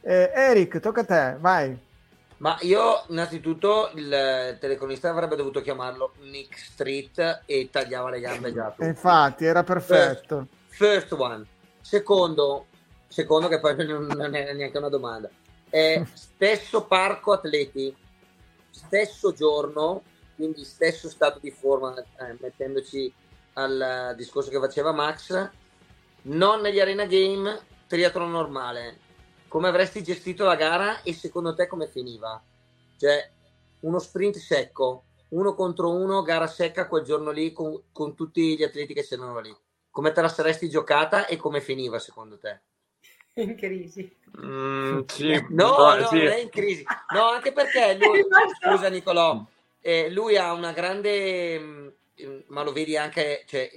Eh, 0.00 0.32
Eric, 0.34 0.80
tocca 0.80 1.02
a 1.02 1.04
te, 1.04 1.36
vai. 1.38 1.90
Ma 2.38 2.56
io 2.62 3.04
innanzitutto 3.08 3.90
il 3.94 4.56
telecronista 4.58 5.08
avrebbe 5.08 5.36
dovuto 5.36 5.60
chiamarlo 5.60 6.14
Nick 6.22 6.58
Street 6.58 7.42
e 7.46 7.68
tagliava 7.70 8.10
le 8.10 8.18
gambe 8.18 8.52
già. 8.52 8.70
Tutto. 8.70 8.84
Infatti, 8.84 9.44
era 9.44 9.62
perfetto. 9.62 10.36
First, 10.38 10.61
first, 10.72 11.12
one. 11.12 11.46
Secondo, 11.80 12.66
secondo 13.06 13.48
che 13.48 13.60
poi 13.60 13.76
non, 13.86 14.06
non 14.06 14.34
è 14.34 14.52
neanche 14.52 14.78
una 14.78 14.88
domanda. 14.88 15.30
Eh, 15.70 16.04
stesso 16.12 16.84
parco 16.86 17.32
atleti, 17.32 17.94
stesso 18.70 19.32
giorno, 19.32 20.02
quindi 20.34 20.64
stesso 20.64 21.08
stato 21.08 21.38
di 21.40 21.50
forma, 21.50 21.94
eh, 21.98 22.36
mettendoci 22.40 23.12
al 23.54 24.14
discorso 24.16 24.50
che 24.50 24.58
faceva 24.58 24.92
Max, 24.92 25.50
non 26.22 26.60
negli 26.60 26.80
arena 26.80 27.04
game, 27.06 27.60
triathlon 27.86 28.30
normale. 28.30 28.98
Come 29.48 29.68
avresti 29.68 30.02
gestito 30.02 30.44
la 30.44 30.56
gara 30.56 31.02
e 31.02 31.12
secondo 31.12 31.54
te 31.54 31.66
come 31.66 31.86
finiva? 31.86 32.42
Cioè, 32.96 33.30
uno 33.80 33.98
sprint 33.98 34.36
secco, 34.38 35.04
uno 35.28 35.54
contro 35.54 35.90
uno, 35.90 36.22
gara 36.22 36.46
secca 36.46 36.88
quel 36.88 37.04
giorno 37.04 37.30
lì 37.30 37.52
con, 37.52 37.82
con 37.92 38.14
tutti 38.14 38.56
gli 38.56 38.62
atleti 38.62 38.94
che 38.94 39.04
c'erano 39.04 39.38
lì. 39.40 39.54
Come 39.92 40.10
te 40.10 40.20
la 40.20 40.28
saresti 40.28 40.68
giocata 40.68 41.26
e 41.26 41.36
come 41.36 41.60
finiva 41.60 42.00
secondo 42.00 42.38
te? 42.38 42.60
In 43.34 43.54
crisi. 43.54 44.16
Mm, 44.44 45.02
sì. 45.06 45.32
No, 45.50 45.76
no, 45.76 45.94
no, 45.94 46.06
sì. 46.08 46.16
non 46.16 46.26
è 46.26 46.40
in 46.40 46.48
crisi. 46.48 46.84
No, 47.14 47.28
anche 47.28 47.52
perché 47.52 47.96
lui, 48.00 48.24
scusa 48.60 48.88
Nicolò, 48.88 49.44
eh, 49.80 50.10
lui 50.10 50.36
ha 50.36 50.52
una 50.52 50.72
grande, 50.72 51.58
mm, 51.58 51.88
ma 52.46 52.64
lo 52.64 52.72
vedi 52.72 52.96
anche, 52.96 53.44
cioè, 53.46 53.70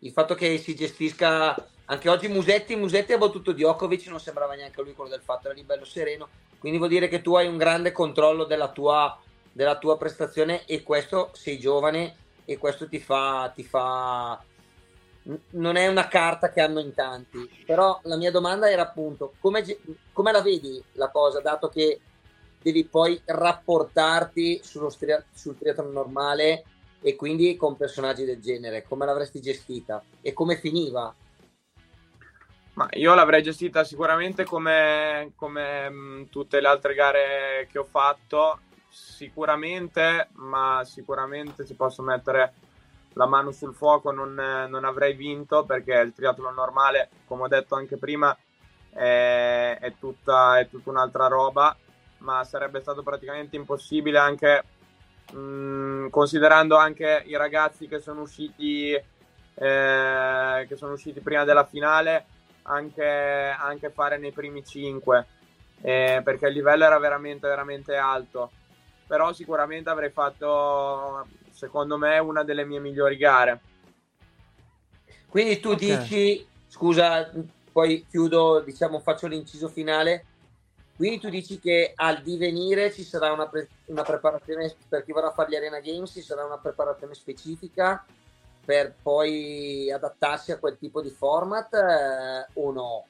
il 0.00 0.10
fatto 0.10 0.34
che 0.34 0.58
si 0.58 0.74
gestisca 0.74 1.54
anche 1.90 2.08
oggi 2.10 2.28
Musetti, 2.28 2.76
Musetti 2.76 3.12
ha 3.12 3.18
battuto 3.18 3.52
Djokovic, 3.52 4.08
non 4.08 4.20
sembrava 4.20 4.54
neanche 4.54 4.82
lui 4.82 4.94
quello 4.94 5.10
del 5.10 5.22
fatto, 5.22 5.46
era 5.46 5.54
lì 5.54 5.62
bello 5.62 5.84
sereno. 5.84 6.28
Quindi 6.58 6.78
vuol 6.78 6.90
dire 6.90 7.08
che 7.08 7.22
tu 7.22 7.34
hai 7.34 7.46
un 7.46 7.56
grande 7.56 7.92
controllo 7.92 8.44
della 8.44 8.68
tua, 8.68 9.18
della 9.52 9.78
tua 9.78 9.96
prestazione 9.96 10.64
e 10.66 10.82
questo 10.82 11.30
sei 11.32 11.58
giovane 11.58 12.16
e 12.44 12.58
questo 12.58 12.88
ti 12.88 12.98
fa, 12.98 13.52
ti 13.54 13.62
fa... 13.62 14.42
Non 15.50 15.76
è 15.76 15.86
una 15.88 16.08
carta 16.08 16.50
che 16.50 16.62
hanno 16.62 16.80
in 16.80 16.94
tanti, 16.94 17.46
però 17.66 18.00
la 18.04 18.16
mia 18.16 18.30
domanda 18.30 18.70
era 18.70 18.82
appunto 18.82 19.34
come, 19.40 19.62
come 20.12 20.32
la 20.32 20.40
vedi 20.40 20.82
la 20.92 21.10
cosa, 21.10 21.40
dato 21.40 21.68
che 21.68 22.00
devi 22.62 22.84
poi 22.84 23.20
rapportarti 23.24 24.60
sullo 24.62 24.88
stria- 24.88 25.22
sul 25.32 25.58
triathlon 25.58 25.92
normale 25.92 26.64
e 27.00 27.14
quindi 27.14 27.56
con 27.56 27.76
personaggi 27.76 28.24
del 28.24 28.40
genere, 28.40 28.84
come 28.84 29.04
l'avresti 29.04 29.40
gestita 29.40 30.02
e 30.22 30.32
come 30.32 30.56
finiva? 30.56 31.14
Ma 32.74 32.88
io 32.92 33.14
l'avrei 33.14 33.42
gestita 33.42 33.84
sicuramente 33.84 34.44
come, 34.44 35.32
come 35.34 35.90
mh, 35.90 36.28
tutte 36.30 36.60
le 36.60 36.68
altre 36.68 36.94
gare 36.94 37.68
che 37.70 37.78
ho 37.78 37.84
fatto, 37.84 38.60
sicuramente, 38.88 40.28
ma 40.34 40.82
sicuramente 40.84 41.66
si 41.66 41.74
posso 41.74 42.02
mettere 42.02 42.54
la 43.18 43.26
mano 43.26 43.50
sul 43.50 43.74
fuoco, 43.74 44.12
non, 44.12 44.32
non 44.32 44.84
avrei 44.84 45.14
vinto 45.14 45.64
perché 45.64 45.92
il 45.94 46.12
triathlon 46.14 46.54
normale, 46.54 47.10
come 47.26 47.42
ho 47.42 47.48
detto 47.48 47.74
anche 47.74 47.96
prima, 47.96 48.34
è, 48.90 49.76
è, 49.80 49.92
tutta, 49.98 50.58
è 50.60 50.68
tutta 50.68 50.90
un'altra 50.90 51.26
roba, 51.26 51.76
ma 52.18 52.44
sarebbe 52.44 52.80
stato 52.80 53.02
praticamente 53.02 53.56
impossibile 53.56 54.18
anche 54.18 54.62
mh, 55.32 56.10
considerando 56.10 56.76
anche 56.76 57.24
i 57.26 57.36
ragazzi 57.36 57.88
che 57.88 57.98
sono 57.98 58.20
usciti, 58.20 58.92
eh, 58.92 59.04
che 60.68 60.76
sono 60.76 60.92
usciti 60.92 61.18
prima 61.18 61.42
della 61.42 61.64
finale 61.64 62.24
anche, 62.62 63.04
anche 63.04 63.90
fare 63.90 64.16
nei 64.18 64.30
primi 64.30 64.64
5 64.64 65.26
eh, 65.80 66.20
perché 66.22 66.46
il 66.46 66.52
livello 66.54 66.84
era 66.84 66.98
veramente 66.98 67.48
veramente 67.48 67.96
alto. 67.96 68.52
Però 69.08 69.32
sicuramente 69.32 69.90
avrei 69.90 70.10
fatto 70.10 71.26
secondo 71.58 71.98
me 71.98 72.18
una 72.18 72.44
delle 72.44 72.64
mie 72.64 72.78
migliori 72.78 73.16
gare 73.16 73.60
quindi 75.26 75.58
tu 75.58 75.70
okay. 75.70 75.98
dici 75.98 76.46
scusa 76.68 77.30
poi 77.72 78.06
chiudo 78.08 78.60
diciamo 78.60 79.00
faccio 79.00 79.26
l'inciso 79.26 79.68
finale 79.68 80.24
quindi 80.94 81.18
tu 81.18 81.28
dici 81.28 81.58
che 81.58 81.92
al 81.96 82.22
divenire 82.22 82.92
ci 82.92 83.02
sarà 83.02 83.32
una, 83.32 83.48
pre- 83.48 83.68
una 83.86 84.02
preparazione 84.02 84.72
per 84.88 85.04
chi 85.04 85.12
vorrà 85.12 85.32
fare 85.32 85.50
gli 85.50 85.56
Arena 85.56 85.80
Games 85.80 86.12
ci 86.12 86.22
sarà 86.22 86.44
una 86.44 86.58
preparazione 86.58 87.14
specifica 87.14 88.04
per 88.64 88.94
poi 89.02 89.90
adattarsi 89.90 90.52
a 90.52 90.58
quel 90.58 90.76
tipo 90.78 91.00
di 91.00 91.10
format 91.10 91.72
eh, 91.72 92.46
o 92.60 92.70
no? 92.70 93.06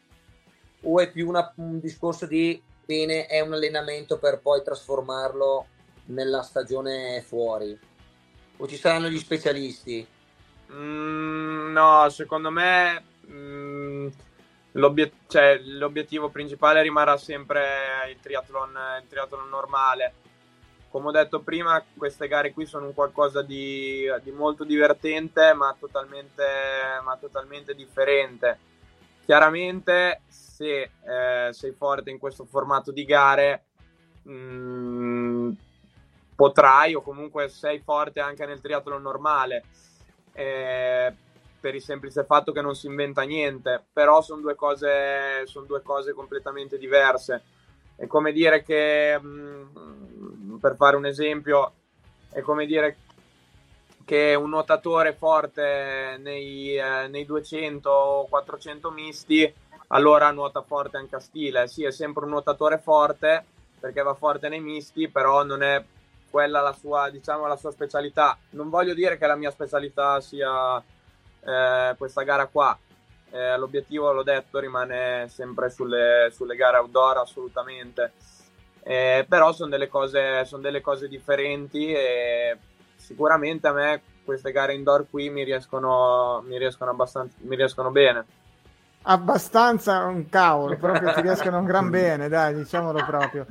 O 0.82 1.00
è 1.00 1.10
più 1.10 1.28
una, 1.28 1.52
un 1.56 1.80
discorso 1.80 2.26
di 2.26 2.62
bene, 2.84 3.26
è 3.26 3.40
un 3.40 3.52
allenamento 3.52 4.18
per 4.18 4.38
poi 4.38 4.62
trasformarlo 4.62 5.66
nella 6.06 6.42
stagione 6.42 7.22
fuori? 7.22 7.87
O 8.58 8.68
ci 8.68 8.76
saranno 8.76 9.08
gli 9.08 9.18
specialisti? 9.18 10.06
Mm, 10.72 11.72
no, 11.72 12.08
secondo 12.10 12.50
me 12.50 13.02
mm, 13.30 14.08
l'obiet- 14.72 15.26
cioè, 15.28 15.58
l'obiettivo 15.64 16.28
principale 16.28 16.82
rimarrà 16.82 17.16
sempre 17.16 18.10
il 18.10 18.18
triathlon, 18.20 18.70
il 19.00 19.08
triathlon 19.08 19.48
normale 19.48 20.12
come 20.90 21.08
ho 21.08 21.10
detto 21.10 21.40
prima, 21.40 21.82
queste 21.96 22.28
gare 22.28 22.52
qui 22.52 22.64
sono 22.64 22.90
qualcosa 22.92 23.42
di, 23.42 24.06
di 24.22 24.30
molto 24.30 24.64
divertente, 24.64 25.52
ma 25.52 25.74
totalmente, 25.78 26.44
ma 27.04 27.16
totalmente 27.16 27.74
differente. 27.74 28.58
Chiaramente, 29.24 30.22
se 30.28 30.90
eh, 31.04 31.52
sei 31.52 31.72
forte 31.72 32.10
in 32.10 32.18
questo 32.18 32.46
formato 32.46 32.90
di 32.90 33.04
gare, 33.04 33.64
mm, 34.28 35.50
potrai, 36.38 36.94
o 36.94 37.02
comunque 37.02 37.48
sei 37.48 37.80
forte 37.80 38.20
anche 38.20 38.46
nel 38.46 38.60
triathlon 38.60 39.02
normale. 39.02 39.64
Eh, 40.32 41.12
per 41.58 41.74
il 41.74 41.82
semplice 41.82 42.22
fatto 42.22 42.52
che 42.52 42.60
non 42.60 42.76
si 42.76 42.86
inventa 42.86 43.22
niente, 43.22 43.84
però 43.92 44.22
sono 44.22 44.40
due 44.40 44.54
cose, 44.54 45.44
sono 45.46 45.66
due 45.66 45.82
cose 45.82 46.12
completamente 46.12 46.78
diverse. 46.78 47.42
È 47.96 48.06
come 48.06 48.30
dire 48.30 48.62
che 48.62 49.18
mm, 49.20 50.58
per 50.60 50.76
fare 50.76 50.94
un 50.94 51.06
esempio, 51.06 51.72
è 52.30 52.40
come 52.40 52.66
dire 52.66 52.98
che 54.04 54.36
un 54.36 54.50
nuotatore 54.50 55.14
forte 55.14 56.18
nei, 56.20 56.76
eh, 56.76 57.08
nei 57.08 57.26
200 57.26 57.90
o 57.90 58.28
400 58.28 58.92
misti 58.92 59.52
allora 59.88 60.30
nuota 60.30 60.62
forte 60.62 60.98
anche 60.98 61.16
a 61.16 61.20
stile. 61.20 61.66
Sì, 61.66 61.82
è 61.82 61.90
sempre 61.90 62.22
un 62.22 62.30
nuotatore 62.30 62.78
forte 62.78 63.44
perché 63.80 64.02
va 64.02 64.14
forte 64.14 64.48
nei 64.48 64.60
misti, 64.60 65.08
però 65.08 65.42
non 65.42 65.64
è 65.64 65.84
quella 66.30 66.60
la 66.60 66.72
sua, 66.72 67.10
diciamo, 67.10 67.46
la 67.46 67.56
sua 67.56 67.70
specialità. 67.70 68.36
Non 68.50 68.68
voglio 68.68 68.94
dire 68.94 69.18
che 69.18 69.26
la 69.26 69.36
mia 69.36 69.50
specialità 69.50 70.20
sia 70.20 70.76
eh, 70.78 71.94
questa 71.96 72.22
gara 72.22 72.46
qua. 72.46 72.78
Eh, 73.30 73.58
l'obiettivo, 73.58 74.12
l'ho 74.12 74.22
detto, 74.22 74.58
rimane 74.58 75.28
sempre 75.28 75.70
sulle, 75.70 76.30
sulle 76.32 76.56
gare 76.56 76.78
outdoor 76.78 77.18
assolutamente 77.18 78.12
eh, 78.90 79.26
però 79.28 79.52
sono 79.52 79.68
delle, 79.68 79.86
cose, 79.86 80.46
sono 80.46 80.62
delle 80.62 80.80
cose 80.80 81.08
differenti 81.08 81.92
e 81.92 82.56
sicuramente 82.96 83.66
a 83.66 83.72
me 83.72 84.00
queste 84.24 84.50
gare 84.50 84.72
indoor 84.72 85.06
qui 85.10 85.28
mi 85.28 85.44
riescono, 85.44 86.42
mi 86.46 86.56
riescono, 86.56 86.96
mi 87.40 87.54
riescono 87.54 87.90
bene. 87.90 88.24
Abbastanza 89.02 90.04
un 90.04 90.28
cavolo, 90.28 90.76
proprio 90.78 91.12
ti 91.14 91.20
riescono 91.22 91.58
un 91.58 91.64
gran 91.64 91.88
bene, 91.88 92.28
dai, 92.28 92.54
diciamolo 92.54 93.04
proprio. 93.04 93.46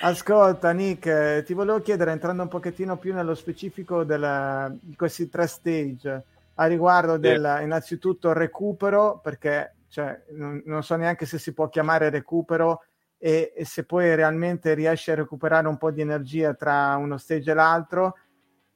Ascolta, 0.00 0.70
Nick, 0.72 1.42
ti 1.42 1.54
volevo 1.54 1.80
chiedere, 1.80 2.12
entrando 2.12 2.42
un 2.42 2.48
pochettino 2.48 2.96
più 2.96 3.12
nello 3.12 3.34
specifico 3.34 4.04
della, 4.04 4.72
di 4.80 4.94
questi 4.96 5.28
tre 5.28 5.46
stage, 5.46 6.24
a 6.54 6.66
riguardo 6.66 7.16
del 7.18 7.60
innanzitutto 7.62 8.32
recupero, 8.32 9.20
perché 9.22 9.74
cioè, 9.88 10.22
non, 10.30 10.62
non, 10.64 10.82
so 10.82 10.96
neanche 10.96 11.26
se 11.26 11.38
si 11.38 11.52
può 11.52 11.68
chiamare 11.68 12.08
recupero 12.08 12.84
e, 13.18 13.52
e, 13.54 13.64
se 13.64 13.84
poi 13.84 14.14
realmente 14.14 14.72
riesci 14.72 15.10
a 15.10 15.14
recuperare 15.14 15.68
un 15.68 15.76
po' 15.76 15.90
di 15.90 16.00
energia 16.00 16.54
tra 16.54 16.96
uno 16.96 17.18
stage 17.18 17.50
e 17.50 17.54
l'altro. 17.54 18.16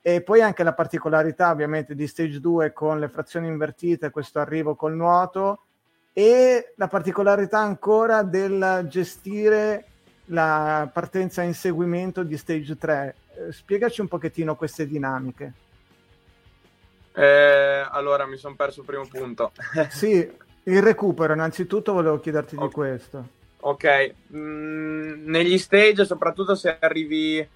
E 0.02 0.22
poi 0.22 0.40
anche 0.40 0.62
la 0.62 0.74
particolarità 0.74 1.50
ovviamente 1.50 1.94
di 1.94 2.06
stage 2.06 2.38
2 2.38 2.72
con 2.72 3.00
le 3.00 3.08
frazioni 3.08 3.48
invertite, 3.48 4.10
questo 4.10 4.38
arrivo 4.38 4.76
col 4.76 4.94
nuoto 4.94 5.65
e 6.18 6.72
la 6.76 6.88
particolarità 6.88 7.58
ancora 7.58 8.22
del 8.22 8.86
gestire 8.88 9.84
la 10.30 10.88
partenza 10.90 11.42
in 11.42 11.52
seguimento 11.52 12.22
di 12.22 12.38
stage 12.38 12.78
3. 12.78 13.14
Eh, 13.34 13.52
spiegaci 13.52 14.00
un 14.00 14.08
pochettino 14.08 14.56
queste 14.56 14.86
dinamiche. 14.86 15.52
Eh, 17.12 17.86
allora 17.90 18.24
mi 18.24 18.38
sono 18.38 18.54
perso 18.54 18.80
il 18.80 18.86
primo 18.86 19.06
punto. 19.06 19.52
sì, 19.92 20.26
il 20.62 20.80
recupero, 20.80 21.34
innanzitutto 21.34 21.92
volevo 21.92 22.18
chiederti 22.18 22.54
okay. 22.54 22.66
di 22.66 22.72
questo. 22.72 23.28
Ok, 23.60 24.14
mm, 24.34 25.28
negli 25.28 25.58
stage, 25.58 26.06
soprattutto 26.06 26.54
se 26.54 26.78
arrivi 26.80 27.46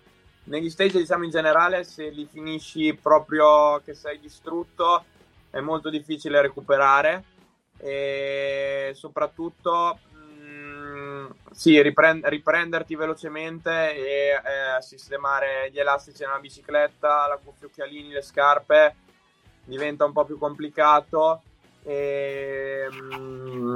negli 0.45 0.69
stage, 0.69 0.99
diciamo 0.99 1.25
in 1.25 1.31
generale, 1.31 1.85
se 1.85 2.11
li 2.11 2.29
finisci 2.31 2.93
proprio 3.01 3.81
che 3.83 3.95
sei 3.95 4.21
distrutto, 4.21 5.03
è 5.49 5.61
molto 5.61 5.89
difficile 5.89 6.43
recuperare 6.43 7.25
e 7.83 8.93
soprattutto 8.95 9.99
mm, 10.15 11.27
sì, 11.53 11.81
riprend- 11.81 12.27
riprenderti 12.27 12.95
velocemente 12.95 13.95
e 13.95 14.29
eh, 14.31 14.83
sistemare 14.83 15.71
gli 15.73 15.79
elastici 15.79 16.23
nella 16.23 16.39
bicicletta, 16.39 17.27
la 17.27 17.41
cuffia 17.43 17.67
occhialini, 17.67 18.11
le 18.11 18.23
scarpe 18.23 18.95
diventa 19.65 20.05
un 20.05 20.13
po' 20.13 20.25
più 20.25 20.39
complicato. 20.39 21.43
E, 21.83 22.87
mh, 22.91 23.75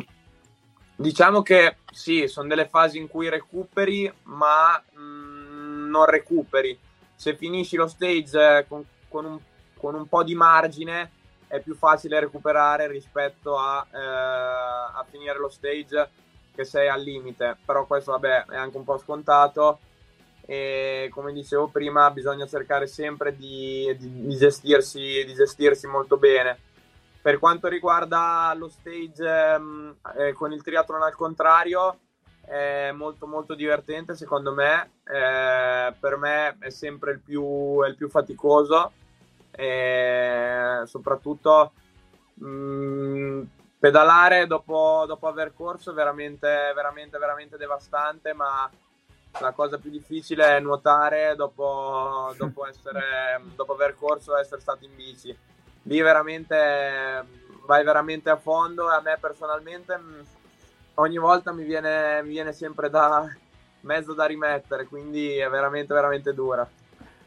diciamo 0.96 1.42
che 1.42 1.76
sì, 1.90 2.28
sono 2.28 2.48
delle 2.48 2.68
fasi 2.68 2.98
in 2.98 3.08
cui 3.08 3.28
recuperi, 3.28 4.12
ma 4.24 4.82
mh, 4.92 5.88
non 5.88 6.04
recuperi. 6.06 6.78
Se 7.14 7.36
finisci 7.36 7.76
lo 7.76 7.86
stage 7.86 8.66
con, 8.68 8.84
con, 9.08 9.24
un, 9.24 9.38
con, 9.76 9.94
un, 9.94 10.06
po' 10.08 10.24
di 10.24 10.34
margine, 10.34 11.10
è 11.54 11.60
più 11.60 11.76
facile 11.76 12.18
recuperare 12.18 12.88
rispetto 12.88 13.56
a, 13.56 13.86
eh, 13.88 13.98
a 13.98 15.06
finire 15.08 15.38
lo 15.38 15.48
stage 15.48 16.10
che 16.52 16.64
sei 16.64 16.88
al 16.88 17.00
limite. 17.00 17.56
Però 17.64 17.86
questo, 17.86 18.12
vabbè, 18.12 18.46
è 18.46 18.56
anche 18.56 18.76
un 18.76 18.84
po' 18.84 18.98
scontato 18.98 19.78
e 20.46 21.08
come 21.10 21.32
dicevo 21.32 21.68
prima 21.68 22.10
bisogna 22.10 22.46
cercare 22.46 22.86
sempre 22.86 23.34
di, 23.34 23.94
di, 23.98 24.26
di, 24.26 24.36
gestirsi, 24.36 25.24
di 25.24 25.32
gestirsi 25.32 25.86
molto 25.86 26.16
bene. 26.16 26.58
Per 27.22 27.38
quanto 27.38 27.68
riguarda 27.68 28.52
lo 28.56 28.68
stage 28.68 29.24
ehm, 29.24 29.96
eh, 30.18 30.32
con 30.32 30.52
il 30.52 30.62
triathlon 30.62 31.02
al 31.02 31.14
contrario, 31.14 32.00
è 32.44 32.90
molto 32.92 33.26
molto 33.26 33.54
divertente 33.54 34.14
secondo 34.14 34.52
me, 34.52 34.90
eh, 35.04 35.94
per 35.98 36.16
me 36.18 36.58
è 36.58 36.68
sempre 36.68 37.12
il 37.12 37.20
più, 37.20 37.82
il 37.84 37.94
più 37.96 38.10
faticoso, 38.10 38.92
e 39.56 40.82
soprattutto 40.84 41.72
mh, 42.34 42.46
mm, 42.46 43.42
pedalare 43.78 44.46
dopo, 44.46 45.04
dopo 45.06 45.28
aver 45.28 45.52
corso 45.54 45.90
è 45.90 45.94
veramente, 45.94 46.72
veramente, 46.74 47.18
veramente 47.18 47.56
devastante, 47.56 48.32
ma 48.32 48.70
la 49.40 49.52
cosa 49.52 49.78
più 49.78 49.90
difficile 49.90 50.56
è 50.56 50.60
nuotare 50.60 51.34
dopo, 51.36 52.32
dopo, 52.38 52.66
essere, 52.66 53.40
dopo 53.54 53.74
aver 53.74 53.96
corso 53.96 54.36
e 54.36 54.40
essere 54.40 54.60
stato 54.60 54.84
in 54.84 54.94
bici. 54.94 55.36
Lì 55.82 56.00
veramente 56.00 57.24
vai 57.66 57.84
veramente 57.84 58.30
a 58.30 58.36
fondo 58.36 58.90
e 58.90 58.94
a 58.94 59.00
me 59.00 59.16
personalmente 59.20 59.98
mm, 59.98 60.20
ogni 60.94 61.18
volta 61.18 61.52
mi 61.52 61.64
viene, 61.64 62.22
mi 62.22 62.30
viene 62.30 62.52
sempre 62.52 62.88
da 62.90 63.26
mezzo 63.80 64.14
da 64.14 64.24
rimettere, 64.24 64.86
quindi 64.86 65.36
è 65.36 65.48
veramente, 65.48 65.92
veramente 65.92 66.32
dura. 66.32 66.68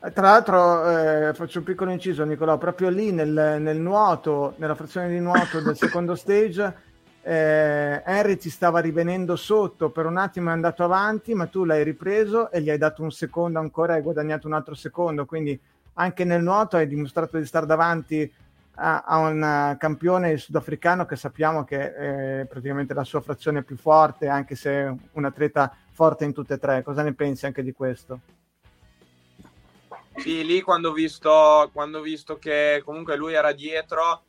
Eh, 0.04 0.12
tra 0.12 0.30
l'altro 0.30 0.90
eh, 0.90 1.34
faccio 1.34 1.60
un 1.60 1.66
piccolo 1.66 1.90
inciso 1.90 2.24
Nicolò, 2.24 2.58
proprio 2.58 2.90
lì 2.90 3.12
nel, 3.12 3.58
nel 3.60 3.78
nuoto, 3.78 4.54
nella 4.58 4.76
frazione 4.76 5.10
di 5.10 5.20
nuoto 5.20 5.60
del 5.60 5.76
secondo 5.76 6.14
stage 6.14 6.86
eh, 7.28 8.02
Henry 8.06 8.38
ti 8.38 8.50
stava 8.50 8.80
rivenendo 8.80 9.36
sotto, 9.36 9.90
per 9.90 10.06
un 10.06 10.16
attimo 10.16 10.50
è 10.50 10.54
andato 10.54 10.86
avanti, 10.86 11.34
ma 11.34 11.48
tu 11.48 11.66
l'hai 11.66 11.84
ripreso 11.84 12.50
e 12.52 12.62
gli 12.62 12.70
hai 12.70 12.78
dato 12.78 13.04
un 13.04 13.12
secondo 13.12 13.60
ancora, 13.60 13.96
hai 13.96 14.02
guadagnato 14.02 14.48
un 14.48 14.54
altro 14.54 14.76
secondo, 14.76 15.26
quindi 15.26 15.60
anche 15.96 16.24
nel 16.24 16.42
nuoto 16.42 16.78
hai 16.78 16.88
dimostrato 16.88 17.38
di 17.38 17.46
stare 17.46 17.66
davanti 17.66 18.32
a, 18.76 19.02
a 19.02 19.18
un 19.18 19.76
campione 19.78 20.38
sudafricano 20.38 21.06
che 21.06 21.18
sappiamo 21.18 21.66
che 21.66 21.94
è 21.94 22.46
praticamente 22.46 22.94
la 22.94 23.04
sua 23.04 23.20
frazione 23.20 23.64
più 23.64 23.76
forte, 23.76 24.30
anche 24.30 24.56
se 24.56 24.72
è 24.72 24.94
un 25.12 25.26
atleta 25.26 25.76
forte 25.92 26.24
in 26.24 26.32
tutte 26.32 26.54
e 26.54 26.60
tre. 26.60 26.82
Cosa 26.82 27.02
ne 27.02 27.14
pensi 27.14 27.46
anche 27.46 27.62
di 27.62 27.74
questo? 27.74 28.20
Sì, 30.18 30.44
lì 30.46 30.62
quando 30.62 30.90
ho 30.90 30.94
visto, 30.94 31.70
quando 31.74 32.00
ho 32.00 32.02
visto 32.02 32.38
che 32.38 32.82
comunque 32.84 33.16
lui 33.16 33.34
era 33.34 33.52
dietro, 33.52 34.24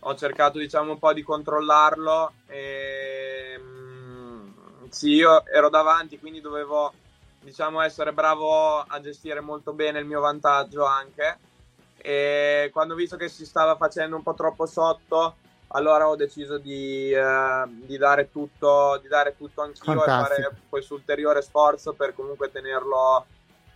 ho 0.00 0.14
cercato 0.14 0.58
diciamo 0.58 0.92
un 0.92 0.98
po' 0.98 1.12
di 1.12 1.22
controllarlo 1.22 2.32
e 2.46 3.58
mm, 3.58 4.50
sì 4.88 5.10
io 5.10 5.44
ero 5.46 5.68
davanti 5.68 6.18
quindi 6.18 6.40
dovevo 6.40 6.92
diciamo 7.40 7.80
essere 7.82 8.12
bravo 8.12 8.78
a 8.80 9.00
gestire 9.00 9.40
molto 9.40 9.72
bene 9.72 9.98
il 9.98 10.06
mio 10.06 10.20
vantaggio 10.20 10.84
anche 10.84 11.38
e 11.98 12.70
quando 12.72 12.94
ho 12.94 12.96
visto 12.96 13.16
che 13.16 13.28
si 13.28 13.44
stava 13.44 13.76
facendo 13.76 14.16
un 14.16 14.22
po' 14.22 14.34
troppo 14.34 14.64
sotto 14.64 15.36
allora 15.72 16.08
ho 16.08 16.16
deciso 16.16 16.58
di, 16.58 17.10
eh, 17.10 17.64
di 17.66 17.96
dare 17.98 18.30
tutto 18.30 18.98
di 19.02 19.08
dare 19.08 19.36
tutto 19.36 19.60
anch'io 19.62 20.00
Fantastico. 20.00 20.40
e 20.40 20.42
fare 20.42 20.56
questo 20.68 20.94
ulteriore 20.94 21.42
sforzo 21.42 21.92
per 21.92 22.14
comunque 22.14 22.50
tenerlo 22.50 23.26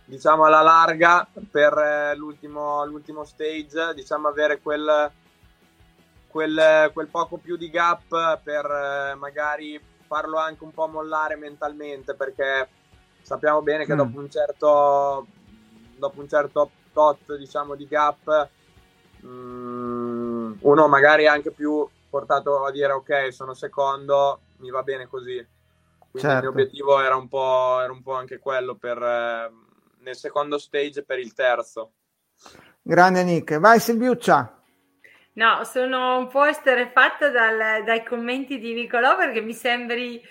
diciamo 0.05 0.45
alla 0.45 0.61
larga 0.61 1.27
per 1.49 1.77
eh, 1.77 2.15
l'ultimo, 2.15 2.85
l'ultimo 2.85 3.25
stage 3.25 3.93
diciamo 3.93 4.27
avere 4.27 4.61
quel 4.61 5.11
quel, 6.27 6.91
quel 6.93 7.07
poco 7.07 7.37
più 7.37 7.55
di 7.55 7.69
gap 7.69 8.41
per 8.43 8.65
eh, 8.65 9.15
magari 9.15 9.79
farlo 10.05 10.37
anche 10.37 10.63
un 10.63 10.71
po' 10.71 10.87
mollare 10.87 11.35
mentalmente 11.35 12.13
perché 12.13 12.67
sappiamo 13.21 13.61
bene 13.61 13.85
che 13.85 13.93
mm. 13.93 13.97
dopo 13.97 14.19
un 14.19 14.29
certo 14.29 15.27
dopo 15.97 16.19
un 16.19 16.27
certo 16.27 16.69
tot 16.93 17.35
diciamo 17.37 17.75
di 17.75 17.87
gap 17.87 18.49
um, 19.21 20.57
uno 20.59 20.87
magari 20.87 21.23
è 21.23 21.27
anche 21.27 21.51
più 21.51 21.87
portato 22.09 22.65
a 22.65 22.71
dire 22.71 22.91
ok 22.91 23.33
sono 23.33 23.53
secondo 23.53 24.41
mi 24.57 24.69
va 24.69 24.83
bene 24.83 25.07
così 25.07 25.45
quindi 26.15 26.31
certo. 26.31 26.47
il 26.47 26.53
mio 26.53 26.63
obiettivo 26.63 27.01
era 27.01 27.15
un 27.17 27.27
po', 27.27 27.81
era 27.81 27.91
un 27.91 28.01
po 28.01 28.13
anche 28.13 28.39
quello 28.39 28.75
per 28.75 29.01
eh, 29.01 29.51
nel 30.05 30.15
secondo 30.15 30.57
stage 30.57 31.03
per 31.03 31.19
il 31.19 31.33
terzo 31.33 31.93
grande 32.81 33.23
Nick 33.23 33.57
vai 33.59 33.79
Silviuccia 33.79 34.55
No, 35.35 35.65
sono 35.65 36.17
un 36.17 36.27
po' 36.29 36.45
esterefatta 36.45 37.29
dal, 37.29 37.83
dai 37.83 38.05
commenti 38.05 38.57
di 38.57 38.73
Nicolò 38.73 39.17
perché 39.17 39.41
mi 39.41 39.53
sembri 39.53 40.21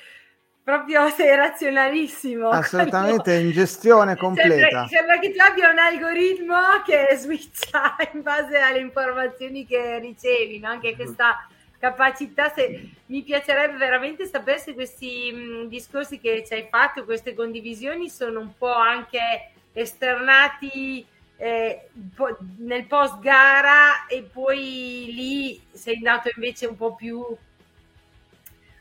proprio 0.62 1.08
sei 1.12 1.36
razionalissimo. 1.36 2.48
Assolutamente, 2.48 3.22
quando... 3.22 3.40
in 3.42 3.50
gestione 3.50 4.16
completa. 4.16 4.56
Sembra, 4.56 4.86
sembra, 4.86 5.18
che 5.18 5.32
tu 5.32 5.42
abbia 5.42 5.70
un 5.70 5.78
algoritmo 5.78 6.56
che 6.86 7.08
switcha 7.20 7.96
in 8.12 8.22
base 8.22 8.58
alle 8.58 8.78
informazioni 8.78 9.66
che 9.66 9.98
ricevi, 9.98 10.58
no? 10.58 10.68
anche 10.68 10.96
questa 10.96 11.46
capacità. 11.78 12.48
Se... 12.48 12.90
Mi 13.06 13.22
piacerebbe 13.22 13.76
veramente 13.76 14.24
sapere 14.24 14.58
se 14.58 14.72
questi 14.72 15.30
mh, 15.30 15.68
discorsi 15.68 16.18
che 16.18 16.42
ci 16.46 16.54
hai 16.54 16.66
fatto, 16.70 17.04
queste 17.04 17.34
condivisioni, 17.34 18.08
sono 18.08 18.40
un 18.40 18.56
po' 18.56 18.72
anche 18.72 19.50
esternati 19.74 21.06
eh, 21.36 21.88
nel 22.58 22.86
post 22.86 23.18
gara 23.18 24.06
e 24.06 24.22
poi 24.22 25.10
lì 25.12 25.62
sei 25.72 25.96
andato 25.96 26.30
invece 26.34 26.66
un 26.66 26.76
po' 26.76 26.94
più 26.94 27.22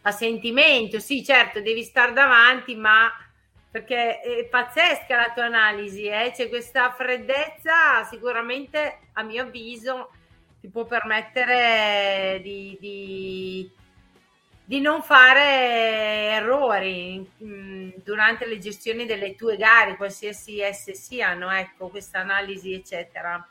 a 0.03 0.11
sentimento. 0.11 0.99
Sì, 0.99 1.23
certo, 1.23 1.59
devi 1.61 1.83
stare 1.83 2.13
davanti, 2.13 2.75
ma 2.75 3.11
perché 3.69 4.19
è 4.19 4.45
pazzesca 4.45 5.15
la 5.15 5.31
tua 5.33 5.45
analisi, 5.45 6.05
eh? 6.05 6.31
c'è 6.33 6.47
questa 6.47 6.93
freddezza, 6.93 8.03
sicuramente 8.07 8.99
a 9.13 9.23
mio 9.23 9.43
avviso 9.43 10.11
ti 10.61 10.69
può 10.69 10.85
permettere 10.85 12.39
di, 12.41 12.77
di 12.79 13.69
di 14.65 14.79
non 14.79 15.01
fare 15.01 16.31
errori 16.31 17.29
mm, 17.43 17.91
durante 18.03 18.45
le 18.45 18.59
gestioni 18.59 19.05
delle 19.05 19.35
tue 19.35 19.57
gare, 19.57 19.97
qualsiasi 19.97 20.61
esse 20.61 20.93
siano, 20.93 21.51
ecco, 21.51 21.89
questa 21.89 22.19
analisi, 22.19 22.73
eccetera. 22.73 23.45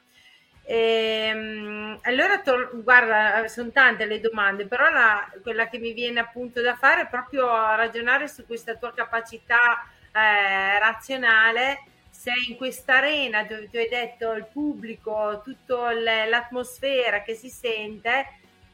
E, 0.65 0.75
ehm, 0.75 1.99
allora, 2.03 2.41
to- 2.41 2.71
guarda, 2.83 3.47
sono 3.49 3.71
tante 3.71 4.07
le 4.07 4.21
domande, 4.21 4.67
però 4.67 4.89
la, 4.91 5.31
quella 5.43 5.69
che 5.69 5.79
mi 5.79 5.93
viene 5.93 6.21
appunto 6.21 6.63
da 6.63 6.77
fare 6.77 7.03
è 7.03 7.09
proprio 7.09 7.47
ragionare 7.47 8.29
su 8.29 8.47
questa 8.47 8.77
tua 8.77 8.93
capacità 8.95 9.85
eh, 10.13 10.79
razionale. 10.79 11.85
Sei 12.11 12.51
in 12.51 12.57
questa 12.57 12.97
arena 12.97 13.43
dove 13.43 13.69
tu 13.71 13.77
hai 13.77 13.89
detto 13.89 14.33
il 14.33 14.47
pubblico, 14.51 15.41
tutta 15.45 15.93
l'atmosfera 15.93 17.23
che 17.23 17.35
si 17.35 17.49
sente, 17.49 18.27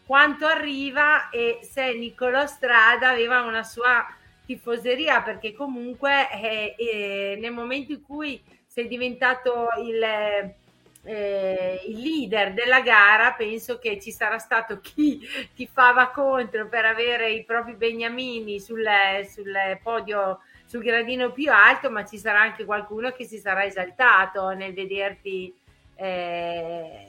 quanto 0.09 0.47
arriva 0.47 1.29
e 1.29 1.59
se 1.61 1.93
Niccolò 1.93 2.47
Strada 2.47 3.11
aveva 3.11 3.43
una 3.43 3.63
sua 3.63 4.07
tifoseria, 4.47 5.21
perché 5.21 5.53
comunque 5.53 6.31
eh, 6.31 6.75
eh, 6.79 7.39
nel 7.39 7.53
momento 7.53 7.93
in 7.93 8.01
cui 8.01 8.43
sei 8.67 8.89
diventato 8.89 9.69
il 9.85 10.57
eh, 11.05 11.81
il 11.89 12.01
leader 12.01 12.55
della 12.55 12.81
gara, 12.81 13.33
penso 13.33 13.79
che 13.79 14.01
ci 14.01 14.11
sarà 14.11 14.39
stato 14.39 14.81
chi 14.81 15.21
ti 15.55 15.67
fava 15.67 16.09
contro 16.09 16.69
per 16.69 16.85
avere 16.85 17.31
i 17.31 17.45
propri 17.45 17.75
beniamini 17.75 18.61
sul, 18.61 18.87
sul 19.31 19.79
podio, 19.83 20.41
sul 20.65 20.83
gradino 20.83 21.33
più 21.33 21.51
alto, 21.53 21.91
ma 21.91 22.05
ci 22.05 22.19
sarà 22.19 22.41
anche 22.41 22.65
qualcuno 22.65 23.13
che 23.13 23.25
si 23.25 23.39
sarà 23.39 23.65
esaltato 23.65 24.51
nel 24.51 24.75
vederti 24.75 25.55
eh, 25.97 27.08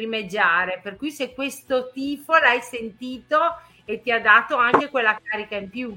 primeggiare. 0.00 0.80
Per 0.82 0.96
cui 0.96 1.10
se 1.10 1.34
questo 1.34 1.90
tifo 1.90 2.32
l'hai 2.38 2.62
sentito 2.62 3.60
e 3.84 4.00
ti 4.00 4.10
ha 4.10 4.20
dato 4.20 4.56
anche 4.56 4.88
quella 4.88 5.18
carica 5.22 5.56
in 5.56 5.68
più. 5.68 5.96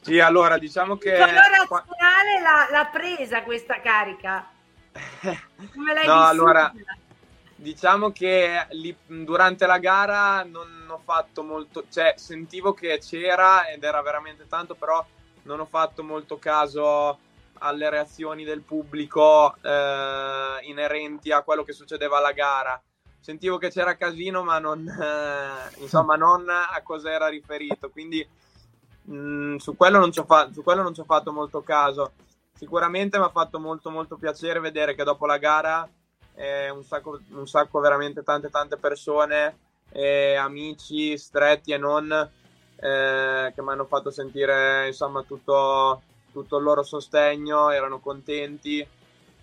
Sì, 0.00 0.18
allora 0.18 0.58
diciamo 0.58 0.96
che... 0.96 1.10
Il 1.10 1.18
razionale 1.18 2.40
l'ha, 2.42 2.68
l'ha 2.70 2.86
presa 2.86 3.42
questa 3.42 3.80
carica. 3.80 4.48
Come 5.72 5.94
l'hai 5.94 6.06
no, 6.06 6.14
vissuta? 6.14 6.28
allora 6.28 6.72
diciamo 7.54 8.10
che 8.10 8.66
lì, 8.70 8.96
durante 9.06 9.66
la 9.66 9.78
gara 9.78 10.42
non 10.42 10.86
ho 10.88 11.00
fatto 11.04 11.44
molto, 11.44 11.84
cioè 11.90 12.14
sentivo 12.16 12.72
che 12.72 12.98
c'era 12.98 13.68
ed 13.68 13.84
era 13.84 14.00
veramente 14.00 14.48
tanto, 14.48 14.74
però 14.74 15.04
non 15.42 15.60
ho 15.60 15.66
fatto 15.66 16.02
molto 16.02 16.38
caso 16.38 17.18
alle 17.60 17.88
reazioni 17.88 18.44
del 18.44 18.60
pubblico 18.60 19.54
eh, 19.62 20.58
inerenti 20.62 21.32
a 21.32 21.42
quello 21.42 21.62
che 21.64 21.72
succedeva 21.72 22.18
alla 22.18 22.32
gara. 22.32 22.80
Sentivo 23.20 23.58
che 23.58 23.70
c'era 23.70 23.96
casino, 23.96 24.42
ma 24.42 24.58
non, 24.58 24.86
eh, 24.88 25.80
insomma, 25.80 26.16
non 26.16 26.48
a 26.48 26.80
cosa 26.82 27.10
era 27.10 27.28
riferito. 27.28 27.90
Quindi 27.90 28.26
mh, 29.02 29.14
mm, 29.14 29.56
su, 29.56 29.76
quello 29.76 30.10
fa- 30.26 30.50
su 30.52 30.62
quello 30.62 30.82
non 30.82 30.94
ci 30.94 31.00
ho 31.00 31.04
fatto 31.04 31.32
molto 31.32 31.62
caso 31.62 32.12
sicuramente 32.60 33.16
mi 33.16 33.24
ha 33.24 33.30
fatto 33.30 33.58
molto 33.58 33.88
molto 33.88 34.16
piacere 34.16 34.60
vedere 34.60 34.94
che 34.94 35.02
dopo 35.02 35.24
la 35.24 35.38
gara 35.38 35.88
eh, 36.34 36.68
un, 36.68 36.84
sacco, 36.84 37.18
un 37.30 37.48
sacco 37.48 37.80
veramente 37.80 38.22
tante 38.22 38.50
tante 38.50 38.76
persone 38.76 39.56
eh, 39.92 40.34
amici 40.34 41.16
stretti 41.16 41.72
e 41.72 41.78
non 41.78 42.12
eh, 42.12 43.52
che 43.54 43.62
mi 43.62 43.70
hanno 43.70 43.86
fatto 43.86 44.10
sentire 44.10 44.88
insomma 44.88 45.22
tutto, 45.22 46.02
tutto 46.32 46.58
il 46.58 46.64
loro 46.64 46.82
sostegno 46.82 47.70
erano 47.70 47.98
contenti 48.00 48.86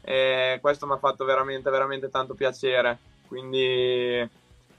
e 0.02 0.58
questo 0.62 0.86
mi 0.88 0.94
ha 0.94 0.98
fatto 0.98 1.26
veramente 1.26 1.70
veramente 1.70 2.10
tanto 2.10 2.34
piacere 2.34 2.98
quindi 3.28 4.28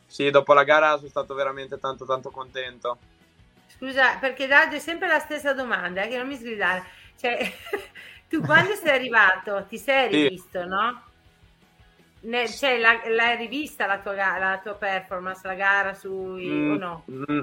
sì 0.07 0.31
dopo 0.31 0.55
la 0.55 0.65
gara 0.65 0.97
sono 0.97 1.09
stato 1.09 1.35
veramente 1.35 1.79
tanto 1.79 2.05
tanto 2.05 2.31
contento 2.31 2.99
scusa 3.77 4.17
perché 4.19 4.47
Daggio 4.47 4.77
è 4.77 4.81
sempre 4.81 5.09
la 5.09 5.19
stessa 5.19 5.53
domanda 5.53 6.03
eh, 6.03 6.09
che 6.09 6.17
non 6.17 6.27
mi 6.27 6.37
sgridare 6.37 6.85
cioè 7.19 7.39
Tu 8.29 8.43
quando 8.43 8.75
sei 8.75 8.91
arrivato 8.91 9.65
ti 9.69 9.79
sei 9.79 10.09
rivisto, 10.09 10.61
sì. 10.61 10.69
no? 10.69 11.03
Ne, 12.21 12.49
cioè, 12.49 12.79
la, 12.79 13.01
l'hai 13.07 13.37
rivista 13.37 13.87
la 13.87 14.01
tua, 14.01 14.15
la 14.15 14.61
tua 14.63 14.75
performance, 14.75 15.41
la 15.47 15.55
gara 15.55 15.95
sui 15.95 16.47
mm, 16.47 16.75
no? 16.75 17.05
Mm, 17.11 17.41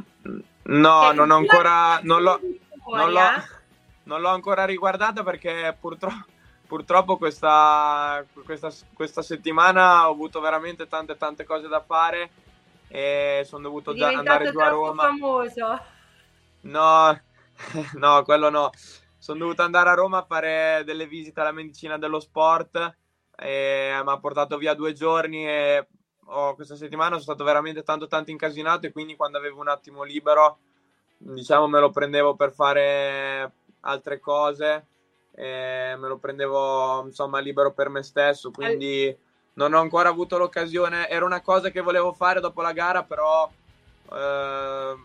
no, 0.63 1.01
cioè, 1.01 1.13
non 1.15 1.31
ho 1.31 1.35
ancora 1.37 1.99
non 2.03 2.21
l'ho, 2.21 2.39
non, 2.93 3.11
l'ho, 3.11 3.43
non 4.05 4.21
l'ho, 4.21 4.29
ancora 4.29 4.65
riguardata 4.65 5.23
perché 5.23 5.75
purtroppo, 5.79 6.25
purtroppo 6.67 7.17
questa, 7.17 8.25
questa, 8.43 8.71
questa, 8.93 9.21
settimana 9.21 10.07
ho 10.07 10.11
avuto 10.11 10.39
veramente 10.39 10.87
tante 10.87 11.15
tante 11.15 11.43
cose 11.43 11.67
da 11.67 11.81
fare 11.81 12.31
e 12.87 13.43
sono 13.45 13.63
dovuto 13.63 13.93
già 13.93 14.07
andare 14.07 14.49
giù 14.49 14.59
a 14.59 14.69
Roma. 14.69 15.03
famoso. 15.03 15.79
No, 16.61 17.21
no, 17.99 18.23
quello 18.23 18.49
no 18.49 18.71
sono 19.25 19.39
dovuto 19.39 19.63
andare 19.63 19.89
a 19.89 19.95
Roma 19.95 20.19
a 20.19 20.25
fare 20.25 20.83
delle 20.85 21.07
visite 21.07 21.39
alla 21.39 21.51
medicina 21.51 21.97
dello 21.97 22.19
sport 22.19 22.75
e 23.35 23.99
mi 24.03 24.11
ha 24.11 24.19
portato 24.19 24.55
via 24.59 24.75
due 24.75 24.93
giorni 24.93 25.47
e 25.47 25.87
oh, 26.25 26.53
questa 26.53 26.75
settimana 26.75 27.17
sono 27.17 27.21
stato 27.21 27.43
veramente 27.43 27.81
tanto 27.81 28.05
tanto 28.05 28.29
incasinato 28.29 28.85
e 28.85 28.91
quindi 28.91 29.15
quando 29.15 29.39
avevo 29.39 29.61
un 29.61 29.67
attimo 29.67 30.03
libero 30.03 30.59
diciamo 31.17 31.67
me 31.67 31.79
lo 31.79 31.89
prendevo 31.89 32.35
per 32.35 32.53
fare 32.53 33.51
altre 33.85 34.19
cose 34.19 34.85
e 35.33 35.95
me 35.97 36.07
lo 36.07 36.17
prendevo 36.17 37.03
insomma 37.05 37.39
libero 37.39 37.73
per 37.73 37.89
me 37.89 38.03
stesso 38.03 38.51
quindi 38.51 39.15
non 39.55 39.73
ho 39.73 39.79
ancora 39.79 40.09
avuto 40.09 40.37
l'occasione. 40.37 41.09
Era 41.09 41.25
una 41.25 41.41
cosa 41.41 41.69
che 41.69 41.81
volevo 41.81 42.13
fare 42.13 42.39
dopo 42.39 42.61
la 42.61 42.71
gara 42.71 43.03
però 43.03 43.49
eh, 44.11 44.95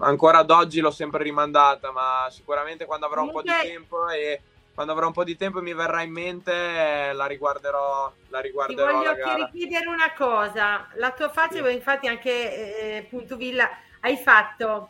ancora 0.00 0.38
ad 0.38 0.50
oggi 0.50 0.80
l'ho 0.80 0.90
sempre 0.90 1.22
rimandata, 1.22 1.90
ma 1.92 2.26
sicuramente 2.30 2.84
quando 2.84 3.06
avrò 3.06 3.22
un 3.22 3.32
po' 3.32 3.42
di 3.42 3.50
tempo 3.62 4.08
e 4.08 4.40
quando 4.74 4.92
avrò 4.92 5.06
un 5.06 5.12
po' 5.12 5.24
di 5.24 5.36
tempo 5.36 5.60
e 5.60 5.62
mi 5.62 5.72
verrà 5.72 6.02
in 6.02 6.10
mente 6.10 7.12
la 7.12 7.26
riguarderò, 7.26 8.12
la 8.28 8.40
riguarderò 8.40 8.88
Ti 8.88 8.92
voglio 8.92 9.34
richiedere 9.36 9.86
una 9.86 10.12
cosa, 10.16 10.88
la 10.94 11.12
tua 11.12 11.28
faccia, 11.28 11.64
sì. 11.64 11.72
infatti 11.72 12.08
anche 12.08 12.96
eh, 12.96 13.06
Punto 13.08 13.36
Villa, 13.36 13.70
hai 14.00 14.16
fatto, 14.16 14.88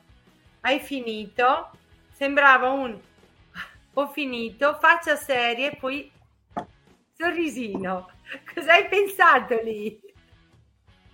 hai 0.63 0.81
finito, 0.81 1.71
sembrava 2.13 2.71
un 2.71 2.99
ho 3.95 4.09
finito, 4.09 4.77
faccia 4.81 5.17
seria 5.17 5.71
e 5.71 5.77
poi 5.77 6.11
sorrisino. 7.17 8.11
Cosa 8.55 8.73
hai 8.73 8.89
pensato 8.89 9.61
lì? 9.63 10.01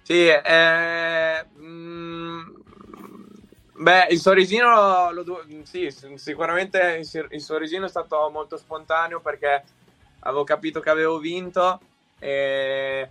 Sì, 0.03 0.26
eh, 0.26 1.47
mh, 1.55 1.64
mm, 1.64 2.61
Beh, 3.81 4.09
il 4.11 4.18
sorrisino, 4.18 5.11
lo, 5.11 5.47
sì, 5.62 5.89
sicuramente 6.16 7.01
il 7.31 7.41
sorrisino 7.41 7.87
è 7.87 7.89
stato 7.89 8.28
molto 8.31 8.59
spontaneo 8.59 9.20
perché 9.20 9.64
avevo 10.20 10.45
capito 10.45 10.81
che 10.81 10.91
avevo 10.91 11.18
vinto 11.18 11.81
e 12.18 13.11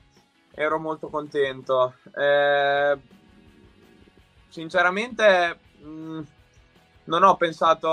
ero 0.53 0.77
molto 0.77 1.07
contento. 1.07 1.95
Eh, 2.15 2.97
sinceramente 4.49 5.57
mh, 5.79 6.21
non 7.09 7.23
ho 7.23 7.35
pensato 7.35 7.87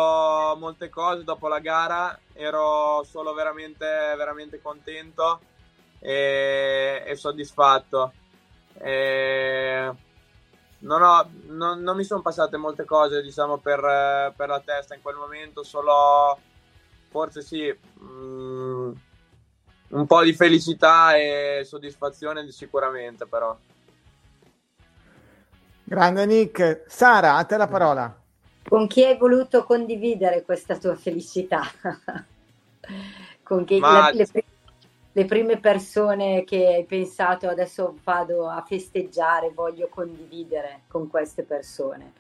molte 0.59 0.91
cose 0.91 1.25
dopo 1.25 1.49
la 1.49 1.59
gara, 1.59 2.19
ero 2.35 3.03
solo 3.05 3.33
veramente, 3.33 3.87
veramente 4.15 4.61
contento 4.61 5.41
e, 5.99 7.03
e 7.05 7.17
soddisfatto. 7.17 8.13
E, 8.75 9.91
non, 10.81 11.03
ho, 11.03 11.31
non, 11.47 11.81
non 11.81 11.97
mi 11.97 12.05
sono 12.05 12.21
passate 12.21 12.59
molte 12.59 12.85
cose, 12.85 13.23
diciamo, 13.23 13.57
per, 13.57 14.35
per, 14.37 14.49
la 14.49 14.61
testa 14.61 14.95
in 14.95 15.01
quel 15.01 15.17
momento, 15.17 15.63
solo 15.63 16.39
forse 17.09 17.41
sì, 17.41 17.75
mh, 17.95 18.05
mm, 18.05 18.93
un 19.89 20.07
po' 20.07 20.23
di 20.23 20.35
felicità 20.35 21.17
e 21.17 21.63
soddisfazione 21.65 22.51
sicuramente, 22.51 23.25
però. 23.25 23.57
Grande 25.85 26.27
Nick. 26.27 26.85
Sara, 26.87 27.37
a 27.37 27.45
te 27.45 27.57
la 27.57 27.67
parola. 27.67 28.25
Con 28.69 28.87
chi 28.89 29.05
hai 29.05 29.17
voluto 29.17 29.65
condividere 29.65 30.43
questa 30.43 30.77
tua 30.77 30.97
felicità? 30.97 31.63
Con 33.43 33.65
chi 33.65 33.79
Ma... 33.79 34.11
le, 34.13 34.27
le, 34.33 34.45
le 35.13 35.25
prime 35.25 35.59
persone 35.59 36.45
che 36.45 36.67
hai 36.67 36.85
pensato 36.85 37.49
adesso 37.49 37.97
vado 38.03 38.49
a 38.49 38.63
festeggiare, 38.63 39.51
voglio 39.51 39.89
condividere 39.89 40.83
con 40.89 41.09
queste 41.09 41.43
persone? 41.43 42.13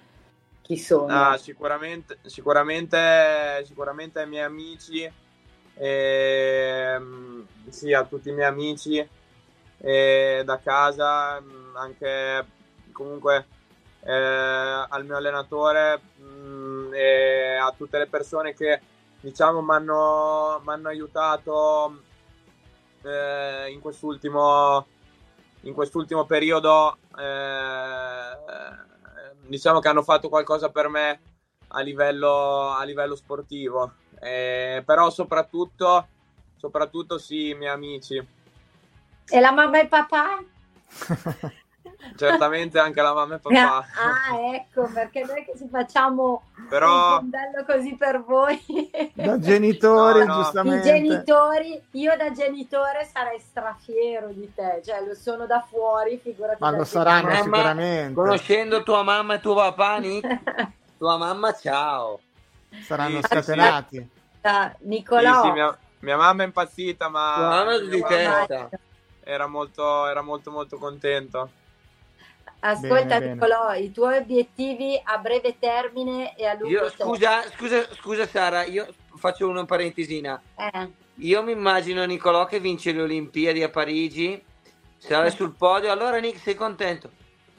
Chi 0.62 0.78
sono? 0.78 1.12
Ah, 1.12 1.36
sicuramente, 1.36 2.18
sicuramente, 2.22 3.62
sicuramente 3.66 4.20
ai 4.20 4.28
miei 4.28 4.44
amici, 4.44 5.12
eh, 5.74 7.00
sì, 7.68 7.92
a 7.92 8.04
tutti 8.04 8.30
i 8.30 8.32
miei 8.32 8.48
amici 8.48 9.08
eh, 9.78 10.42
da 10.44 10.58
casa, 10.58 11.42
anche 11.74 12.46
comunque 12.92 13.46
eh, 14.06 14.86
al 14.88 15.04
mio 15.04 15.16
allenatore 15.16 16.00
mh, 16.16 16.24
mm, 16.24 16.94
e 16.94 17.56
a 17.56 17.74
tutte 17.76 17.98
le 17.98 18.06
persone 18.06 18.54
che 18.54 18.80
diciamo 19.20 19.60
mi 19.60 19.74
hanno 19.74 20.88
aiutato 20.88 22.02
eh, 23.02 23.70
in 23.70 23.80
quest'ultimo 23.80 24.86
in 25.62 25.74
quest'ultimo 25.74 26.24
periodo 26.26 26.98
eh, 27.18 28.36
diciamo 29.46 29.80
che 29.80 29.88
hanno 29.88 30.02
fatto 30.02 30.28
qualcosa 30.28 30.70
per 30.70 30.88
me 30.88 31.20
a 31.68 31.80
livello, 31.80 32.70
a 32.70 32.84
livello 32.84 33.16
sportivo. 33.16 33.94
Eh, 34.20 34.82
però 34.84 35.10
soprattutto, 35.10 36.08
soprattutto 36.56 37.18
sì, 37.18 37.48
i 37.48 37.54
miei 37.54 37.72
amici. 37.72 38.26
E 39.28 39.40
la 39.40 39.52
mamma 39.52 39.78
e 39.78 39.82
il 39.82 39.88
papà? 39.88 40.44
Certamente 42.16 42.78
anche 42.78 43.00
la 43.00 43.12
mamma 43.12 43.36
e 43.36 43.38
papà. 43.38 43.76
Ah, 43.76 44.54
ecco, 44.54 44.88
perché 44.92 45.24
noi 45.24 45.44
che 45.44 45.52
ci 45.56 45.68
facciamo 45.70 46.42
Però... 46.68 47.18
un 47.20 47.30
bello 47.30 47.64
così 47.64 47.94
per 47.94 48.22
voi. 48.22 48.60
Da 49.14 49.38
genitori, 49.38 50.24
No, 50.24 50.36
no. 50.36 50.42
giustamente. 50.42 50.88
I 50.88 50.92
genitori, 50.92 51.82
io 51.92 52.16
da 52.16 52.30
genitore 52.32 53.08
sarei 53.12 53.38
strafiero 53.40 54.28
di 54.28 54.52
te, 54.54 54.82
cioè 54.84 55.02
lo 55.06 55.14
sono 55.14 55.46
da 55.46 55.64
fuori, 55.68 56.18
figurati. 56.22 56.58
Ma 56.60 56.70
lo 56.70 56.84
saranno 56.84 57.28
Mamma, 57.28 57.42
sicuramente. 57.42 58.14
Conoscendo 58.14 58.82
tua 58.82 59.02
mamma 59.02 59.34
e 59.34 59.40
tuo 59.40 59.54
papà, 59.54 59.98
Nick, 59.98 60.40
tua 60.98 61.16
mamma 61.16 61.52
ciao. 61.54 62.20
Saranno 62.82 63.16
Sì, 63.16 63.22
sì, 63.22 63.28
scatenati. 63.28 64.10
Sì, 64.42 64.50
Nicolò, 64.80 65.42
sì, 65.42 65.50
mia, 65.50 65.78
mia 66.00 66.16
mamma 66.16 66.42
è 66.42 66.46
impazzita, 66.46 67.08
ma 67.08 67.36
mamma 67.38 67.72
era 69.28 69.48
molto, 69.48 70.06
era 70.06 70.22
molto 70.22 70.50
molto 70.52 70.78
contento. 70.78 71.50
Ascolta 72.60 73.04
Bene, 73.04 73.18
bene. 73.20 73.32
Nicolò, 73.32 73.74
i 73.74 73.92
tuoi 73.92 74.16
obiettivi 74.18 75.00
a 75.02 75.18
breve 75.18 75.56
termine 75.58 76.36
e 76.36 76.46
a 76.46 76.54
lungo 76.54 76.68
Io, 76.68 76.90
termine. 76.90 77.16
scusa, 77.16 77.42
scusa, 77.56 77.88
scusa 77.94 78.26
Sara, 78.26 78.64
io 78.64 78.86
faccio 79.16 79.48
una 79.48 79.64
parentesina. 79.64 80.40
Eh, 80.56 80.90
Io 81.20 81.42
mi 81.42 81.52
immagino 81.52 82.04
Nicolò 82.04 82.44
che 82.46 82.60
vince 82.60 82.92
le 82.92 83.02
Olimpiadi 83.02 83.62
a 83.62 83.70
Parigi, 83.70 84.42
sale 84.98 85.30
sul 85.30 85.54
podio. 85.56 85.90
Allora 85.90 86.18
Nick, 86.18 86.38
sei 86.38 86.54
contento? 86.54 87.10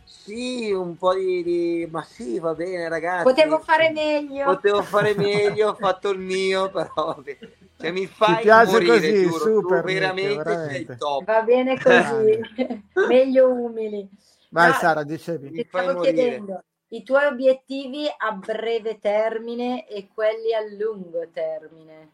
Sì, 0.04 0.72
un 0.72 0.96
po' 0.98 1.14
di... 1.14 1.42
di- 1.44 1.88
Ma 1.90 2.04
sì, 2.04 2.40
va 2.40 2.54
bene 2.54 2.88
ragazzi. 2.90 3.24
potevo 3.24 3.60
fare 3.60 3.92
meglio. 3.92 4.46
Potevo 4.46 4.82
fare 4.82 5.14
meglio, 5.16 5.70
ho 5.70 5.74
fatto 5.76 6.10
il 6.10 6.20
mio, 6.20 6.70
però 6.70 6.92
vabbè. 6.96 7.38
Cioè, 7.80 7.92
mi 7.92 8.08
fai 8.08 8.42
piace 8.42 8.72
morire, 8.72 8.94
così, 8.94 9.22
giuro. 9.24 9.38
super, 9.40 9.80
tu 9.82 9.86
veramente, 9.86 10.36
veramente. 10.36 10.86
sei 10.86 10.98
top. 10.98 11.24
Va 11.26 11.42
bene 11.42 11.80
così, 11.82 12.40
meglio 13.08 13.50
umili. 13.52 14.10
Vai 14.58 14.72
No, 14.72 14.78
Sara, 14.80 15.04
dicevi. 15.04 15.52
Ti 15.52 15.66
stavo 15.70 16.02
chiedendo 16.02 16.64
i 16.88 17.04
tuoi 17.04 17.26
obiettivi 17.26 18.08
a 18.18 18.32
breve 18.32 18.98
termine 18.98 19.88
e 19.88 20.08
quelli 20.12 20.52
a 20.52 20.62
lungo 20.62 21.28
termine. 21.32 22.10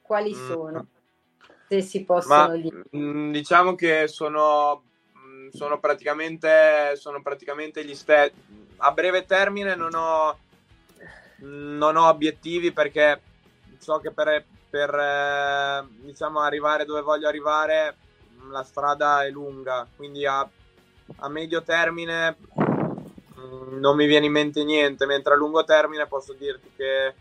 Quali 0.00 0.32
Mm. 0.32 0.46
sono? 0.46 0.86
Se 1.66 1.80
si 1.82 2.04
possono 2.04 2.52
Ma 2.52 2.56
dire. 2.56 2.84
mm, 2.96 3.32
diciamo 3.32 3.74
che 3.74 4.06
sono, 4.06 4.84
mm, 5.18 5.48
sono 5.48 5.80
praticamente, 5.80 6.92
sono 6.94 7.20
praticamente 7.20 7.84
gli 7.84 7.96
stessi. 7.96 8.68
A 8.76 8.92
breve 8.92 9.26
termine 9.26 9.74
non 9.74 9.92
ho, 9.96 10.38
non 11.38 11.96
ho 11.96 12.08
obiettivi 12.10 12.70
perché 12.70 13.20
so 13.78 13.98
che 13.98 14.12
per, 14.12 14.44
per, 14.70 14.94
eh, 14.94 15.84
diciamo, 16.00 16.38
arrivare 16.38 16.84
dove 16.84 17.00
voglio 17.00 17.26
arrivare 17.26 17.96
la 18.50 18.62
strada 18.62 19.24
è 19.24 19.30
lunga, 19.30 19.88
quindi 19.96 20.26
a, 20.26 20.48
a 21.16 21.28
medio 21.28 21.62
termine 21.62 22.36
mm, 23.38 23.78
non 23.78 23.96
mi 23.96 24.06
viene 24.06 24.26
in 24.26 24.32
mente 24.32 24.64
niente, 24.64 25.06
mentre 25.06 25.34
a 25.34 25.36
lungo 25.36 25.64
termine 25.64 26.06
posso 26.06 26.32
dirti 26.32 26.70
che 26.76 27.14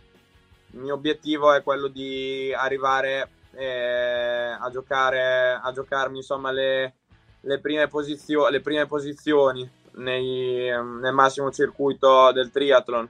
il 0.72 0.80
mio 0.80 0.94
obiettivo 0.96 1.54
è 1.54 1.62
quello 1.62 1.88
di 1.88 2.54
arrivare 2.56 3.30
eh, 3.52 4.56
a 4.60 4.70
giocare 4.72 5.60
a 5.62 5.72
giocarmi 5.72 6.18
insomma 6.18 6.52
le, 6.52 6.96
le 7.42 7.60
prime, 7.60 7.88
posizio- 7.88 8.50
le 8.50 8.62
prime 8.62 8.86
posizioni 8.88 9.70
nei- 9.96 10.70
nel 10.70 11.14
massimo 11.14 11.52
circuito 11.52 12.32
del 12.32 12.52
triathlon. 12.52 13.08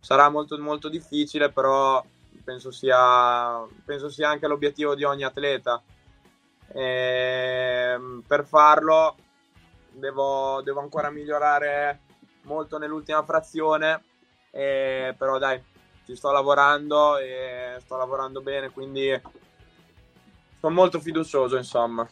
Sarà 0.00 0.28
molto 0.28 0.58
molto 0.58 0.88
difficile 0.88 1.50
però 1.50 2.04
penso 2.44 2.70
sia, 2.70 3.62
penso 3.84 4.08
sia 4.08 4.30
anche 4.30 4.46
l'obiettivo 4.46 4.94
di 4.94 5.04
ogni 5.04 5.24
atleta. 5.24 5.82
Ehm, 6.72 8.22
per 8.26 8.46
farlo 8.46 9.16
devo, 9.98 10.60
devo 10.62 10.80
ancora 10.80 11.10
migliorare 11.10 12.00
molto 12.42 12.78
nell'ultima 12.78 13.22
frazione 13.24 14.02
eh, 14.50 15.14
però 15.16 15.38
dai 15.38 15.62
ci 16.04 16.16
sto 16.16 16.30
lavorando 16.32 17.18
e 17.18 17.76
sto 17.80 17.96
lavorando 17.96 18.40
bene 18.40 18.70
quindi 18.70 19.20
sono 20.60 20.74
molto 20.74 21.00
fiducioso 21.00 21.56
insomma 21.56 22.08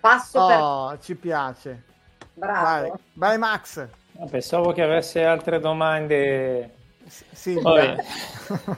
Passo 0.00 0.44
per 0.46 0.58
Oh, 0.60 0.98
ci 0.98 1.14
piace. 1.14 1.84
bravo. 2.34 2.64
Vai, 2.88 2.92
vai 3.12 3.38
Max. 3.38 3.78
Ah, 4.18 4.26
Pensavo 4.28 4.72
che 4.72 4.82
avesse 4.82 5.24
altre 5.24 5.60
domande. 5.60 6.74
S-. 7.06 7.60
Vabbè. 7.60 7.96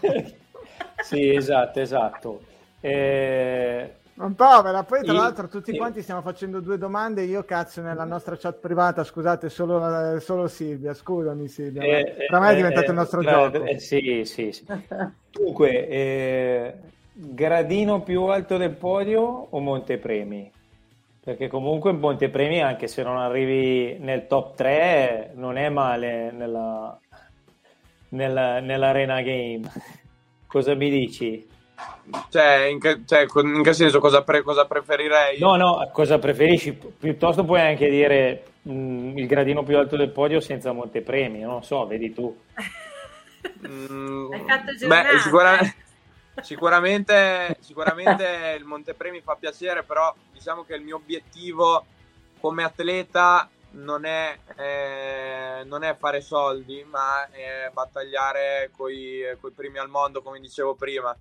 sì, 1.02 1.34
esatto, 1.34 1.80
esatto. 1.80 2.42
Eh, 2.80 3.94
Non 4.16 4.34
povera, 4.36 4.84
poi 4.84 5.02
tra 5.02 5.12
l'altro 5.12 5.48
tutti 5.48 5.72
io- 5.72 5.76
quanti 5.76 6.00
stiamo 6.00 6.22
facendo 6.22 6.60
due 6.60 6.78
domande, 6.78 7.22
io 7.24 7.44
cazzo 7.44 7.80
nella 7.82 8.04
nostra 8.04 8.36
chat 8.36 8.58
privata, 8.60 9.02
scusate, 9.02 9.48
solo, 9.48 10.20
solo 10.20 10.46
Silvia, 10.46 10.94
scusami 10.94 11.48
Silvia, 11.48 11.82
ma 11.82 11.98
eh, 11.98 12.14
oramai 12.28 12.50
è 12.50 12.52
eh, 12.52 12.56
diventato 12.56 12.86
eh, 12.86 12.90
il 12.90 12.96
nostro 12.96 13.20
eh, 13.20 13.26
gioco. 13.26 13.64
eh, 13.64 13.78
sì, 13.80 14.22
sì, 14.24 14.52
sì. 14.52 14.64
Dunque, 15.32 15.88
eh, 15.88 16.74
gradino 17.12 18.02
più 18.02 18.22
alto 18.24 18.56
del 18.56 18.70
podio 18.76 19.22
o 19.22 19.58
Montepremi? 19.58 20.52
Perché 21.24 21.48
comunque 21.48 21.92
Montepremi, 21.92 22.62
anche 22.62 22.86
se 22.86 23.02
non 23.02 23.16
arrivi 23.16 23.98
nel 23.98 24.26
top 24.28 24.54
3, 24.54 25.32
non 25.34 25.56
è 25.56 25.68
male 25.70 26.30
nella, 26.30 26.96
nella- 28.10 28.60
nell'Arena 28.60 29.22
Game. 29.22 29.68
Cosa 30.46 30.74
mi 30.74 30.90
dici? 30.90 31.44
Cioè 32.30 32.66
in 32.70 32.78
che, 32.78 33.02
cioè, 33.04 33.26
in 33.42 33.62
che 33.62 33.72
senso 33.72 33.98
cosa, 33.98 34.22
pre- 34.22 34.42
cosa 34.42 34.66
preferirei 34.66 35.38
No, 35.38 35.56
no, 35.56 35.88
cosa 35.92 36.18
preferisci? 36.18 36.72
Piuttosto 36.72 37.44
puoi 37.44 37.60
anche 37.60 37.88
dire 37.88 38.44
mh, 38.62 39.18
il 39.18 39.26
gradino 39.26 39.62
più 39.62 39.76
alto 39.76 39.96
del 39.96 40.10
podio 40.10 40.40
senza 40.40 40.72
Montepremi, 40.72 41.40
non 41.40 41.62
so, 41.62 41.86
vedi 41.86 42.12
tu. 42.12 42.36
Mm, 43.68 44.32
Hai 44.32 44.44
fatto 44.46 44.64
beh, 44.72 44.76
giornata, 44.76 45.18
sicura- 45.18 45.58
eh. 45.60 45.74
sicuramente, 46.42 47.56
sicuramente 47.60 48.56
il 48.58 48.64
Montepremi 48.64 49.20
fa 49.20 49.36
piacere, 49.36 49.82
però 49.82 50.14
diciamo 50.32 50.64
che 50.64 50.74
il 50.74 50.82
mio 50.82 50.96
obiettivo 50.96 51.84
come 52.40 52.64
atleta 52.64 53.48
non 53.72 54.04
è, 54.04 54.38
eh, 54.56 55.64
non 55.64 55.82
è 55.82 55.96
fare 55.96 56.20
soldi, 56.20 56.84
ma 56.88 57.28
è 57.30 57.70
battagliare 57.72 58.70
con 58.76 58.90
i 58.90 59.22
primi 59.54 59.78
al 59.78 59.88
mondo, 59.88 60.22
come 60.22 60.40
dicevo 60.40 60.74
prima. 60.74 61.16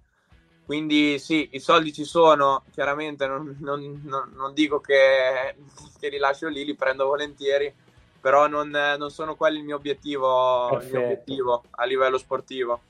Quindi 0.65 1.19
sì, 1.19 1.49
i 1.51 1.59
soldi 1.59 1.91
ci 1.91 2.05
sono, 2.05 2.63
chiaramente 2.71 3.27
non, 3.27 3.57
non- 3.59 4.01
non- 4.05 4.31
non 4.35 4.53
dico 4.53 4.79
che, 4.79 5.55
che 5.99 6.09
li 6.09 6.17
lascio 6.17 6.47
lì, 6.47 6.63
li 6.63 6.73
prendo 6.75 7.05
volentieri, 7.05 7.73
però 8.21 8.47
non, 8.47 8.69
non 8.69 9.09
sono 9.09 9.35
quelli 9.35 9.57
il 9.59 9.65
mio 9.65 9.75
obiettivo, 9.75 10.79
il 10.79 10.87
mio 10.89 11.01
obiettivo 11.03 11.63
a 11.71 11.83
livello 11.85 12.17
sportivo. 12.17 12.81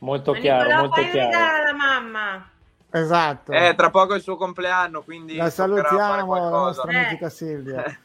Molto 0.00 0.32
Ma 0.32 0.38
chiaro, 0.38 0.64
Nicolò, 0.68 0.80
molto 0.86 1.10
chiaro. 1.10 1.36
alla 1.38 1.72
mamma. 1.74 2.50
Esatto, 2.90 3.52
Eh, 3.52 3.74
tra 3.74 3.90
poco 3.90 4.12
è 4.12 4.16
il 4.16 4.22
suo 4.22 4.36
compleanno, 4.36 5.02
quindi 5.02 5.36
la 5.36 5.50
salutiamo, 5.50 6.34
la 6.34 6.48
nostra 6.50 6.90
Eh. 6.92 6.98
mitica 7.02 7.28
Silvia. 7.30 7.98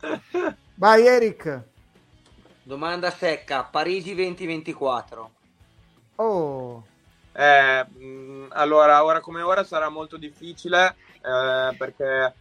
Vai 0.76 1.06
Eric. 1.06 1.62
Domanda 2.62 3.10
secca, 3.10 3.62
Parigi 3.64 4.14
2024. 4.14 5.30
Oh, 6.16 6.84
Eh, 7.36 7.84
mh, 7.84 8.46
allora, 8.52 9.02
ora 9.04 9.20
come 9.20 9.42
ora 9.42 9.64
sarà 9.64 9.88
molto 9.88 10.16
difficile 10.16 10.94
eh, 11.20 11.74
perché 11.76 12.34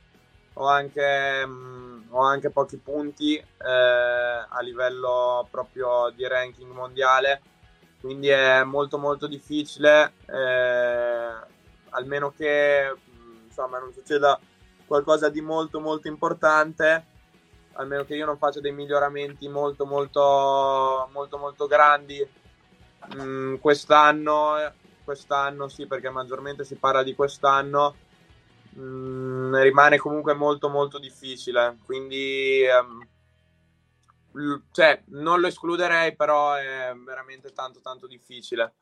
ho 0.54 0.68
anche, 0.68 1.46
mh, 1.46 2.06
ho 2.10 2.22
anche 2.22 2.52
pochi 2.52 2.78
punti 2.78 3.36
eh, 3.38 3.46
a 3.68 4.60
livello 4.62 5.48
proprio 5.50 6.12
di 6.16 6.28
ranking 6.28 6.72
mondiale, 6.72 7.42
quindi 8.02 8.28
è 8.28 8.64
molto 8.64 9.00
molto 9.00 9.26
difficile, 9.26 10.14
eh, 10.28 11.32
almeno 11.90 12.32
che 12.36 12.92
mh, 12.94 13.46
insomma 13.46 13.80
non 13.80 13.92
succeda 13.94 14.40
qualcosa 14.86 15.30
di 15.30 15.42
molto 15.42 15.80
molto 15.80 16.08
importante, 16.08 17.06
almeno 17.74 18.06
che 18.06 18.16
io 18.16 18.26
non 18.28 18.38
faccia 18.38 18.60
dei 18.60 18.72
miglioramenti 18.72 19.48
molto 19.48 19.86
molto 19.88 21.10
molto 21.12 21.38
molto 21.40 21.66
grandi 21.66 22.42
Mm, 23.16 23.56
quest'anno, 23.56 24.56
quest'anno 25.04 25.68
sì, 25.68 25.86
perché 25.86 26.10
maggiormente 26.10 26.64
si 26.64 26.76
parla 26.76 27.04
di 27.04 27.16
quest'anno, 27.16 27.96
mm, 28.78 29.56
rimane 29.56 29.98
comunque 29.98 30.34
molto 30.34 30.70
molto 30.70 31.00
difficile. 31.00 31.78
Quindi, 31.86 32.64
l- 34.34 34.56
cioè, 34.72 35.04
non 35.08 35.40
lo 35.40 35.48
escluderei, 35.48 36.16
però 36.16 36.54
è 36.54 36.94
veramente 36.96 37.52
tanto 37.54 37.82
tanto 37.82 38.08
difficile. 38.08 38.74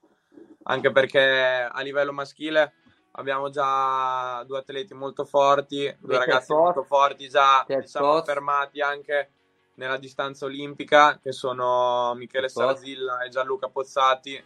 Anche 0.63 0.91
perché 0.91 1.67
a 1.69 1.82
livello 1.82 2.13
maschile 2.13 2.74
abbiamo 3.13 3.49
già 3.49 4.43
due 4.45 4.59
atleti 4.59 4.93
molto 4.93 5.26
forti, 5.26 5.93
due 5.99 6.17
ragazzi 6.17 6.47
Phelps. 6.47 6.63
molto 6.63 6.84
forti, 6.84 7.28
già 7.28 7.65
diciamo, 7.67 8.13
affermati 8.13 8.80
anche 8.80 9.32
nella 9.76 9.97
distanza 9.97 10.45
olimpica, 10.45 11.19
che 11.19 11.32
sono 11.32 12.13
Michele 12.15 12.49
Sarazilla 12.49 13.24
e 13.24 13.30
Gianluca 13.30 13.67
Pozzati. 13.69 14.43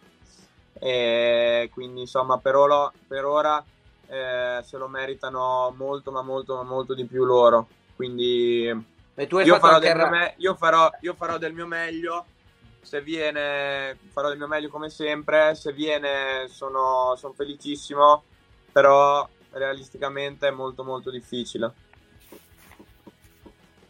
E 0.86 1.72
quindi 1.74 2.02
insomma 2.02 2.38
per 2.38 2.56
ora, 2.56 2.92
per 3.08 3.26
ora 3.26 3.64
eh, 4.06 4.62
se 4.64 4.78
lo 4.78 4.88
meritano 4.88 5.74
molto 5.76 6.12
ma 6.12 6.22
molto 6.22 6.58
ma 6.58 6.62
molto 6.62 6.94
di 6.94 7.06
più 7.06 7.26
loro. 7.26 7.68
Quindi 7.96 8.66
io 8.66 9.60
farò, 9.60 9.80
del 9.80 9.96
me- 9.96 10.36
io, 10.38 10.54
farò, 10.54 10.92
io 11.00 11.16
farò 11.16 11.40
del 11.40 11.54
mio 11.54 11.66
meglio 11.66 12.26
se 12.86 13.02
viene 13.02 13.98
farò 14.14 14.30
del 14.30 14.38
mio 14.38 14.48
meglio 14.48 14.70
come 14.70 14.92
sempre, 14.92 15.56
se 15.56 15.74
viene 15.74 16.48
sono, 16.50 17.16
sono 17.18 17.34
felicissimo, 17.34 18.24
però 18.72 19.28
realisticamente 19.54 20.50
è 20.50 20.52
molto 20.52 20.84
molto 20.84 21.10
difficile. 21.10 21.74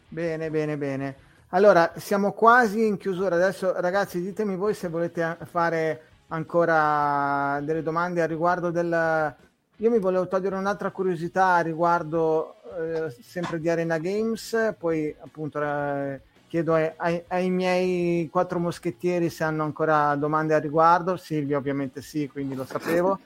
Bene, 0.08 0.50
bene, 0.50 0.78
bene. 0.78 1.18
Allora, 1.50 1.92
siamo 1.98 2.32
quasi 2.32 2.86
in 2.86 2.96
chiusura. 2.96 3.36
Adesso, 3.36 3.82
ragazzi, 3.82 4.22
ditemi 4.22 4.56
voi 4.56 4.74
se 4.74 4.88
volete 4.88 5.38
fare 5.44 6.15
ancora 6.28 7.60
delle 7.62 7.84
domande 7.84 8.22
a 8.22 8.26
riguardo 8.26 8.72
del... 8.72 9.36
Io 9.80 9.90
mi 9.90 10.00
volevo 10.00 10.28
togliere 10.28 10.56
un'altra 10.56 10.92
curiosità 10.92 11.56
a 11.56 11.60
riguardo 11.60 12.56
eh, 12.80 13.14
sempre 13.22 13.60
di 13.60 13.70
Arena 13.70 13.98
Games, 13.98 14.74
poi 14.80 15.14
appunto 15.20 15.62
eh, 15.62 16.22
chiedo 16.48 16.76
ai, 16.76 16.92
ai, 16.96 17.24
ai, 17.28 17.50
miei 17.50 18.30
quattro 18.32 18.58
moschettieri 18.58 19.30
se 19.30 19.44
hanno 19.44 19.64
ancora 19.64 20.16
domande 20.16 20.54
a 20.54 20.60
riguardo. 20.60 21.18
Silvia 21.18 21.58
ovviamente 21.58 22.02
sì, 22.02 22.30
quindi 22.30 22.56
lo 22.56 22.64
sapevo. 22.64 23.20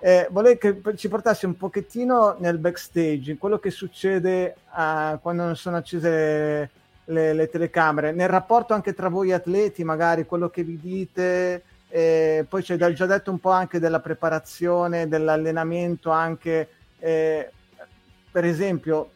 Eh, 0.00 0.28
vorrei 0.30 0.58
che 0.58 0.80
ci 0.96 1.08
portassi 1.08 1.44
un 1.44 1.56
pochettino 1.56 2.36
nel 2.38 2.58
backstage, 2.58 3.36
quello 3.36 3.58
che 3.58 3.70
succede 3.70 4.56
uh, 4.70 5.18
quando 5.20 5.44
non 5.44 5.56
sono 5.56 5.76
accese 5.76 6.70
le, 7.04 7.32
le, 7.32 7.48
telecamere, 7.48 8.12
nel 8.12 8.28
rapporto 8.28 8.74
anche 8.74 8.94
tra 8.94 9.08
voi 9.08 9.32
atleti, 9.32 9.82
magari 9.82 10.24
quello 10.24 10.50
che 10.50 10.62
vi 10.62 10.78
dite, 10.80 11.62
eh, 11.88 12.44
poi 12.48 12.62
c'è 12.62 12.76
già 12.76 13.06
detto 13.06 13.30
un 13.30 13.38
po' 13.38 13.50
anche 13.50 13.78
della 13.78 14.00
preparazione, 14.00 15.08
dell'allenamento 15.08 16.10
anche, 16.10 16.68
eh, 16.98 17.50
per 18.30 18.44
esempio, 18.44 19.10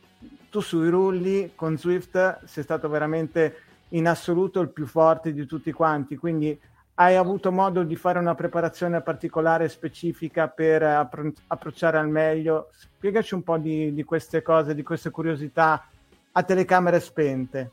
tu 0.51 0.61
sui 0.61 0.89
rulli 0.89 1.53
con 1.55 1.79
Swift 1.79 2.45
sei 2.45 2.63
stato 2.63 2.89
veramente 2.89 3.57
in 3.91 4.07
assoluto 4.07 4.61
il 4.61 4.71
più 4.71 4.87
forte 4.87 5.33
di 5.33 5.47
tutti 5.47 5.73
quanti, 5.73 6.17
quindi 6.17 6.59
hai 6.95 7.17
avuto 7.17 7.51
modo 7.51 7.83
di 7.83 7.97
fare 7.97 8.19
una 8.19 8.35
preparazione 8.35 9.01
particolare 9.01 9.69
specifica 9.69 10.49
per 10.49 10.83
appro- 10.83 11.33
approcciare 11.47 11.99
al 11.99 12.09
meglio? 12.09 12.69
Spiegaci 12.73 13.35
un 13.35 13.43
po' 13.43 13.57
di, 13.57 13.95
di 13.95 14.05
queste 14.05 14.43
cose, 14.43 14.75
di 14.75 14.83
queste 14.83 15.11
curiosità 15.11 15.89
a 16.33 16.43
telecamere 16.43 17.01
spente. 17.01 17.71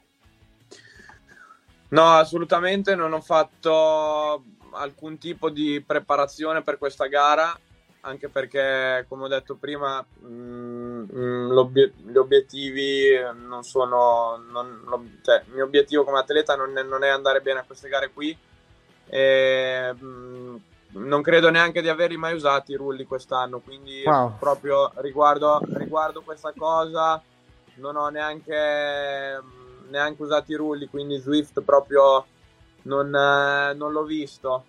No, 1.90 2.06
assolutamente 2.12 2.96
non 2.96 3.14
ho 3.14 3.22
fatto 3.22 4.44
alcun 4.74 5.18
tipo 5.18 5.50
di 5.50 5.84
preparazione 5.86 6.62
per 6.62 6.78
questa 6.78 7.06
gara, 7.08 7.58
anche 8.02 8.30
perché, 8.30 9.06
come 9.08 9.26
ho 9.26 9.28
detto 9.28 9.56
prima, 9.56 10.04
mh, 10.20 10.28
mm, 10.28 11.04
mh, 11.10 11.92
gli 12.12 12.18
obiettivi 12.18 13.10
non 13.48 13.64
sono. 13.64 14.42
Non, 14.50 15.20
cioè, 15.24 15.44
il 15.48 15.54
mio 15.54 15.66
obiettivo 15.66 16.04
come 16.04 16.20
atleta 16.20 16.56
non 16.56 16.78
è, 16.78 16.84
non 16.84 17.04
è 17.04 17.10
andare 17.10 17.42
bene 17.42 17.60
a 17.60 17.64
queste 17.64 17.90
gare 17.90 18.12
qui 18.12 18.38
e, 19.10 19.94
mh, 19.94 20.06
mm, 20.06 20.56
non 20.92 21.22
credo 21.22 21.50
neanche 21.50 21.82
di 21.82 21.90
averli 21.90 22.18
mai 22.18 22.34
usati 22.34 22.72
i 22.72 22.76
rulli 22.76 23.06
quest'anno, 23.06 23.60
quindi 23.60 24.04
wow. 24.06 24.38
proprio 24.38 24.92
riguardo, 24.98 25.60
riguardo, 25.74 26.22
questa 26.22 26.54
cosa 26.56 27.22
non 27.76 27.96
ho 27.96 28.10
neanche, 28.10 29.42
neanche 29.90 30.22
usato 30.22 30.52
i 30.52 30.56
rulli, 30.56 30.88
quindi 30.88 31.18
Swift 31.18 31.62
proprio 31.62 32.26
non, 32.90 33.16
eh, 33.16 33.74
non 33.76 33.92
l'ho 33.92 34.04
visto. 34.04 34.66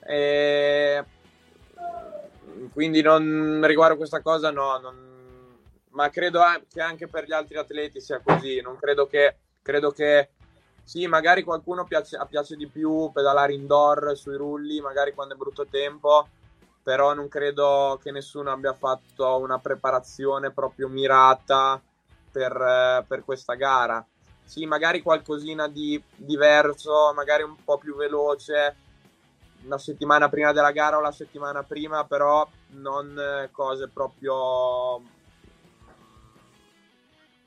E, 0.00 1.04
quindi 2.72 3.00
non, 3.00 3.62
riguardo 3.64 3.96
questa 3.96 4.20
cosa 4.20 4.50
no, 4.50 4.78
non, 4.78 5.56
ma 5.90 6.10
credo 6.10 6.40
che 6.70 6.80
anche 6.80 7.06
per 7.06 7.24
gli 7.24 7.32
altri 7.32 7.56
atleti 7.56 8.00
sia 8.00 8.20
così, 8.22 8.60
non 8.60 8.76
credo 8.76 9.06
che, 9.06 9.36
credo 9.62 9.92
che 9.92 10.30
sì, 10.84 11.06
magari 11.06 11.42
qualcuno 11.42 11.84
piace, 11.84 12.18
piace 12.28 12.56
di 12.56 12.66
più 12.66 13.10
pedalare 13.12 13.54
indoor 13.54 14.16
sui 14.16 14.36
rulli, 14.36 14.80
magari 14.80 15.14
quando 15.14 15.34
è 15.34 15.36
brutto 15.36 15.66
tempo, 15.66 16.28
però 16.82 17.14
non 17.14 17.28
credo 17.28 17.98
che 18.02 18.10
nessuno 18.10 18.50
abbia 18.50 18.72
fatto 18.72 19.38
una 19.38 19.58
preparazione 19.58 20.50
proprio 20.50 20.88
mirata 20.88 21.80
per, 22.30 23.04
per 23.06 23.24
questa 23.24 23.54
gara. 23.54 24.04
Sì, 24.50 24.66
magari 24.66 25.00
qualcosina 25.00 25.68
di 25.68 26.02
diverso, 26.16 27.12
magari 27.14 27.44
un 27.44 27.54
po' 27.62 27.78
più 27.78 27.94
veloce 27.94 28.74
la 29.68 29.78
settimana 29.78 30.28
prima 30.28 30.50
della 30.52 30.72
gara 30.72 30.96
o 30.96 31.00
la 31.00 31.12
settimana 31.12 31.62
prima, 31.62 32.04
però 32.04 32.44
non 32.70 33.48
cose 33.52 33.86
proprio 33.86 35.00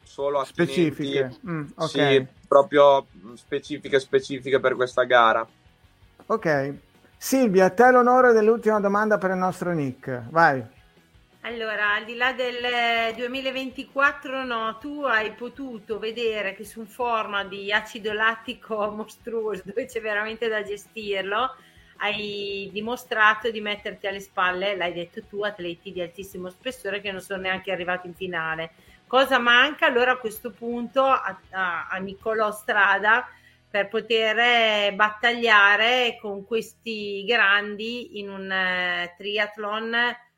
solo 0.02 0.46
specifiche. 0.46 1.40
Mm, 1.46 1.66
okay. 1.76 2.20
Sì, 2.20 2.28
proprio 2.48 3.06
specifiche 3.34 4.00
specifiche 4.00 4.62
per 4.62 4.76
questa 4.76 5.04
gara. 5.04 5.46
Ok. 6.28 6.74
Silvia, 7.18 7.66
a 7.66 7.70
te 7.70 7.92
l'onore 7.92 8.32
dell'ultima 8.32 8.80
domanda 8.80 9.18
per 9.18 9.32
il 9.32 9.38
nostro 9.38 9.74
Nick. 9.74 10.30
Vai. 10.30 10.66
Allora, 11.46 11.96
al 11.96 12.06
di 12.06 12.16
là 12.16 12.32
del 12.32 13.14
2024, 13.16 14.46
no, 14.46 14.78
tu 14.78 15.04
hai 15.04 15.34
potuto 15.34 16.00
vedere 16.00 16.56
che 16.56 16.64
su 16.64 16.80
un 16.80 16.86
format 16.86 17.50
di 17.50 17.70
acido 17.70 18.14
lattico 18.14 18.90
mostruoso, 18.96 19.62
dove 19.66 19.86
c'è 19.86 20.00
veramente 20.00 20.48
da 20.48 20.64
gestirlo, 20.64 21.54
hai 21.98 22.70
dimostrato 22.72 23.52
di 23.52 23.60
metterti 23.60 24.08
alle 24.08 24.22
spalle, 24.22 24.78
l'hai 24.78 24.94
detto 24.94 25.22
tu, 25.26 25.44
atleti 25.44 25.92
di 25.92 26.00
altissimo 26.00 26.50
spessore 26.50 27.02
che 27.02 27.12
non 27.12 27.20
sono 27.20 27.42
neanche 27.42 27.74
arrivati 27.74 28.08
in 28.08 28.14
finale. 28.14 28.72
Cosa 29.06 29.38
manca 29.38 29.86
allora 29.86 30.12
a 30.12 30.18
questo 30.18 30.52
punto 30.52 31.04
a, 31.04 31.38
a, 31.50 31.88
a 31.90 31.98
Niccolò 31.98 32.52
Strada 32.54 33.28
per 33.70 33.90
poter 33.90 34.94
battagliare 34.94 36.18
con 36.22 36.46
questi 36.46 37.26
grandi 37.26 38.20
in 38.20 38.30
un 38.30 38.50
uh, 38.50 39.12
triathlon, 39.18 39.94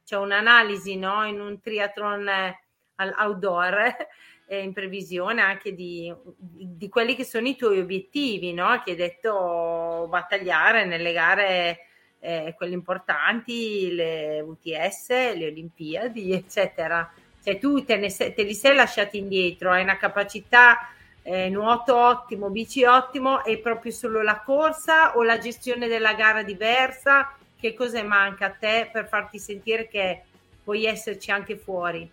c'è 0.05 0.15
un'analisi 0.15 0.95
no? 0.97 1.25
in 1.25 1.39
un 1.41 1.59
triathlon 1.59 2.27
uh, 2.27 3.21
outdoor 3.23 3.95
eh, 4.47 4.59
in 4.59 4.71
previsione 4.71 5.41
anche 5.41 5.73
di, 5.73 6.13
di, 6.37 6.87
quelli 6.87 7.15
che 7.15 7.23
sono 7.23 7.47
i 7.47 7.55
tuoi 7.55 7.79
obiettivi, 7.79 8.53
no? 8.53 8.81
che 8.83 8.91
hai 8.91 8.97
detto 8.97 10.07
battagliare 10.09 10.85
nelle 10.85 11.11
gare 11.11 11.79
eh, 12.19 12.53
quelle 12.55 12.73
importanti, 12.73 13.93
le 13.93 14.39
UTS, 14.41 15.09
le 15.09 15.47
Olimpiadi, 15.47 16.31
eccetera 16.31 17.11
cioè 17.45 17.59
tu 17.59 17.85
te, 17.85 17.97
ne 17.97 18.09
sei, 18.09 18.33
te 18.33 18.41
li 18.41 18.55
sei 18.55 18.73
lasciati 18.73 19.19
indietro, 19.19 19.71
hai 19.71 19.83
una 19.83 19.97
capacità 19.97 20.89
eh, 21.21 21.47
nuoto 21.49 21.95
ottimo, 21.95 22.49
bici 22.49 22.83
ottimo, 22.85 23.43
è 23.43 23.59
proprio 23.59 23.91
solo 23.91 24.23
la 24.23 24.41
corsa 24.43 25.15
o 25.15 25.21
la 25.21 25.37
gestione 25.37 25.87
della 25.87 26.15
gara 26.15 26.41
diversa? 26.41 27.37
Che 27.65 27.73
cosa 27.73 28.03
manca 28.03 28.45
a 28.45 28.51
te 28.51 28.91
per 28.93 29.07
farti 29.07 29.39
sentire 29.39 29.87
che 29.87 30.21
puoi 30.63 30.85
esserci 30.85 31.31
anche 31.31 31.57
fuori 31.57 32.07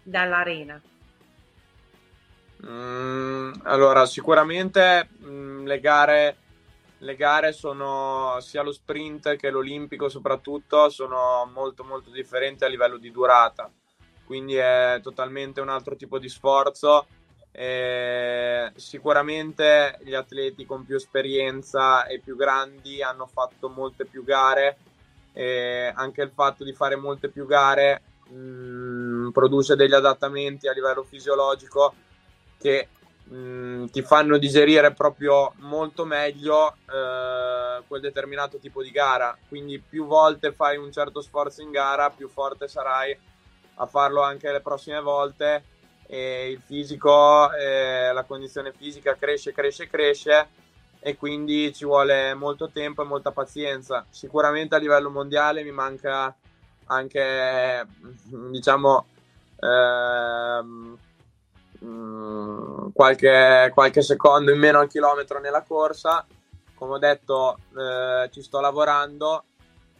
dall'arena? 0.00 0.80
Mm, 2.64 3.52
allora, 3.64 4.06
sicuramente 4.06 5.08
mm, 5.24 5.66
le 5.66 5.80
gare 5.80 6.36
le 6.98 7.16
gare 7.16 7.50
sono 7.50 8.36
sia 8.38 8.62
lo 8.62 8.70
sprint 8.70 9.34
che 9.34 9.50
l'olimpico 9.50 10.08
soprattutto 10.08 10.88
sono 10.88 11.50
molto 11.52 11.82
molto 11.82 12.10
differenti 12.10 12.62
a 12.62 12.68
livello 12.68 12.96
di 12.96 13.10
durata 13.10 13.68
quindi 14.24 14.54
è 14.54 15.00
totalmente 15.02 15.60
un 15.60 15.68
altro 15.68 15.96
tipo 15.96 16.18
di 16.18 16.28
sforzo. 16.28 17.06
E 17.58 18.70
sicuramente 18.74 19.98
gli 20.02 20.12
atleti 20.12 20.66
con 20.66 20.84
più 20.84 20.96
esperienza 20.96 22.04
e 22.04 22.20
più 22.20 22.36
grandi 22.36 23.02
hanno 23.02 23.26
fatto 23.26 23.70
molte 23.70 24.04
più 24.04 24.24
gare. 24.24 24.76
E 25.32 25.90
anche 25.94 26.20
il 26.20 26.30
fatto 26.34 26.64
di 26.64 26.74
fare 26.74 26.96
molte 26.96 27.28
più 27.28 27.46
gare 27.46 28.02
mh, 28.28 28.36
mm, 28.36 29.30
produce 29.30 29.74
degli 29.74 29.94
adattamenti 29.94 30.68
a 30.68 30.72
livello 30.72 31.02
fisiologico 31.02 31.94
che 32.58 32.88
mh, 33.24 33.36
mm, 33.36 33.84
ti 33.86 34.02
fanno 34.02 34.36
digerire 34.36 34.92
proprio 34.92 35.54
molto 35.60 36.04
meglio 36.04 36.74
eh, 36.90 37.82
quel 37.86 38.00
determinato 38.02 38.58
tipo 38.58 38.82
di 38.82 38.90
gara. 38.90 39.34
Quindi 39.48 39.78
più 39.80 40.04
volte 40.04 40.52
fai 40.52 40.76
un 40.76 40.92
certo 40.92 41.22
sforzo 41.22 41.62
in 41.62 41.70
gara 41.70 42.10
più 42.10 42.28
forte 42.28 42.68
sarai 42.68 43.18
a 43.78 43.86
farlo 43.86 44.20
anche 44.20 44.52
le 44.52 44.60
prossime 44.60 45.00
volte 45.00 45.62
e 46.06 46.50
il 46.50 46.60
fisico, 46.64 47.52
eh, 47.52 48.12
la 48.12 48.24
condizione 48.24 48.72
fisica 48.72 49.16
cresce, 49.16 49.52
cresce, 49.52 49.88
cresce 49.88 50.48
e 51.00 51.16
quindi 51.16 51.72
ci 51.72 51.84
vuole 51.84 52.34
molto 52.34 52.70
tempo 52.70 53.02
e 53.02 53.06
molta 53.06 53.30
pazienza. 53.30 54.04
Sicuramente 54.10 54.74
a 54.74 54.78
livello 54.78 55.10
mondiale 55.10 55.62
mi 55.62 55.70
manca 55.70 56.34
anche, 56.86 57.86
diciamo, 58.50 59.06
ehm, 59.60 60.98
mm, 61.84 62.88
qualche, 62.92 63.70
qualche 63.72 64.02
secondo 64.02 64.52
in 64.52 64.58
meno 64.58 64.80
al 64.80 64.88
chilometro 64.88 65.40
nella 65.40 65.62
corsa. 65.62 66.26
Come 66.74 66.94
ho 66.94 66.98
detto, 66.98 67.58
eh, 67.76 68.28
ci 68.30 68.42
sto 68.42 68.60
lavorando 68.60 69.44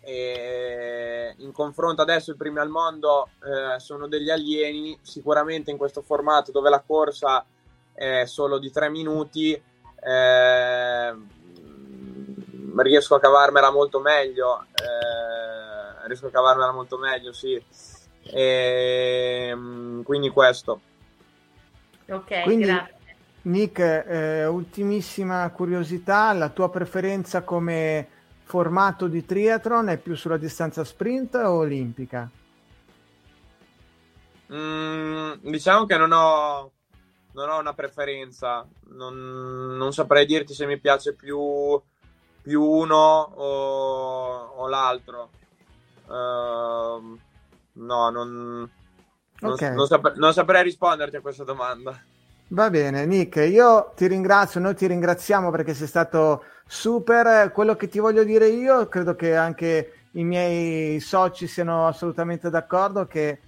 e 0.06 1.34
in 1.38 1.50
confronto 1.50 2.00
adesso 2.00 2.30
i 2.30 2.36
primi 2.36 2.60
al 2.60 2.68
mondo 2.68 3.30
eh, 3.42 3.80
sono 3.80 4.06
degli 4.06 4.30
alieni. 4.30 4.96
Sicuramente 5.02 5.72
in 5.72 5.76
questo 5.76 6.00
formato 6.00 6.52
dove 6.52 6.70
la 6.70 6.80
corsa 6.86 7.44
è 7.92 8.24
solo 8.24 8.58
di 8.58 8.70
tre 8.70 8.88
minuti, 8.88 9.52
eh, 9.52 11.14
riesco 12.76 13.16
a 13.16 13.20
cavarmela 13.20 13.72
molto 13.72 13.98
meglio. 13.98 14.66
Eh, 14.74 16.06
riesco 16.06 16.28
a 16.28 16.30
cavarmela 16.30 16.70
molto 16.70 16.98
meglio, 16.98 17.32
sì. 17.32 17.60
E, 18.22 19.50
mm, 19.52 20.02
quindi 20.02 20.28
questo. 20.28 20.80
Ok, 22.08 22.42
Quindi, 22.44 22.66
grazie. 22.66 22.94
Nick, 23.42 23.80
eh, 23.80 24.46
ultimissima 24.46 25.50
curiosità, 25.50 26.32
la 26.32 26.48
tua 26.50 26.70
preferenza 26.70 27.42
come 27.42 28.14
formato 28.46 29.08
di 29.08 29.24
triathlon 29.24 29.88
è 29.88 29.98
più 29.98 30.14
sulla 30.14 30.36
distanza 30.36 30.84
sprint 30.84 31.34
o 31.34 31.50
olimpica? 31.50 32.30
Mm, 34.52 35.32
diciamo 35.42 35.86
che 35.86 35.96
non 35.96 36.12
ho, 36.12 36.72
non 37.32 37.48
ho 37.50 37.58
una 37.58 37.74
preferenza, 37.74 38.66
non, 38.90 39.76
non 39.76 39.92
saprei 39.92 40.24
dirti 40.26 40.54
se 40.54 40.66
mi 40.66 40.78
piace 40.78 41.14
più, 41.16 41.36
più 42.40 42.62
uno 42.62 42.96
o, 42.96 44.46
o 44.56 44.68
l'altro. 44.68 45.30
Ehm, 46.08 47.20
no, 47.72 48.10
non, 48.10 48.70
non, 49.40 49.52
Ok. 49.52 49.62
non 49.72 49.86
sapre- 49.86 50.14
non 50.16 50.32
saprei 50.32 50.62
risponderti 50.62 51.16
a 51.16 51.20
questa 51.20 51.44
domanda. 51.44 52.00
Va 52.48 52.70
bene, 52.70 53.06
Nick, 53.06 53.36
io 53.50 53.92
ti 53.96 54.06
ringrazio, 54.06 54.60
noi 54.60 54.76
ti 54.76 54.86
ringraziamo 54.86 55.50
perché 55.50 55.74
sei 55.74 55.88
stato 55.88 56.44
super. 56.66 57.50
Quello 57.52 57.76
che 57.76 57.88
ti 57.88 57.98
voglio 57.98 58.24
dire 58.24 58.48
io, 58.48 58.88
credo 58.88 59.14
che 59.14 59.36
anche 59.36 59.92
i 60.12 60.24
miei 60.24 61.00
soci 61.00 61.46
siano 61.46 61.86
assolutamente 61.86 62.50
d'accordo 62.50 63.06
che, 63.06 63.38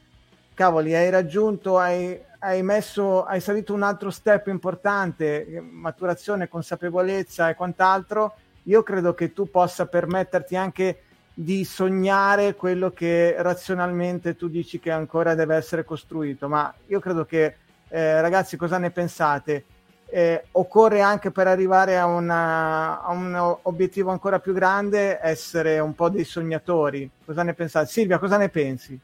cavoli, 0.54 0.94
hai 0.94 1.10
raggiunto, 1.10 1.78
hai, 1.78 2.18
hai 2.40 2.62
messo, 2.62 3.24
hai 3.24 3.40
salito 3.40 3.74
un 3.74 3.82
altro 3.82 4.10
step 4.10 4.46
importante, 4.48 5.62
maturazione, 5.70 6.48
consapevolezza 6.48 7.48
e 7.48 7.54
quant'altro. 7.54 8.34
Io 8.64 8.82
credo 8.82 9.14
che 9.14 9.32
tu 9.32 9.50
possa 9.50 9.86
permetterti 9.86 10.56
anche 10.56 11.02
di 11.32 11.64
sognare 11.64 12.54
quello 12.54 12.90
che 12.90 13.36
razionalmente 13.38 14.36
tu 14.36 14.48
dici 14.48 14.80
che 14.80 14.90
ancora 14.90 15.34
deve 15.34 15.54
essere 15.54 15.84
costruito, 15.84 16.48
ma 16.48 16.74
io 16.88 16.98
credo 17.00 17.24
che 17.24 17.56
eh, 17.88 18.20
ragazzi, 18.20 18.56
cosa 18.56 18.76
ne 18.78 18.90
pensate? 18.90 19.64
Eh, 20.10 20.42
occorre 20.52 21.02
anche 21.02 21.30
per 21.30 21.46
arrivare 21.46 21.98
a, 21.98 22.06
una- 22.06 23.02
a 23.02 23.10
un 23.10 23.58
obiettivo 23.62 24.10
ancora 24.10 24.38
più 24.38 24.54
grande 24.54 25.18
essere 25.20 25.78
un 25.80 25.94
po' 25.94 26.08
dei 26.08 26.24
sognatori. 26.24 27.08
Cosa 27.24 27.42
ne 27.42 27.52
pensate? 27.52 27.88
Silvia, 27.88 28.18
cosa 28.18 28.38
ne 28.38 28.48
pensi? 28.48 28.98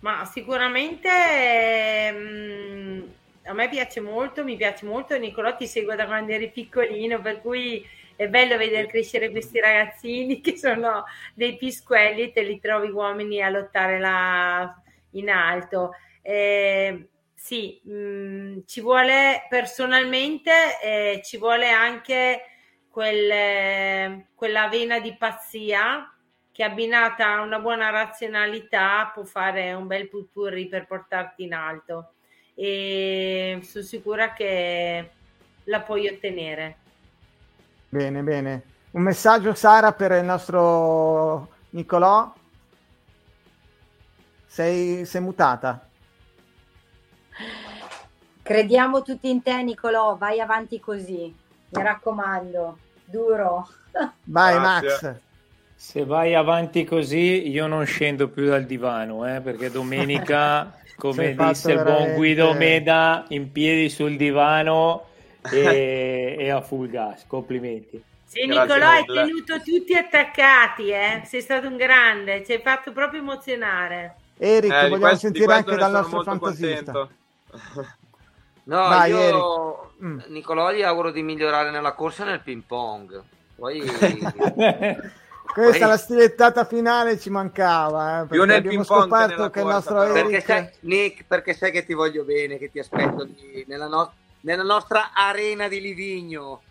Ma 0.00 0.24
sicuramente 0.24 1.08
ehm, 1.08 3.12
a 3.44 3.52
me 3.52 3.68
piace 3.68 4.00
molto, 4.00 4.44
mi 4.44 4.56
piace 4.56 4.84
molto. 4.84 5.16
Nicolò 5.16 5.56
ti 5.56 5.66
seguo 5.66 5.94
da 5.94 6.06
quando 6.06 6.32
eri 6.32 6.50
piccolino, 6.50 7.20
per 7.20 7.40
cui 7.40 7.84
è 8.16 8.28
bello 8.28 8.56
vedere 8.56 8.86
crescere 8.86 9.30
questi 9.30 9.60
ragazzini 9.60 10.40
che 10.40 10.56
sono 10.58 11.04
dei 11.34 11.56
pisquelli 11.56 12.32
te 12.32 12.42
li 12.42 12.60
trovi 12.60 12.90
uomini 12.90 13.42
a 13.42 13.48
lottare 13.48 13.98
là 13.98 14.74
in 15.12 15.30
alto. 15.30 15.92
Eh, 16.20 17.06
sì, 17.42 17.80
mh, 17.82 18.60
ci 18.66 18.80
vuole 18.80 19.46
personalmente, 19.48 20.52
eh, 20.80 21.20
ci 21.24 21.38
vuole 21.38 21.70
anche 21.70 22.42
quel- 22.88 24.26
quella 24.32 24.68
vena 24.68 25.00
di 25.00 25.16
pazzia 25.16 26.08
che 26.52 26.62
abbinata 26.62 27.26
a 27.34 27.40
una 27.40 27.58
buona 27.58 27.90
razionalità 27.90 29.10
può 29.12 29.24
fare 29.24 29.72
un 29.72 29.88
bel 29.88 30.08
putpurri 30.08 30.68
per 30.68 30.86
portarti 30.86 31.42
in 31.42 31.54
alto 31.54 32.12
e 32.54 33.58
sono 33.64 33.84
sicura 33.84 34.32
che 34.34 35.10
la 35.64 35.80
puoi 35.80 36.06
ottenere. 36.06 36.76
Bene, 37.88 38.22
bene. 38.22 38.62
Un 38.92 39.02
messaggio, 39.02 39.52
Sara, 39.52 39.92
per 39.92 40.12
il 40.12 40.24
nostro 40.24 41.48
Nicolò. 41.70 42.32
Sei, 44.46 45.04
sei 45.04 45.20
mutata. 45.20 45.88
Crediamo 48.42 49.02
tutti 49.02 49.30
in 49.30 49.42
te, 49.42 49.62
Nicolò, 49.62 50.16
vai 50.16 50.40
avanti 50.40 50.80
così. 50.80 51.34
Mi 51.70 51.82
raccomando, 51.82 52.78
duro. 53.04 53.68
Vai, 54.24 54.54
Grazie. 54.54 55.08
Max. 55.08 55.20
Se 55.74 56.04
vai 56.04 56.34
avanti 56.34 56.84
così, 56.84 57.48
io 57.48 57.66
non 57.66 57.84
scendo 57.84 58.28
più 58.28 58.46
dal 58.46 58.64
divano, 58.64 59.26
eh, 59.26 59.40
perché 59.40 59.70
domenica, 59.70 60.72
come 60.96 61.34
disse 61.34 61.72
il 61.72 61.82
buon 61.82 62.14
Guido 62.14 62.52
Meda, 62.54 63.24
in 63.28 63.50
piedi 63.50 63.88
sul 63.88 64.16
divano 64.16 65.06
e, 65.50 66.36
e 66.38 66.50
a 66.50 66.60
full 66.60 66.88
gas. 66.88 67.24
Complimenti. 67.26 68.02
Sì, 68.24 68.46
Nicolò, 68.46 68.86
hai 68.86 69.04
tenuto 69.04 69.60
tutti 69.60 69.94
attaccati, 69.94 70.88
eh? 70.90 71.22
Sei 71.26 71.40
stato 71.40 71.66
un 71.68 71.76
grande, 71.76 72.44
ci 72.44 72.52
hai 72.52 72.60
fatto 72.60 72.92
proprio 72.92 73.20
emozionare. 73.20 74.14
Eric, 74.38 74.72
Eh, 74.72 74.76
vogliamo 74.88 74.98
questo- 74.98 75.18
sentire 75.18 75.52
anche 75.52 75.76
dal 75.76 75.90
nostro 75.90 76.22
fantasista. 76.22 76.92
contento. 76.92 77.10
No, 78.64 78.76
Vai, 78.76 79.10
io 79.10 79.18
Eric. 79.18 80.04
Mm. 80.04 80.20
Nicolò 80.32 80.70
gli 80.72 80.82
auguro 80.82 81.10
di 81.10 81.20
migliorare 81.22 81.70
nella 81.72 81.94
corsa 81.94 82.22
e 82.22 82.26
nel 82.26 82.40
ping 82.42 82.62
pong. 82.64 83.20
Poi 83.56 83.80
Questa 85.52 85.78
Poi- 85.78 85.80
la 85.80 85.96
stilettata 85.96 86.64
finale 86.64 87.18
ci 87.18 87.28
mancava, 87.28 88.20
eh, 88.22 88.26
Più 88.26 88.28
perché 88.38 88.46
nel 88.46 88.56
abbiamo 88.58 88.76
ping 88.76 88.86
pong 88.86 89.28
che 89.36 89.50
che 89.50 89.60
il 89.60 89.66
nostro 89.66 89.94
però. 89.98 90.12
perché 90.12 90.28
Eric 90.30 90.44
sai, 90.46 90.70
Nick, 90.80 91.24
perché 91.26 91.54
sai 91.54 91.72
che 91.72 91.84
ti 91.84 91.92
voglio 91.92 92.22
bene, 92.22 92.56
che 92.56 92.70
ti 92.70 92.78
aspetto 92.78 93.24
lì 93.24 93.64
nella, 93.66 93.88
no- 93.88 94.12
nella 94.42 94.62
nostra 94.62 95.10
arena 95.12 95.66
di 95.68 95.80
Livigno. 95.80 96.62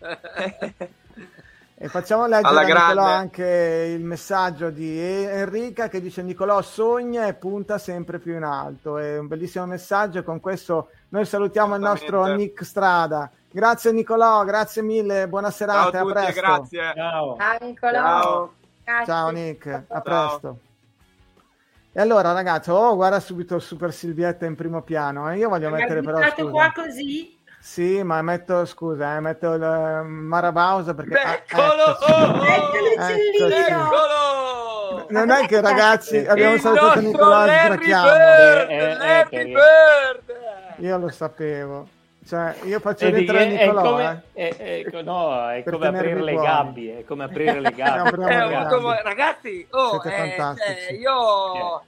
E 1.82 1.88
facciamo 1.88 2.28
leggere 2.28 2.60
a 2.60 2.62
Nicolò 2.62 3.02
anche 3.02 3.92
il 3.98 4.04
messaggio 4.04 4.70
di 4.70 5.00
Enrica 5.00 5.88
che 5.88 6.00
dice 6.00 6.22
Nicolò 6.22 6.62
sogna 6.62 7.26
e 7.26 7.34
punta 7.34 7.76
sempre 7.76 8.20
più 8.20 8.36
in 8.36 8.44
alto. 8.44 8.98
È 8.98 9.18
un 9.18 9.26
bellissimo 9.26 9.66
messaggio 9.66 10.20
e 10.20 10.22
con 10.22 10.38
questo 10.38 10.90
noi 11.08 11.24
salutiamo 11.24 11.74
il 11.74 11.80
nostro. 11.80 12.24
Nick 12.36 12.64
Strada. 12.64 13.28
Grazie 13.50 13.90
Nicolò, 13.90 14.44
grazie 14.44 14.80
mille, 14.82 15.26
buona 15.26 15.48
Ciao 15.48 15.56
serata, 15.56 15.98
a 15.98 16.00
a 16.02 16.04
tutti 16.04 16.18
e 16.18 16.22
presto. 16.22 16.40
grazie. 16.40 16.92
Ciao. 16.94 17.36
Ciao, 17.36 17.58
Nicolò. 17.66 18.00
Ciao. 18.84 19.04
Ciao 19.04 19.30
Nick, 19.30 19.66
a 19.66 19.82
Ciao. 19.88 20.02
presto. 20.02 20.58
E 21.94 22.00
allora 22.00 22.30
ragazzi, 22.30 22.70
oh 22.70 22.94
guarda 22.94 23.18
subito 23.18 23.58
Super 23.58 23.92
Silvietta 23.92 24.46
in 24.46 24.54
primo 24.54 24.82
piano. 24.82 25.28
eh. 25.32 25.36
Io 25.38 25.48
voglio 25.48 25.68
Mi 25.68 25.80
mettere 25.80 26.00
però 26.00 26.20
scusa. 26.30 26.48
qua 26.48 26.72
così? 26.72 27.36
Sì, 27.64 28.02
ma 28.02 28.20
metto 28.22 28.64
scusa, 28.64 29.14
eh, 29.16 29.20
metto 29.20 29.52
il 29.54 29.62
eh, 29.62 30.02
Marabausa 30.02 30.94
perché 30.94 31.14
ah, 31.14 31.32
Eccolo! 31.34 31.90
eccoci. 31.92 32.12
Oh, 32.12 32.16
oh, 32.16 32.44
Ecco 32.44 32.76
oh. 32.76 32.80
l'uccellino! 32.80 33.84
Eccolo! 33.86 35.06
Non 35.10 35.30
è 35.30 35.46
che 35.46 35.60
ragazzi 35.60 36.16
abbiamo 36.26 36.54
Il 36.54 36.60
salutato 36.60 36.98
e 36.98 37.12
Larry 37.12 37.64
sbracchiamo. 37.76 38.10
Bird! 39.30 40.32
Io 40.78 40.98
lo 40.98 41.08
sapevo. 41.10 41.86
Cioè, 42.26 42.54
io 42.64 42.78
faccio 42.80 43.04
Vedi 43.10 43.16
rientrare 43.30 43.58
è 43.58 43.66
Nicolò, 43.66 43.82
come, 43.90 44.22
eh. 44.32 44.48
è- 44.48 44.84
è- 44.84 45.02
no, 45.02 45.48
è 45.50 45.62
come 45.64 45.86
aprire 45.88 46.22
le 46.22 46.32
buoni. 46.32 46.46
gabbie, 46.46 46.98
è 46.98 47.04
come 47.04 47.24
aprire 47.24 47.60
le 47.60 47.70
gabbie. 47.74 48.08
Apriamo 48.08 48.28
Eh, 48.28 48.48
le 48.48 48.56
oh, 48.56 48.66
come- 48.68 49.02
ragazzi, 49.02 49.66
oh, 49.70 50.00
Siete 50.00 50.08
eh, 50.08 50.18
fantastici. 50.36 50.84
cioè, 50.86 50.92
io 50.98 51.12
Cioè, 51.54 51.80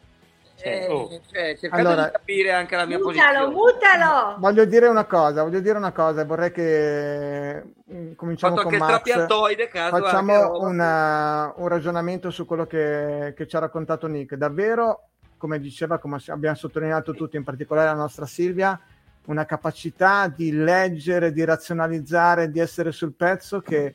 eh, 0.64 0.86
oh. 0.88 1.08
cioè, 1.30 1.56
cercate 1.58 1.80
Allora- 1.82 2.04
di 2.06 2.10
capire 2.12 2.52
anche 2.52 2.76
la 2.76 2.86
mia 2.86 2.98
Mutalo, 2.98 3.50
posizione. 3.50 3.54
mutalo! 3.54 4.36
Voglio 4.38 4.64
dire 4.64 4.86
una 4.88 5.04
cosa, 5.04 5.42
voglio 5.42 5.60
dire 5.60 5.76
una 5.78 5.92
cosa, 5.92 6.20
e 6.20 6.24
vorrei 6.24 6.50
che 6.52 7.62
mm, 7.92 8.12
cominciamo 8.14 8.56
Fatto 8.56 8.68
con 8.68 8.74
anche 8.74 8.84
il 8.84 8.90
Max. 8.92 9.02
trapiantoide, 9.02 9.68
caso 9.68 9.96
Facciamo 9.96 10.58
una- 10.60 11.52
un 11.56 11.68
ragionamento 11.68 12.30
su 12.30 12.46
quello 12.46 12.66
che, 12.66 13.34
che 13.36 13.46
ci 13.46 13.56
ha 13.56 13.60
raccontato 13.60 14.06
Nick. 14.06 14.34
Davvero, 14.36 15.08
come 15.36 15.58
diceva, 15.58 15.98
come 15.98 16.18
abbiamo 16.28 16.56
sottolineato 16.56 17.12
tutti, 17.12 17.36
in 17.36 17.44
particolare 17.44 17.88
la 17.88 17.94
nostra 17.94 18.26
Silvia, 18.26 18.78
una 19.26 19.44
capacità 19.46 20.28
di 20.28 20.52
leggere, 20.52 21.32
di 21.32 21.44
razionalizzare, 21.44 22.50
di 22.50 22.60
essere 22.60 22.92
sul 22.92 23.14
pezzo 23.14 23.60
che 23.60 23.94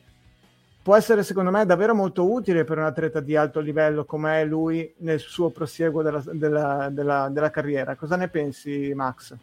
può 0.90 0.98
essere 0.98 1.22
secondo 1.22 1.52
me 1.52 1.64
davvero 1.66 1.94
molto 1.94 2.28
utile 2.28 2.64
per 2.64 2.78
un 2.78 2.82
atleta 2.82 3.20
di 3.20 3.36
alto 3.36 3.60
livello 3.60 4.04
come 4.04 4.40
è 4.40 4.44
lui 4.44 4.92
nel 4.98 5.20
suo 5.20 5.50
prosieguo 5.50 6.02
della, 6.02 6.20
della- 6.32 6.88
della- 6.90 7.28
della 7.28 7.50
carriera. 7.50 7.94
Cosa 7.94 8.16
ne 8.16 8.26
pensi, 8.26 8.90
Max? 8.92 9.36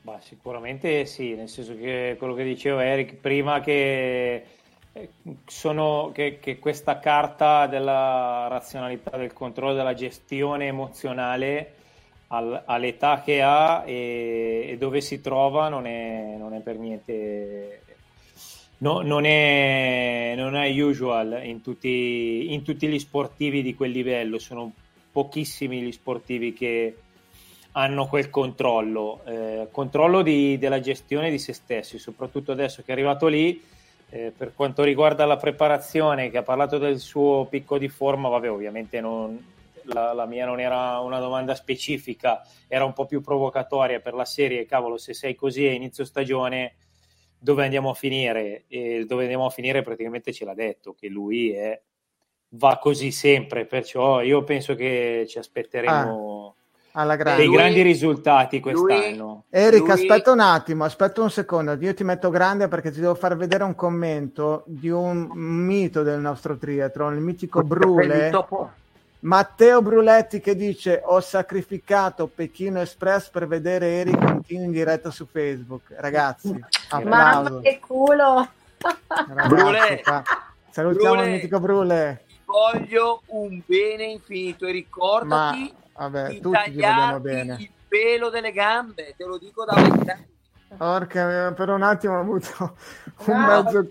Ma 0.00 0.18
sicuramente 0.22 1.04
sì, 1.04 1.34
nel 1.34 1.50
senso 1.50 1.76
che 1.76 2.16
quello 2.18 2.32
che 2.32 2.42
diceva 2.42 2.82
Eric 2.82 3.16
prima 3.16 3.60
che, 3.60 4.44
eh, 4.94 5.10
sono, 5.44 6.10
che, 6.14 6.38
che 6.40 6.58
questa 6.58 6.98
carta 7.00 7.66
della 7.66 8.46
razionalità, 8.48 9.18
del 9.18 9.34
controllo, 9.34 9.74
della 9.74 9.92
gestione 9.92 10.68
emozionale 10.68 11.74
al, 12.28 12.62
all'età 12.64 13.20
che 13.22 13.42
ha 13.42 13.82
e, 13.84 14.68
e, 14.70 14.76
dove 14.78 15.02
si 15.02 15.20
trova 15.20 15.68
non 15.68 15.86
è, 15.86 16.36
non 16.38 16.54
è 16.54 16.60
per 16.60 16.78
niente 16.78 17.82
no, 18.84 19.00
non, 19.00 19.24
è, 19.24 20.34
non 20.36 20.54
è 20.54 20.68
usual 20.82 21.40
in 21.42 21.62
tutti, 21.62 22.52
in 22.52 22.62
tutti 22.62 22.86
gli 22.86 22.98
sportivi 22.98 23.62
di 23.62 23.74
quel 23.74 23.90
livello. 23.90 24.38
Sono 24.38 24.72
pochissimi 25.10 25.80
gli 25.80 25.92
sportivi 25.92 26.52
che 26.52 26.98
hanno 27.76 28.06
quel 28.06 28.30
controllo 28.30 29.20
eh, 29.24 29.68
controllo 29.72 30.22
di, 30.22 30.58
della 30.58 30.78
gestione 30.78 31.28
di 31.28 31.40
se 31.40 31.52
stessi 31.52 31.98
soprattutto 31.98 32.52
adesso 32.52 32.82
che 32.82 32.90
è 32.90 32.92
arrivato 32.92 33.26
lì 33.26 33.60
eh, 34.10 34.32
per 34.36 34.54
quanto 34.54 34.84
riguarda 34.84 35.24
la 35.24 35.36
preparazione 35.36 36.30
che 36.30 36.38
ha 36.38 36.42
parlato 36.42 36.78
del 36.78 37.00
suo 37.00 37.46
picco 37.50 37.78
di 37.78 37.88
forma 37.88 38.28
vabbè 38.28 38.48
ovviamente 38.48 39.00
non, 39.00 39.44
la, 39.84 40.12
la, 40.12 40.26
mia 40.26 40.46
non 40.46 40.60
era 40.60 40.98
una 41.00 41.18
domanda 41.18 41.54
specifica, 41.54 42.46
era 42.68 42.84
un 42.84 42.92
po' 42.92 43.06
più 43.06 43.20
provocatoria 43.20 44.00
per 44.00 44.14
la 44.14 44.24
serie, 44.24 44.66
cavolo, 44.66 44.96
se 44.96 45.14
sei 45.14 45.34
così 45.34 45.66
a 45.66 45.72
inizio 45.72 46.04
stagione, 46.04 46.74
dove 47.44 47.62
andiamo 47.62 47.90
a 47.90 47.94
finire? 47.94 48.64
E 48.68 49.04
dove 49.06 49.24
andiamo 49.24 49.44
a 49.44 49.50
finire 49.50 49.82
praticamente 49.82 50.32
ce 50.32 50.46
l'ha 50.46 50.54
detto, 50.54 50.94
che 50.98 51.08
lui 51.08 51.52
è, 51.52 51.78
va 52.50 52.78
così 52.80 53.10
sempre, 53.10 53.66
perciò 53.66 54.22
io 54.22 54.42
penso 54.44 54.74
che 54.74 55.26
ci 55.28 55.38
aspetteremo... 55.38 56.54
Ah. 56.56 56.62
Alla 56.96 57.16
grande. 57.16 57.40
dei 57.40 57.48
lui, 57.48 57.56
grandi 57.56 57.82
risultati 57.82 58.60
quest'anno. 58.60 59.46
Lui, 59.50 59.60
Eric, 59.60 59.80
lui... 59.80 59.90
aspetta 59.90 60.30
un 60.30 60.38
attimo, 60.38 60.84
aspetta 60.84 61.22
un 61.22 61.30
secondo, 61.30 61.72
io 61.72 61.92
ti 61.92 62.04
metto 62.04 62.30
grande 62.30 62.68
perché 62.68 62.92
ti 62.92 63.00
devo 63.00 63.16
far 63.16 63.36
vedere 63.36 63.64
un 63.64 63.74
commento 63.74 64.62
di 64.64 64.90
un 64.90 65.28
mito 65.34 66.04
del 66.04 66.20
nostro 66.20 66.56
triathlon, 66.56 67.14
il 67.14 67.20
mitico 67.20 67.64
Brule. 67.64 68.30
Matteo 69.24 69.80
Bruletti 69.80 70.38
che 70.38 70.54
dice 70.54 71.00
ho 71.02 71.18
sacrificato 71.20 72.26
Pechino 72.26 72.80
Express 72.80 73.30
per 73.30 73.46
vedere 73.46 73.86
Eric 73.86 74.22
Contini 74.22 74.64
in 74.64 74.70
diretta 74.70 75.10
su 75.10 75.26
Facebook. 75.26 75.94
Ragazzi, 75.96 76.54
applauso. 76.90 77.50
Mamma 77.50 77.60
che 77.60 77.80
culo! 77.80 78.48
Brule, 79.48 80.02
salutiamo 80.68 81.14
Brule, 81.14 81.26
il 81.26 81.32
mitico 81.32 81.58
Brule. 81.58 82.24
Voglio 82.44 83.22
un 83.28 83.62
bene 83.64 84.04
infinito 84.04 84.66
e 84.66 84.72
ricordati 84.72 85.74
Ma, 85.96 86.06
vabbè, 86.06 86.40
tutti 86.40 86.62
ti 86.64 86.70
vogliamo 86.72 87.20
bene. 87.20 87.56
il 87.60 87.70
pelo 87.88 88.28
delle 88.28 88.52
gambe, 88.52 89.14
te 89.16 89.24
lo 89.24 89.38
dico 89.38 89.64
da 89.64 89.74
vent'anni. 89.74 90.26
Porca, 90.76 91.50
per 91.56 91.70
un 91.70 91.82
attimo 91.82 92.16
ho 92.16 92.20
avuto 92.20 92.76
un 93.24 93.40
mezzo 93.40 93.88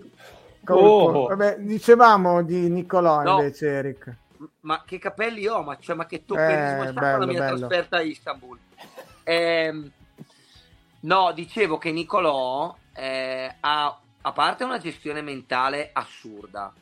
colpo. 0.62 1.18
Oh. 1.18 1.26
Vabbè, 1.26 1.56
dicevamo 1.58 2.44
di 2.44 2.70
Nicolò 2.70 3.22
no. 3.22 3.38
invece, 3.40 3.66
Eric 3.66 4.22
ma 4.60 4.82
che 4.84 4.98
capelli 4.98 5.46
ho, 5.46 5.62
ma, 5.62 5.78
cioè, 5.78 5.96
ma 5.96 6.06
che 6.06 6.24
toccherismo 6.24 6.82
eh, 6.82 6.88
è 6.88 6.90
stata 6.90 7.16
la 7.18 7.26
mia 7.26 7.40
bello. 7.40 7.58
trasferta 7.58 7.96
a 7.98 8.02
Istanbul. 8.02 8.58
Eh, 9.22 9.90
no, 11.00 11.32
dicevo 11.32 11.78
che 11.78 11.92
Nicolò 11.92 12.76
eh, 12.94 13.54
ha, 13.60 14.00
a 14.20 14.32
parte 14.32 14.64
una 14.64 14.78
gestione 14.78 15.22
mentale 15.22 15.90
assurda, 15.92 16.72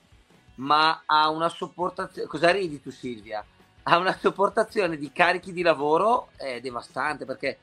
ma 0.56 1.02
ha 1.06 1.28
una 1.28 1.48
sopportazione... 1.48 2.28
Cosa 2.28 2.50
ridi 2.50 2.80
tu 2.80 2.90
Silvia? 2.90 3.44
Ha 3.84 3.96
una 3.96 4.16
sopportazione 4.16 4.96
di 4.96 5.10
carichi 5.12 5.52
di 5.52 5.62
lavoro 5.62 6.30
eh, 6.36 6.60
devastante, 6.60 7.24
perché 7.24 7.58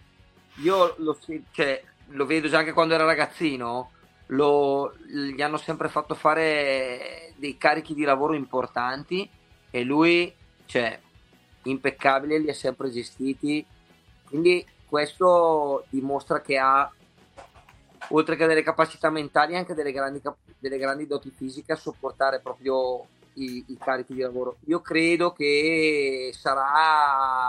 io 0.55 0.95
lo, 0.97 1.17
cioè, 1.51 1.81
lo 2.07 2.25
vedo 2.25 2.47
già 2.49 2.59
anche 2.59 2.73
quando 2.73 2.93
era 2.93 3.05
ragazzino, 3.05 3.91
lo, 4.27 4.93
gli 5.07 5.41
hanno 5.41 5.57
sempre 5.57 5.89
fatto 5.89 6.13
fare 6.15 7.33
dei 7.37 7.57
carichi 7.57 7.93
di 7.93 8.03
lavoro 8.03 8.33
importanti 8.33 9.29
e 9.69 9.83
lui, 9.83 10.33
cioè, 10.65 10.99
impeccabile, 11.63 12.39
li 12.39 12.49
ha 12.49 12.53
sempre 12.53 12.89
gestiti. 12.89 13.65
Quindi 14.25 14.65
questo 14.87 15.85
dimostra 15.89 16.41
che 16.41 16.57
ha, 16.57 16.91
oltre 18.09 18.35
che 18.35 18.47
delle 18.47 18.63
capacità 18.63 19.09
mentali, 19.09 19.55
anche 19.55 19.73
delle 19.73 19.91
grandi, 19.91 20.21
delle 20.57 20.77
grandi 20.77 21.07
doti 21.07 21.31
fisiche 21.35 21.73
a 21.73 21.77
sopportare 21.77 22.39
proprio 22.39 23.05
i, 23.33 23.63
i 23.67 23.77
carichi 23.77 24.13
di 24.13 24.21
lavoro. 24.21 24.57
Io 24.65 24.81
credo 24.81 25.31
che 25.31 26.31
sarà 26.33 27.39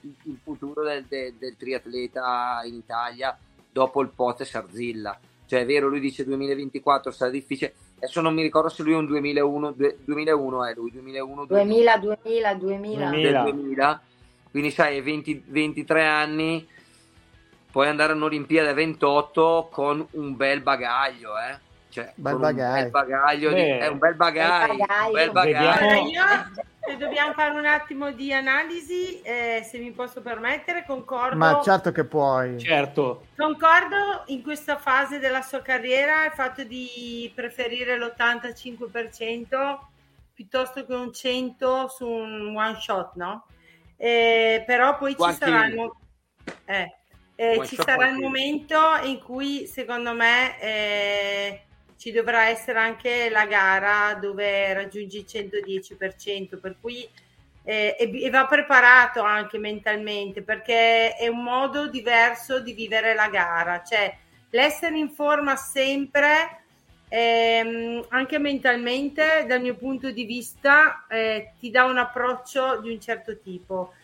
il 0.00 0.38
futuro 0.42 0.82
del, 0.84 1.04
del, 1.06 1.34
del, 1.34 1.56
triatleta 1.56 2.60
in 2.64 2.74
Italia 2.74 3.38
dopo 3.70 4.02
il 4.02 4.10
Pote 4.10 4.44
Sarzilla. 4.44 5.18
Cioè 5.46 5.60
è 5.60 5.66
vero, 5.66 5.88
lui 5.88 6.00
dice 6.00 6.24
2024 6.24 7.10
sarà 7.10 7.30
difficile, 7.30 7.74
adesso 8.04 8.20
non 8.20 8.34
mi 8.34 8.42
ricordo 8.42 8.68
se 8.68 8.82
lui 8.82 8.92
è 8.92 8.96
un 8.96 9.06
2001, 9.06 9.74
2001 10.04 10.64
è 10.66 10.74
lui, 10.74 10.90
2001, 10.92 11.46
2000, 11.46 11.98
2000, 11.98 12.54
2000. 12.54 13.08
2000. 13.10 13.42
2000. 13.42 14.02
Quindi 14.50 14.70
sai, 14.70 15.00
20, 15.00 15.44
23 15.46 16.06
anni, 16.06 16.68
puoi 17.72 17.88
andare 17.88 18.12
all'Olimpiade 18.12 18.72
28 18.72 19.68
con 19.72 20.06
un 20.12 20.36
bel 20.36 20.60
bagaglio, 20.60 21.32
eh. 21.38 21.58
Cioè, 21.94 22.12
bel 22.16 22.38
bagaglio. 22.38 22.82
bel 22.82 22.90
bagaglio 22.90 23.52
di, 23.52 23.60
è 23.60 23.86
un 23.86 23.98
bel 23.98 24.16
bagaglio. 24.16 24.72
Un 24.72 25.12
bel 25.12 25.30
bagaglio. 25.30 25.70
Allora, 25.70 26.00
io, 26.00 26.24
se 26.80 26.96
dobbiamo 26.96 27.32
fare 27.34 27.56
un 27.56 27.66
attimo 27.66 28.10
di 28.10 28.32
analisi, 28.32 29.22
eh, 29.22 29.64
se 29.64 29.78
mi 29.78 29.92
posso 29.92 30.20
permettere, 30.20 30.84
concordo. 30.84 31.36
Ma 31.36 31.60
certo 31.62 31.92
che 31.92 32.02
puoi. 32.02 32.58
Certo. 32.58 33.26
Concordo 33.36 34.24
in 34.26 34.42
questa 34.42 34.76
fase 34.76 35.20
della 35.20 35.40
sua 35.40 35.62
carriera 35.62 36.24
il 36.24 36.32
fatto 36.32 36.64
di 36.64 37.30
preferire 37.32 37.96
l'85% 37.96 39.78
piuttosto 40.34 40.84
che 40.84 40.94
un 40.94 41.12
100 41.12 41.88
su 41.90 42.08
un 42.08 42.56
one 42.56 42.76
shot, 42.80 43.12
no? 43.14 43.46
Eh, 43.96 44.64
però 44.66 44.98
poi 44.98 45.14
ci 45.16 45.32
saranno... 45.32 45.94
Eh, 46.64 46.92
eh, 47.36 47.64
ci 47.66 47.76
sarà 47.76 48.08
il 48.08 48.18
momento 48.18 48.80
in 49.04 49.20
cui 49.20 49.68
secondo 49.68 50.12
me 50.12 50.60
eh, 50.60 51.62
ci 51.96 52.12
dovrà 52.12 52.48
essere 52.48 52.78
anche 52.78 53.28
la 53.30 53.46
gara 53.46 54.14
dove 54.14 54.72
raggiungi 54.72 55.18
il 55.18 55.26
110%, 55.28 56.58
per 56.60 56.76
cui 56.80 57.08
eh, 57.64 57.96
e, 57.98 58.24
e, 58.24 58.30
va 58.30 58.46
preparato 58.46 59.22
anche 59.22 59.56
mentalmente 59.56 60.42
perché 60.42 61.14
è 61.14 61.28
un 61.28 61.42
modo 61.42 61.88
diverso 61.88 62.60
di 62.60 62.74
vivere 62.74 63.14
la 63.14 63.28
gara, 63.28 63.82
cioè 63.82 64.14
l'essere 64.50 64.98
in 64.98 65.10
forma 65.10 65.56
sempre, 65.56 66.64
ehm, 67.08 68.06
anche 68.10 68.38
mentalmente, 68.38 69.44
dal 69.48 69.60
mio 69.60 69.76
punto 69.76 70.10
di 70.10 70.24
vista, 70.24 71.06
eh, 71.08 71.52
ti 71.58 71.70
dà 71.70 71.84
un 71.84 71.98
approccio 71.98 72.80
di 72.80 72.90
un 72.90 73.00
certo 73.00 73.38
tipo. 73.40 73.94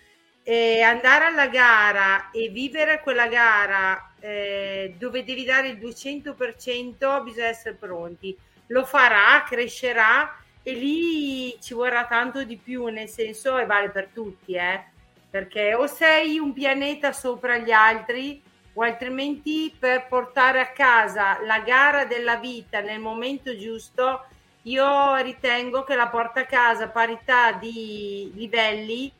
Eh, 0.43 0.80
andare 0.80 1.26
alla 1.26 1.47
gara 1.49 2.30
e 2.30 2.49
vivere 2.49 3.01
quella 3.03 3.28
gara 3.28 4.09
eh, 4.20 4.94
dove 4.98 5.24
devi 5.24 5.44
dare 5.44 5.68
il 5.68 5.78
200% 5.78 7.22
bisogna 7.22 7.46
essere 7.46 7.74
pronti 7.74 8.36
lo 8.66 8.84
farà, 8.84 9.42
crescerà 9.46 10.36
e 10.62 10.72
lì 10.72 11.58
ci 11.60 11.74
vorrà 11.74 12.06
tanto 12.06 12.44
di 12.44 12.56
più 12.56 12.86
nel 12.86 13.08
senso 13.08 13.58
e 13.58 13.66
vale 13.66 13.90
per 13.90 14.08
tutti 14.12 14.54
eh? 14.54 14.84
perché 15.28 15.74
o 15.74 15.86
sei 15.86 16.38
un 16.38 16.52
pianeta 16.52 17.12
sopra 17.12 17.56
gli 17.56 17.70
altri 17.70 18.42
o 18.74 18.82
altrimenti 18.82 19.74
per 19.76 20.07
portare 20.07 20.61
a 20.61 20.70
casa 20.70 21.40
la 21.45 21.61
gara 21.61 22.04
della 22.04 22.36
vita 22.36 22.80
nel 22.80 23.00
momento 23.00 23.57
giusto 23.57 24.26
io 24.64 25.16
ritengo 25.16 25.84
che 25.84 25.95
la 25.95 26.08
porta 26.08 26.40
a 26.40 26.46
casa 26.46 26.88
parità 26.88 27.53
di 27.53 28.30
livelli 28.34 29.11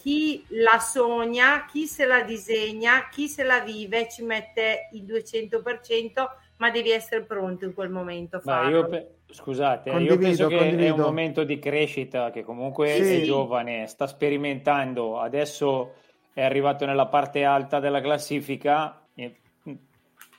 chi 0.00 0.42
la 0.48 0.78
sogna, 0.78 1.66
chi 1.66 1.86
se 1.86 2.06
la 2.06 2.22
disegna, 2.22 3.08
chi 3.10 3.28
se 3.28 3.42
la 3.42 3.60
vive 3.60 4.08
ci 4.08 4.22
mette 4.22 4.88
il 4.92 5.04
200%, 5.04 6.26
ma 6.56 6.70
devi 6.70 6.90
essere 6.90 7.22
pronto 7.24 7.66
in 7.66 7.74
quel 7.74 7.90
momento. 7.90 8.40
Ma 8.44 8.66
io 8.70 8.88
pe- 8.88 9.16
scusate, 9.28 9.90
condivido, 9.90 10.14
io 10.14 10.20
penso 10.20 10.46
che 10.48 10.56
condivido. 10.56 10.86
è 10.86 10.90
un 10.90 11.00
momento 11.00 11.44
di 11.44 11.58
crescita 11.58 12.30
che 12.30 12.42
comunque 12.42 12.94
sì. 12.94 13.20
è 13.20 13.24
giovane, 13.24 13.86
sta 13.88 14.06
sperimentando, 14.06 15.20
adesso 15.20 15.96
è 16.32 16.42
arrivato 16.42 16.86
nella 16.86 17.06
parte 17.06 17.44
alta 17.44 17.78
della 17.78 18.00
classifica, 18.00 19.06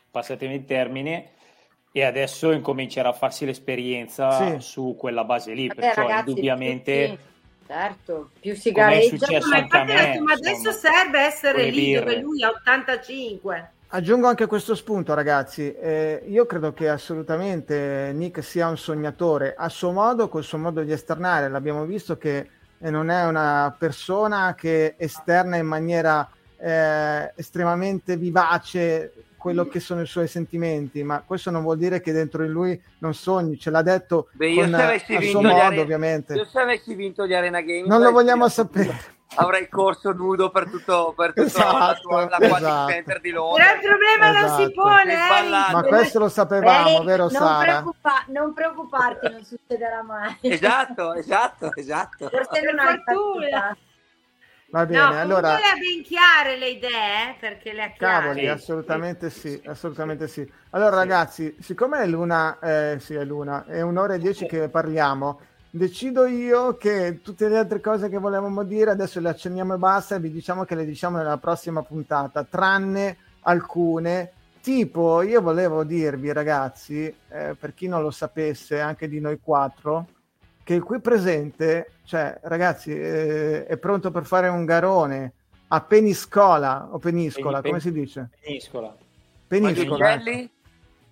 passatemi 0.10 0.56
il 0.56 0.66
termine, 0.66 1.34
e 1.92 2.04
adesso 2.04 2.52
incomincerà 2.52 3.10
a 3.10 3.14
farsi 3.14 3.46
l'esperienza 3.46 4.54
sì. 4.54 4.60
su 4.60 4.96
quella 4.98 5.24
base 5.24 5.54
lì, 5.54 5.68
Vabbè, 5.68 5.80
perciò 5.82 6.02
ragazzi, 6.02 6.30
indubbiamente... 6.30 7.08
Sì 7.08 7.30
Certo, 7.72 8.32
più 8.42 8.54
si 8.54 8.74
gareggia. 8.74 9.28
Ma, 9.48 10.34
adesso 10.34 10.72
serve 10.74 11.22
essere 11.22 11.70
lì 11.70 11.94
birre. 11.94 12.00
dove 12.00 12.20
lui 12.20 12.44
ha 12.44 12.50
85. 12.50 13.72
Aggiungo 13.94 14.28
anche 14.28 14.46
questo 14.46 14.76
spunto, 14.76 15.14
ragazzi. 15.14 15.74
Eh, 15.74 16.22
io 16.28 16.46
credo 16.46 16.74
che 16.74 16.90
assolutamente 16.90 18.12
Nick 18.14 18.44
sia 18.44 18.68
un 18.68 18.78
sognatore 18.78 19.56
a 19.58 19.70
suo 19.70 19.92
modo, 19.92 20.28
col 20.28 20.44
suo 20.44 20.58
modo 20.58 20.82
di 20.82 20.92
esternare. 20.92 21.48
L'abbiamo 21.48 21.86
visto 21.86 22.18
che 22.18 22.50
eh, 22.78 22.90
non 22.90 23.10
è 23.10 23.24
una 23.26 23.74
persona 23.78 24.54
che 24.54 24.96
esterna 24.98 25.56
in 25.56 25.66
maniera 25.66 26.30
eh, 26.58 27.32
estremamente 27.38 28.18
vivace 28.18 29.14
quello 29.42 29.66
che 29.66 29.80
sono 29.80 30.02
i 30.02 30.06
suoi 30.06 30.28
sentimenti, 30.28 31.02
ma 31.02 31.24
questo 31.26 31.50
non 31.50 31.64
vuol 31.64 31.80
dire 31.80 32.00
che 32.00 32.12
dentro 32.12 32.44
di 32.44 32.50
lui 32.50 32.80
non 33.00 33.16
sogni, 33.16 33.58
ce 33.58 33.72
l'ha 33.72 33.82
detto 33.82 34.30
Beh, 34.34 34.54
con, 34.54 34.72
a 34.76 35.00
suo 35.00 35.42
modo, 35.42 35.60
are... 35.60 35.80
ovviamente. 35.80 36.36
Io 36.36 36.46
se 36.46 36.60
avessi 36.60 36.94
vinto 36.94 37.26
gli 37.26 37.34
Arena 37.34 37.62
Games... 37.62 37.88
Non 37.88 38.04
lo 38.04 38.12
vogliamo 38.12 38.48
sapere. 38.50 39.20
avrei 39.36 39.68
corso 39.68 40.12
nudo 40.12 40.52
per 40.52 40.70
tutto, 40.70 41.14
per 41.18 41.34
tutto 41.34 41.48
esatto, 41.48 42.10
la, 42.12 42.28
la 42.30 42.40
esatto. 42.40 42.92
Center 42.92 43.20
di 43.20 43.32
Londra. 43.32 43.64
Però 43.64 43.76
il 43.76 43.88
problema 43.88 44.30
esatto. 44.30 44.46
non 44.46 44.56
si 44.56 44.62
esatto. 44.62 44.82
pone. 44.82 45.14
Eh, 45.14 45.74
Ma 45.74 45.84
questo 45.84 46.20
lo 46.20 46.30
sapevamo, 46.30 47.00
Beh, 47.00 47.06
vero 47.06 47.24
non 47.24 47.32
Sara? 47.32 47.64
Preoccupa- 47.64 48.26
non 48.28 48.54
preoccuparti, 48.54 49.30
non 49.32 49.44
succederà 49.44 50.04
mai. 50.04 50.38
Esatto, 50.42 51.14
esatto, 51.16 51.72
esatto. 51.74 52.30
Forse 52.30 52.62
non 52.62 52.78
hai 52.78 53.02
fortuna. 53.04 53.78
Va 54.72 54.86
bene, 54.86 55.02
no, 55.02 55.20
allora... 55.20 55.58
ben 55.78 56.02
chiare 56.02 56.58
le 56.58 56.70
idee, 56.70 57.36
perché 57.38 57.74
le 57.74 57.84
ha 57.84 57.92
chiare. 57.92 58.28
Cavoli, 58.28 58.48
assolutamente 58.48 59.30
sì, 59.30 59.62
assolutamente 59.66 60.30
sì. 60.30 60.50
Allora 60.70 60.92
sì. 60.92 60.98
ragazzi, 60.98 61.58
siccome 61.60 62.00
è 62.00 62.08
l'una, 62.08 62.58
eh, 62.60 62.98
sì 63.02 63.16
è 63.16 63.26
l'una, 63.26 63.66
è 63.66 63.82
un'ora 63.82 64.14
e 64.14 64.20
dieci 64.20 64.46
che 64.46 64.70
parliamo, 64.70 65.42
decido 65.70 66.26
io 66.26 66.78
che 66.78 67.20
tutte 67.22 67.50
le 67.50 67.58
altre 67.58 67.82
cose 67.82 68.08
che 68.08 68.18
volevamo 68.18 68.64
dire 68.64 68.92
adesso 68.92 69.20
le 69.20 69.30
accenniamo 69.30 69.74
e 69.74 69.78
basta 69.78 70.16
e 70.16 70.20
vi 70.20 70.32
diciamo 70.32 70.64
che 70.64 70.76
le 70.76 70.86
diciamo 70.86 71.18
nella 71.18 71.38
prossima 71.38 71.82
puntata, 71.82 72.46
tranne 72.50 73.18
alcune. 73.42 74.32
Tipo, 74.62 75.22
io 75.22 75.42
volevo 75.42 75.84
dirvi 75.84 76.32
ragazzi, 76.32 77.14
eh, 77.30 77.56
per 77.60 77.74
chi 77.74 77.88
non 77.88 78.02
lo 78.02 78.12
sapesse, 78.12 78.80
anche 78.80 79.10
di 79.10 79.20
noi 79.20 79.40
quattro, 79.44 80.08
che 80.64 80.80
qui 80.80 81.00
presente, 81.00 81.92
cioè 82.06 82.40
ragazzi, 82.44 82.92
eh, 82.92 83.66
è 83.66 83.78
pronto 83.78 84.12
per 84.12 84.26
fare 84.26 84.48
un 84.48 84.66
garone 84.66 85.34
a 85.70 85.82
Peniscola 85.82 86.90
o 86.92 86.98
Peniscola, 86.98 87.62
Pen- 87.62 87.72
come 87.72 87.80
si 87.82 87.92
dice? 87.92 88.30
Peniscola. 88.42 88.96
Peniscola. 89.48 90.14
Gli 90.14 90.18
uccelli? 90.18 90.52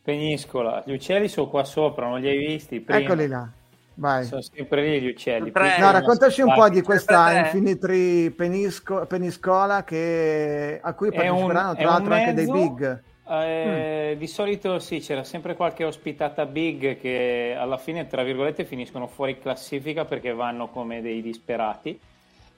Peniscola. 0.01 0.83
Gli 0.85 0.93
uccelli 0.93 1.27
sono 1.27 1.49
qua 1.49 1.63
sopra, 1.63 2.07
non 2.07 2.19
li 2.19 2.29
hai 2.29 2.37
visti? 2.37 2.79
Prima. 2.79 2.99
Eccoli 2.99 3.27
là. 3.27 3.47
Vai. 3.95 4.23
Sono 4.23 4.41
sempre 4.41 4.81
lì 4.81 5.01
gli 5.01 5.09
uccelli. 5.09 5.51
No, 5.53 5.91
raccontaci 5.91 6.41
un 6.41 6.53
po' 6.53 6.69
di 6.69 6.81
questa 6.81 7.37
Infinitri 7.39 8.31
Penisco- 8.31 9.05
Peniscola 9.05 9.83
che, 9.83 10.79
a 10.81 10.93
cui 10.93 11.11
parteciperanno 11.11 11.75
tra 11.75 11.83
l'altro 11.85 12.13
anche 12.13 12.33
dei 12.33 12.49
big. 12.49 13.03
Eh, 13.29 14.13
mm. 14.15 14.17
Di 14.17 14.27
solito 14.27 14.79
sì, 14.79 14.99
c'era 14.99 15.23
sempre 15.23 15.55
qualche 15.55 15.83
ospitata 15.83 16.45
big 16.45 16.99
che 16.99 17.55
alla 17.55 17.77
fine, 17.77 18.07
tra 18.07 18.23
virgolette, 18.23 18.65
finiscono 18.65 19.05
fuori 19.05 19.37
classifica 19.37 20.05
perché 20.05 20.33
vanno 20.33 20.69
come 20.69 21.01
dei 21.01 21.21
disperati. 21.21 21.99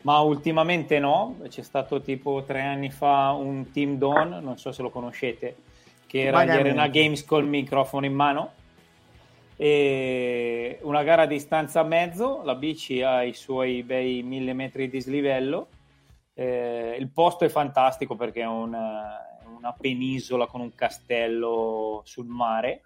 Ma 0.03 0.19
ultimamente 0.19 0.97
no, 0.97 1.37
c'è 1.47 1.61
stato 1.61 2.01
tipo 2.01 2.43
tre 2.43 2.61
anni 2.61 2.89
fa 2.89 3.31
un 3.31 3.69
Team 3.71 3.97
Dawn, 3.97 4.39
non 4.41 4.57
so 4.57 4.71
se 4.71 4.81
lo 4.81 4.89
conoscete, 4.89 5.57
che 6.07 6.23
era 6.23 6.43
gli 6.43 6.49
Arena 6.49 6.87
Games 6.87 7.23
col 7.25 7.45
microfono 7.45 8.05
in 8.05 8.13
mano. 8.13 8.53
E 9.57 10.79
una 10.81 11.03
gara 11.03 11.23
a 11.23 11.27
distanza 11.27 11.81
a 11.81 11.83
mezzo, 11.83 12.41
la 12.43 12.55
bici 12.55 13.03
ha 13.03 13.21
i 13.21 13.33
suoi 13.33 13.83
bei 13.83 14.23
mille 14.23 14.53
metri 14.53 14.89
di 14.89 14.99
slivello. 15.01 15.67
Eh, 16.33 16.95
il 16.97 17.09
posto 17.09 17.43
è 17.45 17.49
fantastico 17.49 18.15
perché 18.15 18.41
è 18.41 18.47
un 18.47 18.73
una 19.61 19.75
penisola 19.79 20.47
con 20.47 20.61
un 20.61 20.73
castello 20.73 22.01
sul 22.03 22.25
mare 22.25 22.81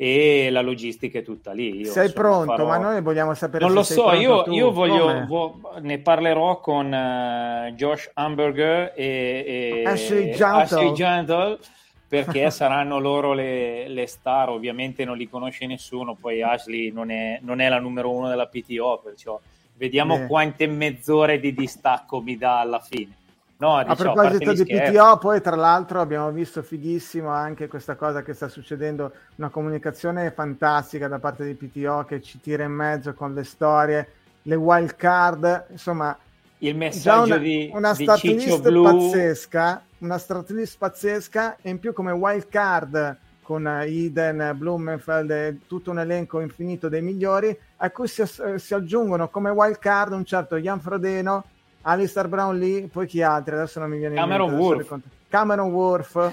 e 0.00 0.48
la 0.50 0.60
logistica 0.60 1.18
è 1.18 1.22
tutta 1.22 1.52
lì. 1.52 1.80
Io, 1.80 1.90
sei 1.90 2.06
insomma, 2.06 2.28
pronto, 2.28 2.52
farò... 2.52 2.66
ma 2.66 2.78
noi 2.78 3.02
vogliamo 3.02 3.34
sapere 3.34 3.64
non 3.64 3.74
lo 3.74 3.82
so, 3.82 4.12
io, 4.12 4.44
io 4.46 4.70
voglio, 4.70 5.24
vo... 5.26 5.60
ne 5.80 5.98
parlerò 5.98 6.60
con 6.60 6.86
uh, 6.86 7.72
Josh 7.72 8.08
Hamburger 8.14 8.92
e, 8.94 9.44
e 9.44 9.82
Ashley 9.84 10.30
Gentle, 10.32 10.92
Gentle 10.92 11.58
perché 12.06 12.48
saranno 12.52 13.00
loro 13.00 13.32
le, 13.32 13.88
le, 13.88 14.06
star, 14.06 14.50
ovviamente 14.50 15.04
non 15.04 15.16
li 15.16 15.28
conosce 15.28 15.66
nessuno, 15.66 16.14
poi 16.14 16.42
Ashley 16.42 16.92
non 16.92 17.10
è, 17.10 17.40
non 17.42 17.60
è 17.60 17.68
la 17.68 17.80
numero 17.80 18.10
uno 18.10 18.28
della 18.28 18.46
PTO, 18.46 19.00
perciò 19.02 19.38
vediamo 19.74 20.14
eh. 20.14 20.26
quante 20.26 20.68
mezz'ore 20.68 21.40
di 21.40 21.52
distacco 21.52 22.20
mi 22.20 22.36
dà 22.36 22.60
alla 22.60 22.80
fine. 22.80 23.16
No, 23.60 23.82
diciamo, 23.82 23.92
a 23.92 24.14
proposito 24.14 24.50
a 24.50 24.54
di 24.54 24.64
PTO, 24.64 25.18
poi 25.18 25.40
tra 25.40 25.56
l'altro 25.56 26.00
abbiamo 26.00 26.30
visto 26.30 26.62
fighissimo 26.62 27.28
anche 27.28 27.66
questa 27.66 27.96
cosa 27.96 28.22
che 28.22 28.32
sta 28.32 28.48
succedendo, 28.48 29.10
una 29.36 29.48
comunicazione 29.48 30.30
fantastica 30.30 31.08
da 31.08 31.18
parte 31.18 31.44
di 31.44 31.54
PTO 31.54 32.04
che 32.04 32.22
ci 32.22 32.40
tira 32.40 32.62
in 32.62 32.70
mezzo 32.70 33.14
con 33.14 33.34
le 33.34 33.42
storie, 33.42 34.12
le 34.42 34.54
wild 34.54 34.94
card, 34.94 35.66
insomma, 35.70 36.16
il 36.58 36.76
messaggio 36.76 37.24
una, 37.24 37.36
di, 37.38 37.70
una 37.72 37.92
di 37.94 38.04
start 38.04 38.82
pazzesca, 38.82 39.82
una 39.98 40.18
start 40.18 40.76
pazzesca 40.78 41.56
e 41.60 41.70
in 41.70 41.80
più 41.80 41.92
come 41.92 42.12
wild 42.12 42.48
card 42.48 43.16
con 43.42 43.66
Eden, 43.66 44.54
Blumenfeld 44.56 45.30
e 45.30 45.58
tutto 45.66 45.90
un 45.90 45.98
elenco 45.98 46.38
infinito 46.40 46.88
dei 46.88 47.02
migliori, 47.02 47.58
a 47.78 47.90
cui 47.90 48.06
si, 48.06 48.22
si 48.56 48.74
aggiungono 48.74 49.28
come 49.30 49.50
wild 49.50 49.78
card 49.78 50.12
un 50.12 50.24
certo 50.24 50.56
Jan 50.56 50.80
Frodeno 50.80 51.44
Alistair 51.88 52.28
Brown 52.28 52.58
lì, 52.58 52.86
poi 52.86 53.06
chi 53.06 53.22
altri? 53.22 53.54
Adesso 53.54 53.80
non 53.80 53.88
mi 53.88 53.96
viene 53.96 54.14
Cameron 54.14 54.50
in 54.50 54.56
mente. 54.56 54.84
Cameron 54.84 54.90
Worf. 54.90 55.10
Cameron 55.28 55.70
Worf. 55.72 56.32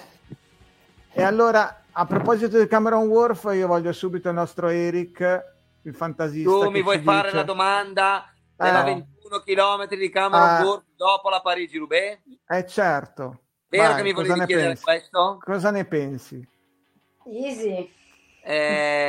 E 1.13 1.23
allora, 1.23 1.83
a 1.91 2.05
proposito 2.05 2.59
di 2.59 2.67
Cameron 2.67 3.07
Worf, 3.07 3.49
io 3.53 3.67
voglio 3.67 3.93
subito 3.93 4.27
il 4.27 4.35
nostro 4.35 4.67
Eric, 4.67 5.43
il 5.83 5.95
fantasista. 5.95 6.49
Tu 6.49 6.69
mi 6.69 6.81
vuoi 6.81 6.99
fare 6.99 7.29
dice... 7.29 7.35
la 7.37 7.43
domanda 7.43 8.29
della 8.53 8.81
eh. 8.81 8.93
21 8.95 9.39
km 9.45 9.87
di 9.95 10.09
Cameron 10.09 10.61
eh. 10.61 10.63
Worf 10.63 10.83
dopo 10.93 11.29
la 11.29 11.39
Parigi-Roubaix? 11.39 12.19
Eh 12.49 12.67
certo. 12.67 13.39
Vero 13.69 13.87
Vai, 13.87 13.95
che 13.95 14.03
mi 14.03 14.11
volevi 14.11 14.45
chiedere 14.45 14.67
pensi? 14.67 14.83
questo? 14.83 15.39
Cosa 15.41 15.71
ne 15.71 15.85
pensi? 15.85 16.45
Easy. 17.27 17.89
Eh, 18.43 19.05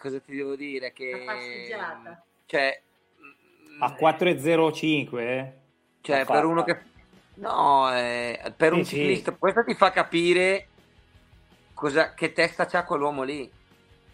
cosa 0.00 0.18
ti 0.18 0.34
devo 0.34 0.56
dire? 0.56 0.92
Che... 0.92 1.68
Cioè, 2.46 2.82
a 3.78 3.96
4,05 3.98 5.18
eh? 5.18 5.52
cioè 6.00 6.24
per 6.24 6.44
uno 6.44 6.64
che 6.64 6.78
no 7.34 7.92
eh, 7.94 8.52
per 8.56 8.72
un 8.72 8.84
sì, 8.84 8.96
ciclista 8.96 9.32
sì. 9.32 9.38
questo 9.38 9.64
ti 9.64 9.74
fa 9.74 9.90
capire 9.90 10.68
cosa, 11.74 12.14
che 12.14 12.32
testa 12.32 12.66
c'ha 12.66 12.84
quell'uomo 12.84 13.22
lì 13.22 13.50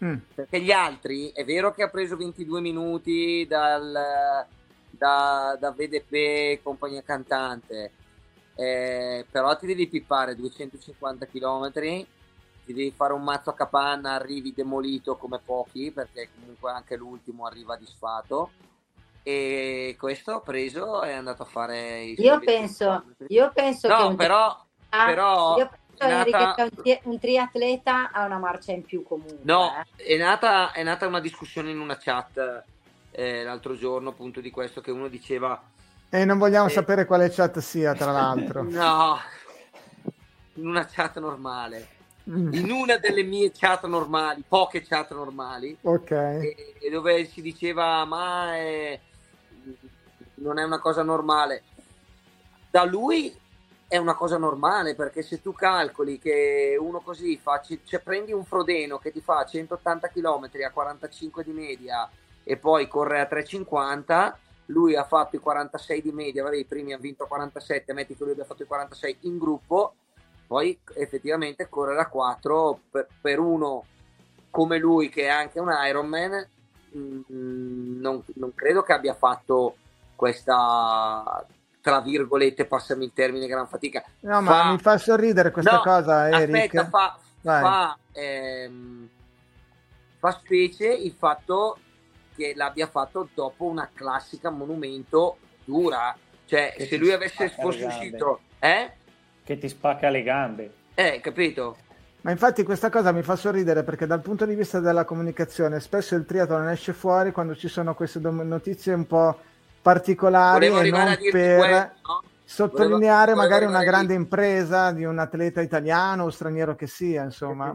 mm. 0.05 0.17
perché 0.35 0.61
gli 0.61 0.73
altri 0.73 1.31
è 1.31 1.45
vero 1.45 1.73
che 1.73 1.83
ha 1.83 1.89
preso 1.89 2.17
22 2.17 2.61
minuti 2.61 3.47
dal, 3.49 4.47
da, 4.91 5.57
da 5.59 5.71
VDP 5.71 6.63
compagnia 6.63 7.03
cantante 7.03 7.93
eh, 8.57 9.25
però 9.31 9.57
ti 9.57 9.67
devi 9.67 9.89
pippare 9.89 10.37
250 10.37 11.27
km 11.27 11.73
ti 11.73 12.73
devi 12.73 12.93
fare 12.93 13.13
un 13.13 13.23
mazzo 13.23 13.51
a 13.51 13.55
capanna 13.55 14.13
arrivi 14.13 14.53
demolito 14.55 15.17
come 15.17 15.41
pochi 15.45 15.91
perché 15.91 16.29
comunque 16.35 16.71
anche 16.71 16.97
l'ultimo 16.97 17.47
arriva 17.47 17.77
disfatto 17.77 18.51
e 19.27 19.97
questo 19.99 20.33
ho 20.35 20.41
preso 20.43 21.03
e 21.03 21.09
è 21.09 21.13
andato 21.15 21.43
a 21.43 21.47
fare 21.47 22.03
io 22.03 22.39
penso, 22.41 23.05
io 23.29 23.51
penso 23.55 23.89
no, 23.89 24.11
che 24.11 24.17
però, 24.17 24.65
ah, 24.91 25.07
però 25.07 25.57
io 25.57 25.71
penso 25.97 26.15
nata... 26.15 26.55
che 26.55 26.63
un, 26.63 26.71
tri- 26.83 27.01
un, 27.05 27.19
triatleta 27.19 28.11
ha 28.11 28.27
una 28.27 28.37
marcia 28.37 28.73
in 28.73 28.85
più 28.85 29.03
comunque 29.03 29.39
no, 29.43 29.73
eh. 29.97 30.15
è, 30.15 30.19
nata, 30.19 30.73
è 30.73 30.83
nata 30.83 31.07
una 31.07 31.21
discussione 31.21 31.71
in 31.71 31.81
una 31.81 31.97
chat 31.97 32.65
eh, 33.13 33.43
l'altro 33.45 33.75
giorno 33.77 34.11
appunto 34.11 34.43
di 34.43 34.51
questo 34.51 34.83
che 34.83 34.91
uno 34.91 35.09
diceva 35.09 35.59
e 36.11 36.25
non 36.27 36.37
vogliamo 36.37 36.67
eh, 36.67 36.71
sapere 36.71 37.07
quale 37.07 37.31
chat 37.31 37.61
sia 37.61 37.95
tra 37.95 38.13
l'altro 38.13 38.63
no 38.63 39.19
in 40.57 40.67
una 40.67 40.85
chat 40.85 41.19
normale 41.19 41.95
Mm. 42.31 42.55
in 42.55 42.71
una 42.71 42.97
delle 42.97 43.23
mie 43.23 43.53
chat 43.53 43.85
normali, 43.85 44.43
poche 44.49 44.81
chat 44.81 45.13
normali, 45.13 45.77
okay. 45.83 46.41
e, 46.41 46.75
e 46.81 46.89
dove 46.89 47.27
si 47.27 47.43
diceva 47.43 48.03
ma 48.07 48.57
è, 48.57 48.99
non 50.37 50.59
è 50.59 50.63
una 50.63 50.79
cosa 50.79 51.03
normale. 51.03 51.63
Da 52.71 52.85
lui 52.85 53.35
è 53.87 53.97
una 53.97 54.15
cosa 54.15 54.39
normale 54.39 54.95
perché 54.95 55.23
se 55.23 55.41
tu 55.41 55.53
calcoli 55.53 56.19
che 56.19 56.77
uno 56.79 57.01
così 57.01 57.39
fa, 57.39 57.61
cioè 57.63 58.01
prendi 58.01 58.33
un 58.33 58.45
Frodeno 58.45 58.99
che 58.99 59.13
ti 59.13 59.21
fa 59.21 59.45
180 59.45 60.09
km 60.09 60.49
a 60.67 60.71
45 60.71 61.45
di 61.45 61.53
media 61.53 62.09
e 62.43 62.57
poi 62.57 62.89
corre 62.89 63.21
a 63.21 63.27
350 63.27 64.39
lui 64.67 64.97
ha 64.97 65.05
fatto 65.05 65.37
i 65.37 65.41
46 65.41 66.01
di 66.01 66.13
media, 66.13 66.43
vabbè, 66.43 66.57
i 66.57 66.65
primi 66.65 66.93
ha 66.93 66.99
vinto 66.99 67.27
47, 67.27 67.93
metti 67.93 68.17
che 68.17 68.23
lui 68.23 68.33
abbia 68.33 68.45
fatto 68.45 68.63
i 68.63 68.67
46 68.67 69.19
in 69.21 69.39
gruppo, 69.39 69.95
poi 70.47 70.79
effettivamente 70.95 71.69
correre 71.69 72.01
a 72.01 72.09
4 72.09 72.81
per, 72.91 73.07
per 73.21 73.39
uno 73.39 73.85
come 74.51 74.79
lui 74.79 75.09
che 75.09 75.25
è 75.25 75.29
anche 75.29 75.59
un 75.59 75.69
Ironman 75.87 76.49
mh, 76.91 76.99
mm, 77.33 78.01
non, 78.01 78.23
non, 78.35 78.55
credo 78.55 78.83
che 78.83 78.93
abbia 78.93 79.15
fatto 79.15 79.77
questa 80.15 81.47
tra 81.81 82.01
virgolette 82.01 82.65
passami 82.65 83.05
il 83.05 83.13
termine 83.13 83.47
gran 83.47 83.67
fatica 83.67 84.03
no 84.21 84.41
ma 84.41 84.71
mi 84.71 84.79
fa 84.79 84.97
sorridere 84.99 85.51
questa 85.51 85.77
no, 85.77 85.81
cosa 85.81 86.29
Eric. 86.29 86.75
aspetta 86.75 86.89
fa, 86.89 87.19
fa, 87.43 87.99
ehm, 88.13 89.09
fa 90.19 90.31
specie 90.31 90.87
il 90.87 91.13
fatto 91.13 91.79
che 92.35 92.53
l'abbia 92.55 92.87
fatto 92.87 93.29
dopo 93.33 93.65
una 93.65 93.89
classica 93.93 94.51
monumento 94.51 95.39
dura. 95.65 96.17
Cioè 96.47 96.75
che 96.77 96.87
se 96.87 96.97
lui 96.97 97.13
avesse 97.13 97.49
fosse 97.49 97.85
uscito 97.85 98.41
eh? 98.59 98.91
che 99.43 99.59
ti 99.59 99.69
spacca 99.69 100.11
le 100.11 100.23
gambe. 100.23 100.73
Eh 100.95 101.21
capito? 101.21 101.77
Ma 102.21 102.31
infatti 102.31 102.63
questa 102.63 102.91
cosa 102.91 103.13
mi 103.13 103.23
fa 103.23 103.37
sorridere 103.37 103.83
perché 103.83 104.07
dal 104.07 104.21
punto 104.21 104.47
di 104.47 104.55
vista 104.55 104.81
della 104.81 105.05
comunicazione 105.05 105.81
spesso 105.81 106.15
il 106.15 106.25
triathlon 106.25 106.69
esce 106.69 106.93
fuori 106.93 107.33
quando 107.33 107.55
ci 107.55 107.69
sono 107.69 107.95
queste 107.95 108.19
notizie 108.21 108.95
un 108.95 109.07
po' 109.07 109.39
particolari 109.89 110.67
e 110.67 110.71
non 110.91 111.17
per 111.31 111.59
questo, 111.59 111.93
no? 112.07 112.23
sottolineare 112.43 113.33
Volevo- 113.35 113.41
magari 113.53 113.65
una 113.67 113.85
grande 113.85 114.15
impresa 114.15 114.91
di 114.93 115.05
un 115.05 115.19
atleta 115.19 115.61
italiano 115.61 116.25
o 116.25 116.31
straniero 116.31 116.75
che 116.75 116.87
sia, 116.87 117.23
insomma. 117.23 117.71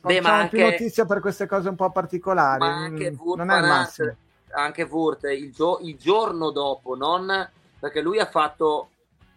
Beh, 0.00 0.20
ma 0.20 0.28
Facciamo 0.28 0.48
più 0.48 0.58
anche- 0.60 0.70
notizia 0.70 1.06
per 1.06 1.20
queste 1.20 1.46
cose 1.46 1.68
un 1.70 1.76
po' 1.76 1.90
particolari. 1.90 2.58
ma 2.60 2.76
anche 2.76 3.10
mm, 3.10 3.14
Wurt 3.18 3.38
non 3.38 3.50
è 3.50 3.58
il 3.58 3.66
massimo. 3.66 4.16
anche 4.50 4.82
Wurt 4.82 5.24
il, 5.24 5.50
gio- 5.50 5.78
il 5.82 5.96
giorno 5.96 6.50
dopo, 6.50 6.94
non 6.94 7.50
perché 7.80 8.00
lui 8.02 8.18
ha 8.20 8.26
fatto, 8.26 8.90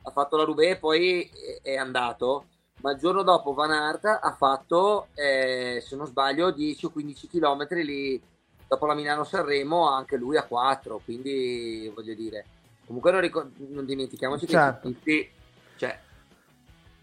ha 0.04 0.12
fatto 0.12 0.36
la 0.36 0.44
Roubaix 0.44 0.72
e 0.72 0.78
poi 0.78 1.30
è, 1.62 1.76
andato, 1.78 2.46
ma 2.82 2.92
il 2.92 2.98
giorno 3.00 3.24
dopo 3.24 3.54
Van 3.54 3.72
Aert 3.72 4.06
ha 4.06 4.36
fatto, 4.38 5.08
eh, 5.14 5.82
se 5.86 5.96
non 5.96 6.06
sbaglio, 6.08 6.52
10 6.52 6.86
o 6.88 6.90
15 6.92 7.28
km 7.28 7.68
lì 7.84 8.22
dopo 8.72 8.86
la 8.86 8.94
Milano-Sanremo, 8.96 9.90
anche 9.90 10.16
lui 10.16 10.38
a 10.38 10.44
4, 10.44 11.02
quindi 11.04 11.92
voglio 11.94 12.14
dire, 12.14 12.46
comunque 12.86 13.12
non, 13.12 13.20
ricor- 13.20 13.50
non 13.68 13.84
dimentichiamoci 13.84 14.48
Certo. 14.48 14.88
che 14.88 14.94
tutti, 14.94 15.30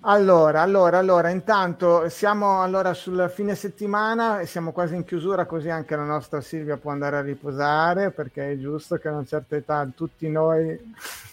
Allora, 0.02 0.62
allora, 0.62 0.96
allora, 0.98 1.28
intanto 1.28 2.08
siamo 2.08 2.62
allora 2.62 2.94
sul 2.94 3.28
fine 3.34 3.56
settimana 3.56 4.38
e 4.38 4.46
siamo 4.46 4.70
quasi 4.70 4.94
in 4.94 5.02
chiusura, 5.04 5.44
così 5.44 5.70
anche 5.70 5.96
la 5.96 6.04
nostra 6.04 6.40
Silvia 6.40 6.76
può 6.76 6.92
andare 6.92 7.16
a 7.16 7.20
riposare, 7.20 8.12
perché 8.12 8.52
è 8.52 8.58
giusto 8.58 8.96
che 8.96 9.08
a 9.08 9.12
una 9.12 9.24
certa 9.24 9.56
età 9.56 9.86
tutti 9.94 10.28
noi 10.30 10.78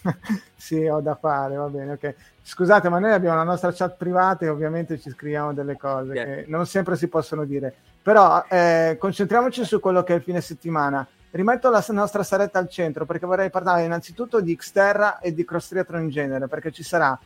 sì, 0.56 0.84
ho 0.84 1.00
da 1.00 1.14
fare, 1.14 1.54
va 1.54 1.68
bene, 1.68 1.92
ok. 1.92 2.14
Scusate, 2.42 2.88
ma 2.88 2.98
noi 2.98 3.12
abbiamo 3.12 3.36
la 3.36 3.44
nostra 3.44 3.72
chat 3.72 3.94
privata 3.96 4.44
e 4.44 4.48
ovviamente 4.48 4.98
ci 4.98 5.10
scriviamo 5.10 5.54
delle 5.54 5.76
cose 5.76 6.16
Sì. 6.16 6.24
che 6.24 6.44
non 6.48 6.66
sempre 6.66 6.96
si 6.96 7.06
possono 7.08 7.44
dire. 7.44 7.72
Però 8.02 8.44
eh, 8.48 8.96
concentriamoci 8.98 9.64
su 9.64 9.78
quello 9.78 10.02
che 10.02 10.12
è 10.12 10.16
il 10.16 10.22
fine 10.22 10.40
settimana. 10.40 11.06
Rimetto 11.30 11.70
la 11.70 11.84
nostra 11.90 12.22
saretta 12.24 12.58
al 12.58 12.68
centro 12.68 13.04
perché 13.06 13.26
vorrei 13.26 13.50
parlare 13.50 13.84
innanzitutto 13.84 14.40
di 14.40 14.56
Xterra 14.56 15.18
e 15.20 15.32
di 15.32 15.44
Cross 15.44 15.68
Triathlon 15.68 16.02
in 16.02 16.08
genere, 16.10 16.48
perché 16.48 16.72
ci 16.72 16.82
sarà 16.82 17.16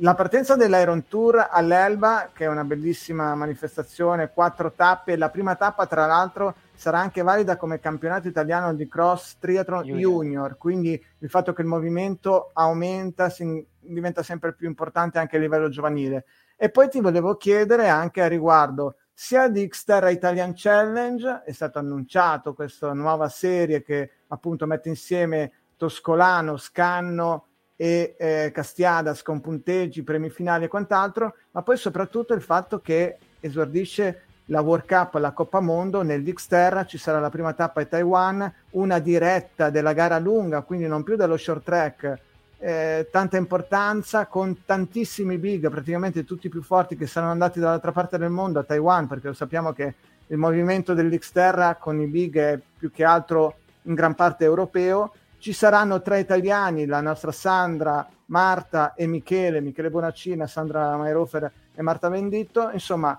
la 0.00 0.14
partenza 0.14 0.54
dell'Iron 0.54 1.06
Tour 1.08 1.48
all'Elba, 1.50 2.30
che 2.32 2.44
è 2.44 2.48
una 2.48 2.64
bellissima 2.64 3.34
manifestazione, 3.34 4.30
quattro 4.30 4.72
tappe. 4.72 5.16
La 5.16 5.30
prima 5.30 5.54
tappa, 5.56 5.86
tra 5.86 6.04
l'altro, 6.04 6.54
sarà 6.74 6.98
anche 6.98 7.22
valida 7.22 7.56
come 7.56 7.80
campionato 7.80 8.28
italiano 8.28 8.74
di 8.74 8.86
cross 8.86 9.36
triathlon 9.38 9.84
Junior. 9.84 10.12
junior. 10.12 10.58
Quindi 10.58 11.02
il 11.18 11.30
fatto 11.30 11.54
che 11.54 11.62
il 11.62 11.68
movimento 11.68 12.50
aumenta, 12.52 13.30
si- 13.30 13.66
diventa 13.78 14.22
sempre 14.22 14.52
più 14.52 14.68
importante 14.68 15.18
anche 15.18 15.36
a 15.36 15.40
livello 15.40 15.70
giovanile. 15.70 16.26
E 16.56 16.68
poi 16.68 16.90
ti 16.90 17.00
volevo 17.00 17.36
chiedere 17.36 17.88
anche 17.88 18.20
a 18.20 18.26
riguardo 18.26 18.96
sia 19.20 19.48
di 19.48 19.66
Xterra 19.66 20.10
Italian 20.10 20.52
Challenge, 20.54 21.42
è 21.44 21.50
stato 21.50 21.80
annunciato 21.80 22.54
questa 22.54 22.92
nuova 22.92 23.28
serie 23.28 23.82
che 23.82 24.10
appunto 24.28 24.64
mette 24.64 24.90
insieme 24.90 25.50
Toscolano, 25.76 26.56
Scanno 26.56 27.47
e 27.80 28.16
eh, 28.18 28.50
Castiadas 28.52 29.22
con 29.22 29.40
punteggi, 29.40 30.02
premi 30.02 30.30
finali 30.30 30.64
e 30.64 30.68
quant'altro, 30.68 31.36
ma 31.52 31.62
poi 31.62 31.76
soprattutto 31.76 32.34
il 32.34 32.42
fatto 32.42 32.80
che 32.80 33.18
esordisce 33.38 34.22
la 34.46 34.62
World 34.62 34.84
Cup, 34.84 35.14
la 35.14 35.30
Coppa 35.30 35.60
Mondo 35.60 36.02
nell'Xterra, 36.02 36.84
ci 36.84 36.98
sarà 36.98 37.20
la 37.20 37.30
prima 37.30 37.52
tappa 37.52 37.82
a 37.82 37.84
Taiwan, 37.84 38.52
una 38.70 38.98
diretta 38.98 39.70
della 39.70 39.92
gara 39.92 40.18
lunga, 40.18 40.62
quindi 40.62 40.88
non 40.88 41.04
più 41.04 41.14
dello 41.14 41.36
short 41.36 41.62
track, 41.62 42.18
eh, 42.58 43.08
tanta 43.12 43.36
importanza 43.36 44.26
con 44.26 44.64
tantissimi 44.64 45.38
big, 45.38 45.70
praticamente 45.70 46.24
tutti 46.24 46.48
i 46.48 46.50
più 46.50 46.62
forti 46.62 46.96
che 46.96 47.06
saranno 47.06 47.30
andati 47.30 47.60
dall'altra 47.60 47.92
parte 47.92 48.18
del 48.18 48.30
mondo 48.30 48.58
a 48.58 48.64
Taiwan, 48.64 49.06
perché 49.06 49.28
lo 49.28 49.34
sappiamo 49.34 49.72
che 49.72 49.94
il 50.26 50.36
movimento 50.36 50.94
dell'Xterra 50.94 51.76
con 51.76 52.00
i 52.00 52.08
big 52.08 52.36
è 52.38 52.58
più 52.76 52.90
che 52.90 53.04
altro 53.04 53.58
in 53.82 53.94
gran 53.94 54.16
parte 54.16 54.42
europeo. 54.42 55.12
Ci 55.38 55.52
saranno 55.52 56.02
tre 56.02 56.18
italiani, 56.18 56.84
la 56.84 57.00
nostra 57.00 57.30
Sandra, 57.30 58.06
Marta 58.26 58.94
e 58.94 59.06
Michele, 59.06 59.60
Michele 59.60 59.88
Bonaccina, 59.90 60.46
Sandra 60.46 60.96
Mairofer 60.96 61.50
e 61.74 61.80
Marta 61.82 62.08
Venditto. 62.08 62.70
Insomma, 62.72 63.18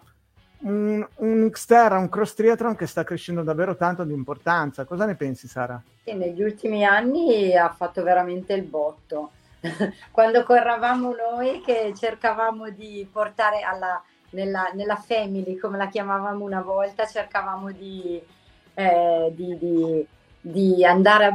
un, 0.62 1.06
un 1.16 1.50
Xterra, 1.50 1.98
un 1.98 2.10
cross 2.10 2.34
triathlon 2.34 2.76
che 2.76 2.88
sta 2.88 3.04
crescendo 3.04 3.42
davvero 3.44 3.76
tanto 3.76 4.04
di 4.04 4.14
importanza. 4.14 4.84
Cosa 4.84 5.06
ne 5.06 5.16
pensi, 5.16 5.48
Sara? 5.48 5.82
Sì, 6.04 6.14
negli 6.14 6.42
ultimi 6.42 6.84
anni 6.84 7.56
ha 7.56 7.70
fatto 7.70 8.04
veramente 8.04 8.54
il 8.54 8.64
botto. 8.64 9.32
Quando 10.12 10.44
corravamo 10.44 11.14
noi 11.16 11.62
che 11.62 11.94
cercavamo 11.96 12.70
di 12.70 13.08
portare 13.12 13.62
alla, 13.62 14.02
nella, 14.32 14.72
nella 14.74 14.96
family, 14.98 15.56
come 15.58 15.78
la 15.78 15.88
chiamavamo 15.88 16.44
una 16.44 16.62
volta, 16.62 17.06
cercavamo 17.06 17.72
di, 17.72 18.22
eh, 18.74 19.32
di, 19.34 19.58
di- 19.58 20.08
di 20.40 20.84
andare 20.86 21.26
a 21.26 21.32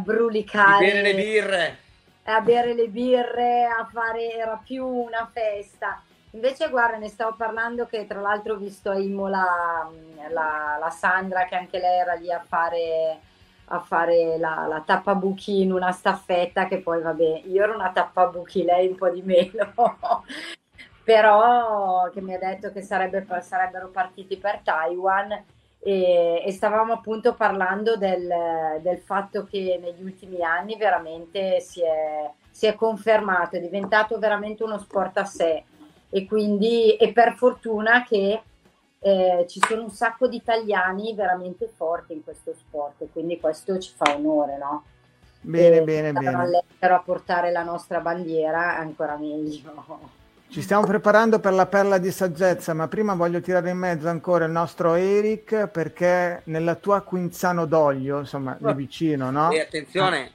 di 0.57 0.75
brulicare, 0.77 0.77
bere 0.77 1.03
le 1.03 1.15
birre. 1.15 1.79
a 2.25 2.41
bere 2.41 2.75
le 2.75 2.89
birre, 2.89 3.65
a 3.67 3.85
fare, 3.91 4.33
era 4.33 4.57
più 4.63 4.87
una 4.87 5.29
festa. 5.33 6.03
Invece, 6.31 6.69
guarda, 6.69 6.97
ne 6.97 7.09
stavo 7.09 7.37
parlando 7.37 7.87
che 7.87 8.07
tra 8.07 8.21
l'altro 8.21 8.55
ho 8.55 8.57
visto 8.57 8.91
a 8.91 8.99
Imola 8.99 9.89
la, 10.31 10.77
la 10.81 10.91
Sandra 10.91 11.45
che 11.45 11.55
anche 11.55 11.79
lei 11.79 11.99
era 12.01 12.15
lì 12.15 12.33
a 12.33 12.41
fare, 12.41 13.21
a 13.67 13.81
fare 13.81 14.37
la, 14.39 14.67
la 14.69 14.83
tappabuchi 14.85 15.61
in 15.63 15.73
una 15.73 15.93
staffetta 15.93 16.67
che 16.67 16.81
poi, 16.81 17.03
vabbè, 17.03 17.43
io 17.47 17.63
ero 17.63 17.75
una 17.75 17.93
tappabuchi, 17.93 18.65
lei 18.65 18.89
un 18.89 18.97
po' 18.97 19.11
di 19.11 19.23
meno. 19.23 19.73
Però 21.05 22.09
che 22.11 22.21
mi 22.23 22.35
ha 22.35 22.39
detto 22.39 22.73
che 22.73 22.83
sarebbe- 22.83 23.27
sarebbero 23.43 23.89
partiti 23.89 24.37
per 24.39 24.61
Taiwan 24.65 25.45
e, 25.87 26.43
e 26.43 26.51
stavamo 26.51 26.95
appunto 26.95 27.35
parlando 27.35 27.97
del, 27.97 28.27
del 28.81 28.99
fatto 29.01 29.45
che 29.45 29.79
negli 29.83 30.03
ultimi 30.03 30.43
anni 30.43 30.77
veramente 30.77 31.61
si 31.61 31.83
è, 31.83 32.31
si 32.51 32.65
è 32.65 32.75
confermato, 32.75 33.57
è 33.57 33.61
diventato 33.61 34.19
veramente 34.19 34.65
uno 34.65 34.79
sport 34.79 35.19
a 35.19 35.27
sé 35.27 35.63
e 36.09 36.25
quindi 36.27 36.97
e 36.97 37.13
per 37.13 37.35
fortuna 37.35 38.03
che 38.03 38.41
eh, 38.99 39.45
ci 39.47 39.61
sono 39.69 39.83
un 39.83 39.91
sacco 39.91 40.27
di 40.27 40.37
italiani 40.37 41.13
veramente 41.15 41.69
forti 41.69 42.15
in 42.15 42.25
questo 42.25 42.55
sport 42.55 43.03
e 43.03 43.09
quindi 43.13 43.39
questo 43.39 43.79
ci 43.79 43.93
fa 43.95 44.15
onore, 44.15 44.57
no? 44.57 44.85
Bene, 45.43 45.77
E 45.77 45.83
bene, 45.83 46.13
bene. 46.13 46.35
all'estero 46.35 46.95
a 46.95 47.01
portare 47.01 47.53
la 47.53 47.63
nostra 47.63 48.01
bandiera 48.01 48.77
è 48.77 48.81
ancora 48.81 49.19
meglio. 49.19 50.23
Ci 50.55 50.63
stiamo 50.63 50.87
preparando 50.87 51.41
per 51.41 51.53
la 51.53 51.67
perla 51.67 51.99
di 51.99 52.13
saggezza, 52.13 52.75
ma 52.75 52.87
prima 52.87 53.15
voglio 53.15 53.41
tirare 53.41 53.71
in 53.71 53.77
mezzo 53.77 54.09
ancora 54.09 54.45
il 54.45 54.53
nostro 54.53 54.95
Eric 54.95 55.67
perché 55.67 56.43
nella 56.45 56.77
tua 56.77 57.01
Quinzano 57.01 57.65
d'Oglio, 57.67 58.21
insomma, 58.21 58.57
lì 58.61 58.73
vicino, 58.75 59.33
no? 59.33 59.51
E 59.51 59.59
attenzione, 59.59 60.21
Ah. 60.21 60.34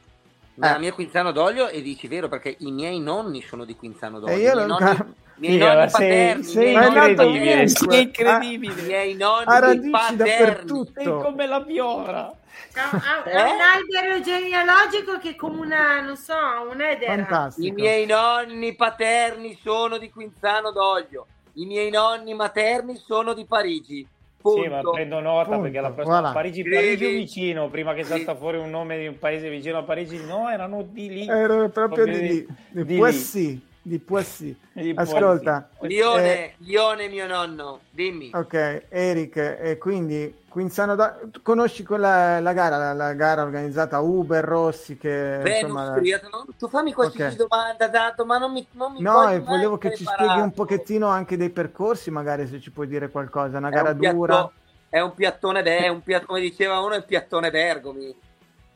La 0.59 0.77
mia 0.77 0.93
Quinzano 0.93 1.31
d'Oglio, 1.31 1.67
e 1.69 1.81
dici 1.81 2.07
vero, 2.07 2.27
perché 2.27 2.55
i 2.59 2.71
miei 2.71 2.99
nonni 2.99 3.41
sono 3.41 3.65
di 3.65 3.75
Quinzano 3.75 4.19
d'Oglio. 4.19 4.33
E 4.33 4.39
io 4.39 4.51
I 4.51 4.55
miei 4.55 4.67
non- 4.67 4.77
nonni, 4.81 5.15
i 5.35 5.39
miei 5.39 5.51
Sì, 5.53 5.57
nonni 5.59 5.89
sei- 5.89 6.09
paterni, 6.09 6.43
sei 6.43 6.73
incredibile, 6.73 7.67
sei 7.67 8.01
incredibile. 8.01 8.81
i 8.81 8.85
miei 8.85 9.13
nonni 9.15 9.45
Ha 9.45 9.59
radici 9.59 9.89
paterni. 9.89 10.17
dappertutto. 10.17 10.91
Sei 10.95 11.05
come 11.05 11.47
la 11.47 11.61
piovra. 11.61 12.33
Ha, 12.75 12.89
ha- 12.91 13.23
Eh? 13.29 13.41
un 13.51 13.59
albero 13.61 14.21
genealogico 14.21 15.17
che 15.17 15.29
è 15.31 15.35
come 15.35 15.59
una, 15.59 16.01
non 16.01 16.15
so, 16.17 16.35
un'edera. 16.71 17.13
Fantastico. 17.15 17.67
I 17.67 17.71
miei 17.71 18.05
nonni 18.05 18.75
paterni 18.75 19.57
sono 19.61 19.97
di 19.97 20.09
Quinzano 20.11 20.71
d'Oglio. 20.71 21.27
I 21.53 21.65
miei 21.65 21.89
nonni 21.89 22.33
materni 22.33 22.95
sono 22.97 23.33
di 23.33 23.45
Parigi. 23.45 24.07
Punto. 24.41 24.61
Sì, 24.61 24.69
ma 24.69 24.79
prendo 24.81 25.19
nota 25.19 25.49
Punto, 25.49 25.61
perché 25.63 25.81
la 25.81 25.91
prossima 25.91 26.19
voilà. 26.19 26.31
Parigi. 26.33 26.63
Parigi 26.63 27.05
è 27.05 27.09
vicino, 27.11 27.69
prima 27.69 27.93
che 27.93 28.03
Sì. 28.03 28.09
salta 28.11 28.35
fuori 28.35 28.57
un 28.57 28.69
nome 28.69 28.97
di 28.97 29.07
un 29.07 29.17
paese 29.19 29.49
vicino 29.49 29.79
a 29.79 29.83
Parigi, 29.83 30.23
no, 30.25 30.49
erano 30.49 30.81
di 30.83 31.09
lì. 31.09 31.27
Ero 31.27 31.67
proprio 31.69 32.05
di 32.05 32.11
Proprio 32.11 32.21
lì, 32.21 32.47
di, 32.69 32.85
di 32.85 32.97
Poissy, 32.97 33.61
di 33.81 33.97
Poissy. 33.99 34.55
Di 34.79 34.93
Ascolta, 34.95 35.69
Lione, 35.81 36.33
eh, 36.37 36.53
Lione 36.59 37.07
mio 37.09 37.27
nonno, 37.27 37.79
dimmi. 37.89 38.29
ok, 38.33 38.83
Eric, 38.89 39.35
e 39.37 39.77
quindi 39.77 40.33
Quinzano 40.47 40.95
tu 41.31 41.41
conosci 41.41 41.83
quella, 41.83 42.39
la 42.39 42.53
gara, 42.53 42.77
la, 42.77 42.93
la 42.93 43.13
gara 43.13 43.41
organizzata 43.43 43.99
Uber 43.99 44.43
Rossi 44.43 44.97
che 44.97 45.09
Venus 45.41 45.61
insomma... 45.61 45.91
Triathlon, 45.93 46.45
tu 46.57 46.67
fammi 46.69 46.93
qualsiasi 46.93 47.39
Ok. 47.41 47.47
domanda, 47.47 47.87
dato, 47.87 48.25
ma 48.25 48.37
non 48.37 48.51
mi, 48.53 48.65
non 48.71 48.93
mi 48.93 49.01
No, 49.01 49.29
e 49.29 49.39
volevo 49.39 49.77
che 49.77 49.95
ci 49.95 50.03
preparato. 50.03 50.23
spieghi 50.29 50.41
un 50.43 50.51
pochettino 50.53 51.07
anche 51.07 51.35
dei 51.37 51.49
percorsi, 51.49 52.09
magari 52.09 52.47
se 52.47 52.59
ci 52.61 52.71
puoi 52.71 52.87
dire 52.87 53.09
qualcosa, 53.09 53.57
una 53.57 53.69
È 53.69 53.71
gara 53.71 53.89
un 53.91 53.97
piatto- 53.97 54.15
dura. 54.15 54.51
È 54.89 54.99
un 55.01 55.13
piattone, 55.13 55.61
è 55.61 55.87
un 55.87 56.01
piatto, 56.01 56.25
come 56.25 56.39
diceva 56.41 56.79
uno, 56.79 56.93
è 56.93 56.97
un 56.97 57.05
piattone 57.05 57.51
Bergomi. 57.51 58.15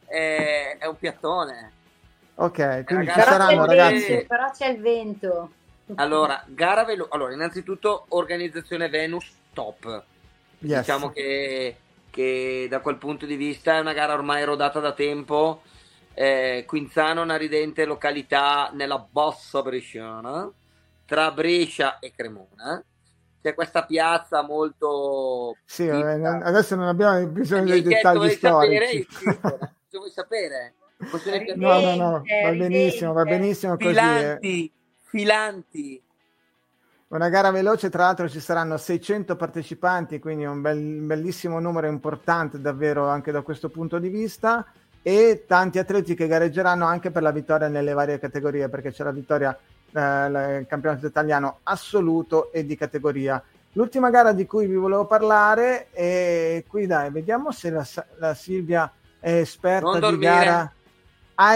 È, 0.05 0.77
è 0.79 0.85
un 0.85 0.97
piattone. 0.97 1.71
Ok, 2.35 2.83
quindi 2.85 3.05
Ragazzi, 3.05 3.05
ci 3.05 3.13
Però 3.13 3.23
c'è, 3.25 3.31
saranno 3.31 3.61
il 3.63 3.67
ragazzi. 3.69 4.07
vento, 4.07 4.25
però 4.27 4.51
c'è 4.51 4.67
il 4.67 4.81
vento. 4.81 5.51
Allora, 5.95 6.43
gara 6.47 6.83
velo- 6.83 7.07
Allora, 7.09 7.33
innanzitutto, 7.33 8.05
organizzazione 8.09 8.89
Venus 8.89 9.31
top. 9.53 10.03
Yes. 10.59 10.79
Diciamo 10.79 11.09
che, 11.11 11.75
che 12.09 12.67
da 12.69 12.79
quel 12.79 12.95
punto 12.97 13.25
di 13.25 13.35
vista 13.35 13.75
è 13.75 13.79
una 13.79 13.93
gara 13.93 14.13
ormai 14.13 14.43
rodata 14.45 14.79
da 14.79 14.93
tempo. 14.93 15.61
Eh, 16.15 16.63
Quinzano 16.67 17.19
è 17.21 17.23
una 17.23 17.35
ridente 17.37 17.85
località 17.85 18.69
nella 18.73 18.97
bassa 18.97 19.61
bresciana, 19.61 20.49
tra 21.05 21.31
Brescia 21.31 21.99
e 21.99 22.11
Cremona. 22.15 22.83
C'è 23.41 23.53
questa 23.55 23.83
piazza 23.83 24.41
molto... 24.41 25.57
Sì, 25.65 25.85
vabbè, 25.87 26.15
non- 26.17 26.41
adesso 26.43 26.75
non 26.75 26.87
abbiamo 26.87 27.25
bisogno 27.27 27.65
dei 27.65 27.83
chiesto, 27.83 28.19
dettagli 28.19 28.29
sapere? 28.39 28.87
storici. 28.87 29.07
Dico, 29.25 29.49
Cosa 29.57 29.69
vuoi 29.91 30.11
sapere? 30.11 30.73
No, 31.55 31.79
no, 31.79 31.95
no, 31.95 32.23
va 32.43 32.51
benissimo, 32.51 33.13
va 33.13 33.23
benissimo 33.23 33.77
così. 33.77 33.93
Filanti, 33.93 34.71
filanti. 35.01 36.03
Una 37.13 37.29
gara 37.29 37.51
veloce, 37.51 37.89
tra 37.89 38.05
l'altro 38.05 38.27
ci 38.27 38.39
saranno 38.39 38.77
600 38.77 39.35
partecipanti, 39.35 40.17
quindi 40.19 40.45
un, 40.45 40.61
bel, 40.61 40.77
un 40.77 41.05
bellissimo 41.05 41.59
numero 41.59 41.87
importante 41.87 42.59
davvero 42.59 43.07
anche 43.07 43.31
da 43.31 43.41
questo 43.41 43.69
punto 43.69 43.99
di 43.99 44.09
vista 44.09 44.65
e 45.03 45.43
tanti 45.45 45.77
atleti 45.77 46.15
che 46.15 46.25
gareggeranno 46.25 46.85
anche 46.85 47.11
per 47.11 47.21
la 47.21 47.31
vittoria 47.31 47.67
nelle 47.67 47.93
varie 47.93 48.17
categorie 48.17 48.67
perché 48.69 48.91
c'è 48.91 49.03
la 49.03 49.11
vittoria 49.11 49.55
eh, 49.91 50.57
il 50.59 50.65
campionato 50.67 51.05
italiano 51.05 51.59
assoluto 51.63 52.51
e 52.51 52.65
di 52.65 52.75
categoria. 52.75 53.43
L'ultima 53.73 54.09
gara 54.09 54.31
di 54.31 54.47
cui 54.47 54.65
vi 54.65 54.75
volevo 54.75 55.05
parlare 55.05 55.89
e 55.91 56.63
qui 56.67 56.87
dai, 56.87 57.11
vediamo 57.11 57.51
se 57.51 57.69
la, 57.69 57.85
la 58.17 58.33
Silvia 58.33 58.91
è 59.19 59.33
esperta 59.33 60.09
di 60.09 60.17
gara 60.17 60.71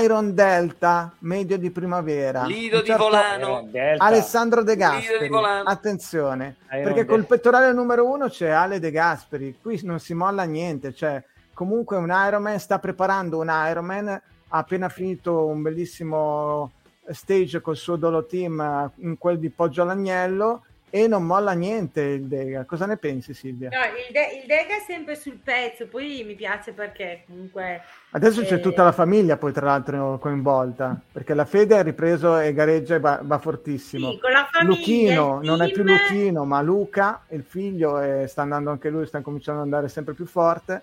Iron 0.02 0.34
Delta, 0.34 1.14
medio 1.20 1.58
di 1.58 1.70
primavera. 1.70 2.46
Lido 2.46 2.82
certo, 2.84 2.92
di 2.92 2.98
Volano. 2.98 3.70
Alessandro 3.98 4.64
De 4.64 4.76
Gasperi. 4.76 5.30
Attenzione, 5.64 6.58
Iron 6.72 6.84
perché 6.84 7.06
Delta. 7.06 7.12
col 7.12 7.26
pettorale 7.26 7.72
numero 7.74 8.10
uno 8.10 8.28
c'è 8.28 8.50
Ale 8.50 8.80
De 8.80 8.92
Gasperi. 8.92 9.58
Qui 9.62 9.80
non 9.84 10.00
si 10.00 10.14
molla 10.14 10.44
niente. 10.44 10.94
Cioè, 10.94 11.24
comunque 11.54 11.98
un 11.98 12.10
Ironman 12.10 12.60
sta 12.60 12.80
preparando 12.80 13.38
un 13.38 13.50
Ironman. 13.50 14.08
Ha 14.08 14.58
appena 14.58 14.90
finito 14.90 15.46
un 15.46 15.62
bellissimo 15.62 16.72
stage 17.10 17.62
col 17.62 17.78
suo 17.78 17.96
Dolo 17.98 18.26
Team 18.26 18.92
in 18.98 19.18
quel 19.18 19.40
di 19.40 19.50
Poggio 19.50 19.82
all'Agnello 19.84 20.64
e 20.90 21.08
non 21.08 21.24
molla 21.26 21.52
niente 21.52 22.02
il 22.02 22.28
Dega. 22.28 22.64
Cosa 22.66 22.86
ne 22.86 22.98
pensi, 22.98 23.34
Silvia? 23.34 23.70
No, 23.70 23.80
il, 23.86 24.12
De- 24.12 24.40
il, 24.42 24.48
Dega 24.48 24.78
è 24.78 24.84
sempre 24.86 25.16
sul 25.16 25.40
pezzo, 25.44 25.88
poi 25.88 26.24
mi 26.26 26.36
piace 26.36 26.72
perché 26.72 27.24
comunque. 27.28 27.82
Adesso 28.12 28.42
eh... 28.42 28.46
c'è 28.46 28.60
tutta 28.60 28.84
la 28.84 28.92
famiglia, 28.92 29.38
poi 29.38 29.52
tra 29.52 29.66
l'altro 29.66 30.18
coinvolta 30.20 31.00
perché 31.12 31.34
la 31.34 31.46
Fede 31.46 31.78
ha 31.78 31.82
ripreso 31.82 32.38
e 32.40 32.54
gareggia 32.54 32.96
e 32.96 33.00
va, 33.00 33.20
va 33.22 33.38
fortissimo. 33.38 34.12
Sì, 34.12 34.20
con 34.20 34.32
la 34.32 34.48
famiglia. 34.50 34.76
Luchino, 34.76 35.40
non 35.44 35.62
è 35.62 35.72
più 35.72 35.84
Luchino, 35.84 36.46
ma 36.46 36.62
Luca, 36.62 37.24
il 37.30 37.44
figlio, 37.44 38.00
e 38.00 38.28
sta 38.28 38.44
andando 38.44 38.72
anche 38.72 38.90
lui, 38.90 39.06
sta 39.06 39.22
cominciando 39.22 39.62
ad 39.62 39.66
andare 39.66 39.90
sempre 39.90 40.14
più 40.14 40.26
forte. 40.26 40.82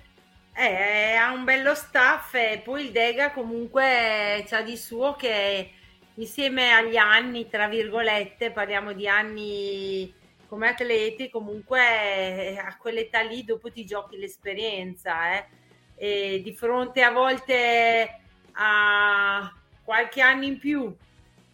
Eh, 0.56 1.16
ha 1.16 1.32
un 1.32 1.42
bello 1.42 1.74
staff 1.74 2.34
e 2.34 2.60
poi 2.62 2.84
il 2.84 2.92
Dega 2.92 3.32
comunque 3.32 4.44
c'ha 4.46 4.62
di 4.62 4.76
suo 4.76 5.16
che 5.16 5.70
insieme 6.14 6.72
agli 6.72 6.96
anni, 6.96 7.48
tra 7.48 7.68
virgolette, 7.68 8.50
parliamo 8.50 8.92
di 8.92 9.08
anni 9.08 10.12
come 10.46 10.68
atleti, 10.68 11.30
comunque 11.30 11.80
eh, 11.80 12.58
a 12.58 12.76
quell'età 12.76 13.20
lì 13.22 13.44
dopo 13.44 13.70
ti 13.70 13.84
giochi 13.84 14.18
l'esperienza, 14.18 15.36
eh? 15.36 15.44
e 15.96 16.40
di 16.42 16.54
fronte 16.54 17.02
a 17.02 17.10
volte 17.10 18.20
a 18.52 19.52
qualche 19.82 20.20
anno 20.20 20.44
in 20.44 20.58
più 20.58 20.94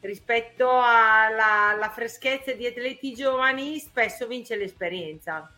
rispetto 0.01 0.69
alla, 0.71 1.71
alla 1.71 1.91
freschezza 1.91 2.53
di 2.53 2.67
atleti 2.67 3.13
giovani, 3.15 3.79
spesso 3.79 4.27
vince 4.27 4.57
l'esperienza. 4.57 5.51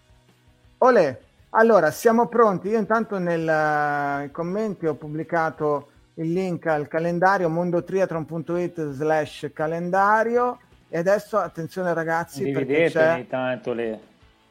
Ole, 0.78 1.22
allora 1.50 1.90
siamo 1.90 2.26
pronti. 2.26 2.68
Io 2.68 2.78
intanto 2.78 3.18
nei 3.18 4.30
commenti 4.30 4.86
ho 4.86 4.94
pubblicato 4.94 5.91
il 6.14 6.32
link 6.32 6.66
al 6.66 6.88
calendario 6.88 7.48
mondotriathlon.it 7.48 8.90
slash 8.90 9.50
calendario. 9.52 10.58
E 10.88 10.98
adesso 10.98 11.38
attenzione 11.38 11.94
ragazzi 11.94 12.44
Dividete 12.44 13.08
ogni 13.08 13.26
tanto 13.26 13.72
le 13.72 13.98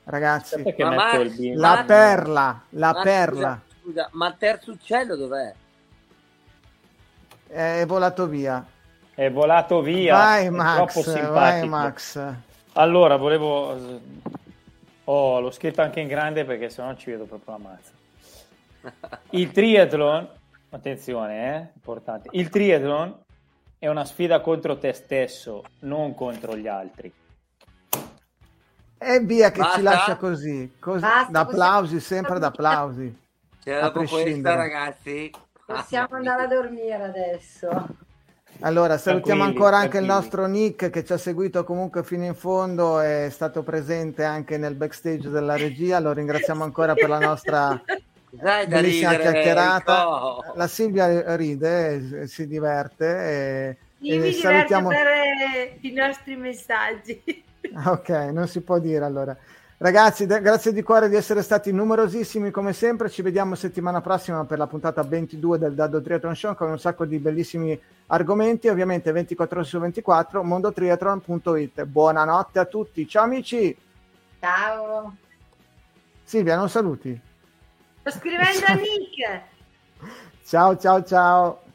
ragazzi 0.06 0.64
ma 0.80 0.90
ma, 0.90 1.24
la 1.54 1.76
ma, 1.76 1.84
perla 1.84 2.62
la 2.70 2.92
ma, 2.92 3.02
perla. 3.04 3.62
scusa, 3.62 3.82
scusa, 3.84 4.10
ma 4.14 4.36
terzo 4.38 4.72
uccello 4.72 5.16
dov'è? 5.16 5.54
è 7.48 7.84
volato 7.86 8.28
via. 8.28 8.66
È 9.14 9.30
volato 9.30 9.82
via. 9.82 10.16
Vai 10.16 10.50
Max 10.50 11.30
vai 11.30 11.68
Max. 11.68 12.34
Allora 12.74 13.18
volevo 13.18 14.00
oh 15.04 15.40
l'ho 15.40 15.52
scritto 15.52 15.82
anche 15.82 16.00
in 16.00 16.08
grande 16.08 16.44
perché 16.44 16.70
sennò 16.70 16.96
ci 16.96 17.12
vedo 17.12 17.26
proprio 17.26 17.54
la 17.54 17.60
mazza. 17.60 17.92
Il 19.32 19.52
triathlon 19.52 20.28
attenzione, 20.72 21.56
eh, 21.56 21.72
importante. 21.76 22.30
Il 22.32 22.50
triathlon 22.50 23.24
è 23.78 23.88
una 23.88 24.06
sfida 24.06 24.42
contro 24.42 24.78
te 24.78 24.94
stesso, 24.94 25.64
non 25.80 26.14
contro 26.16 26.56
gli 26.56 26.68
altri. 26.68 27.12
E 28.98 29.20
via 29.22 29.52
che 29.52 29.60
Basta. 29.60 29.78
ci 29.78 29.82
lascia 29.82 30.16
così, 30.18 30.76
così 30.80 31.02
Basta, 31.02 31.40
applausi, 31.40 32.00
sempre 32.00 32.36
ad 32.36 32.44
applausi. 32.44 33.20
Dopo 33.64 34.04
questa, 34.04 34.56
ragazzi, 34.56 35.32
possiamo 35.66 36.16
andare 36.16 36.44
a 36.44 36.48
dormire 36.48 37.04
adesso. 37.04 37.88
Allora, 38.60 39.00
salutiamo 39.00 39.44
ancora 39.44 39.78
anche 39.78 39.98
il 39.98 40.06
nostro 40.06 40.46
Nick 40.46 40.92
che 40.92 41.04
ci 41.04 41.14
ha 41.14 41.18
seguito 41.18 41.64
comunque 41.64 42.04
fino 42.04 42.26
in 42.26 42.36
fondo, 42.36 43.00
è 43.00 43.30
stato 43.32 43.64
presente 43.64 44.24
anche 44.24 44.58
nel 44.60 44.76
backstage 44.76 45.30
della 45.30 45.56
regia, 45.56 46.00
lo 46.00 46.12
ringraziamo 46.12 46.64
ancora 46.64 46.94
per 46.94 47.10
la 47.10 47.18
nostra 47.18 47.82
dai, 48.32 48.68
da 48.68 48.78
bellissima 48.78 49.12
ridere, 49.12 49.32
chiacchierata. 49.32 50.04
No. 50.04 50.54
La 50.56 50.68
Silvia 50.68 51.36
ride, 51.36 52.28
si 52.28 52.48
diverte. 52.48 53.06
E, 53.06 53.78
Io 54.00 54.16
e 54.16 54.20
mi 54.20 54.32
salutiamo... 54.32 54.88
per 54.88 55.78
i 55.82 55.92
nostri 55.92 56.36
messaggi. 56.36 57.44
Ok, 57.86 58.10
non 58.10 58.48
si 58.48 58.62
può 58.62 58.80
dire 58.80 59.06
allora. 59.06 59.38
Ragazzi, 59.78 60.26
de- 60.26 60.42
grazie 60.42 60.74
di 60.74 60.82
cuore 60.82 61.10
di 61.10 61.16
essere 61.16 61.42
stati 61.42 61.72
numerosissimi 61.72 62.52
come 62.52 62.74
sempre. 62.74 63.10
Ci 63.10 63.22
vediamo 63.22 63.56
settimana 63.56 64.02
prossima 64.02 64.44
per 64.46 64.58
la 64.58 64.68
puntata 64.68 65.04
22 65.04 65.58
del 65.58 65.74
Dado 65.74 66.02
Triathlon 66.02 66.36
Show 66.36 66.56
con 66.56 66.70
un 66.70 66.80
sacco 66.80 67.06
di 67.06 67.18
bellissimi 67.20 67.80
argomenti. 68.08 68.68
Ovviamente 68.68 69.12
24 69.12 69.60
ore 69.60 69.68
su 69.68 69.80
24, 69.80 70.44
mondotriathlon.it. 70.44 71.84
Buonanotte 71.86 72.60
a 72.60 72.66
tutti. 72.66 73.08
Ciao 73.08 73.24
amici. 73.24 73.78
Ciao. 74.40 75.16
Silvia, 76.24 76.56
non 76.56 76.70
saluti. 76.70 77.30
Sto 78.02 78.12
scrivendo 78.12 78.66
a 78.66 78.74
Nick. 78.74 79.44
Ciao, 80.44 80.76
ciao, 80.76 81.04
ciao. 81.04 81.71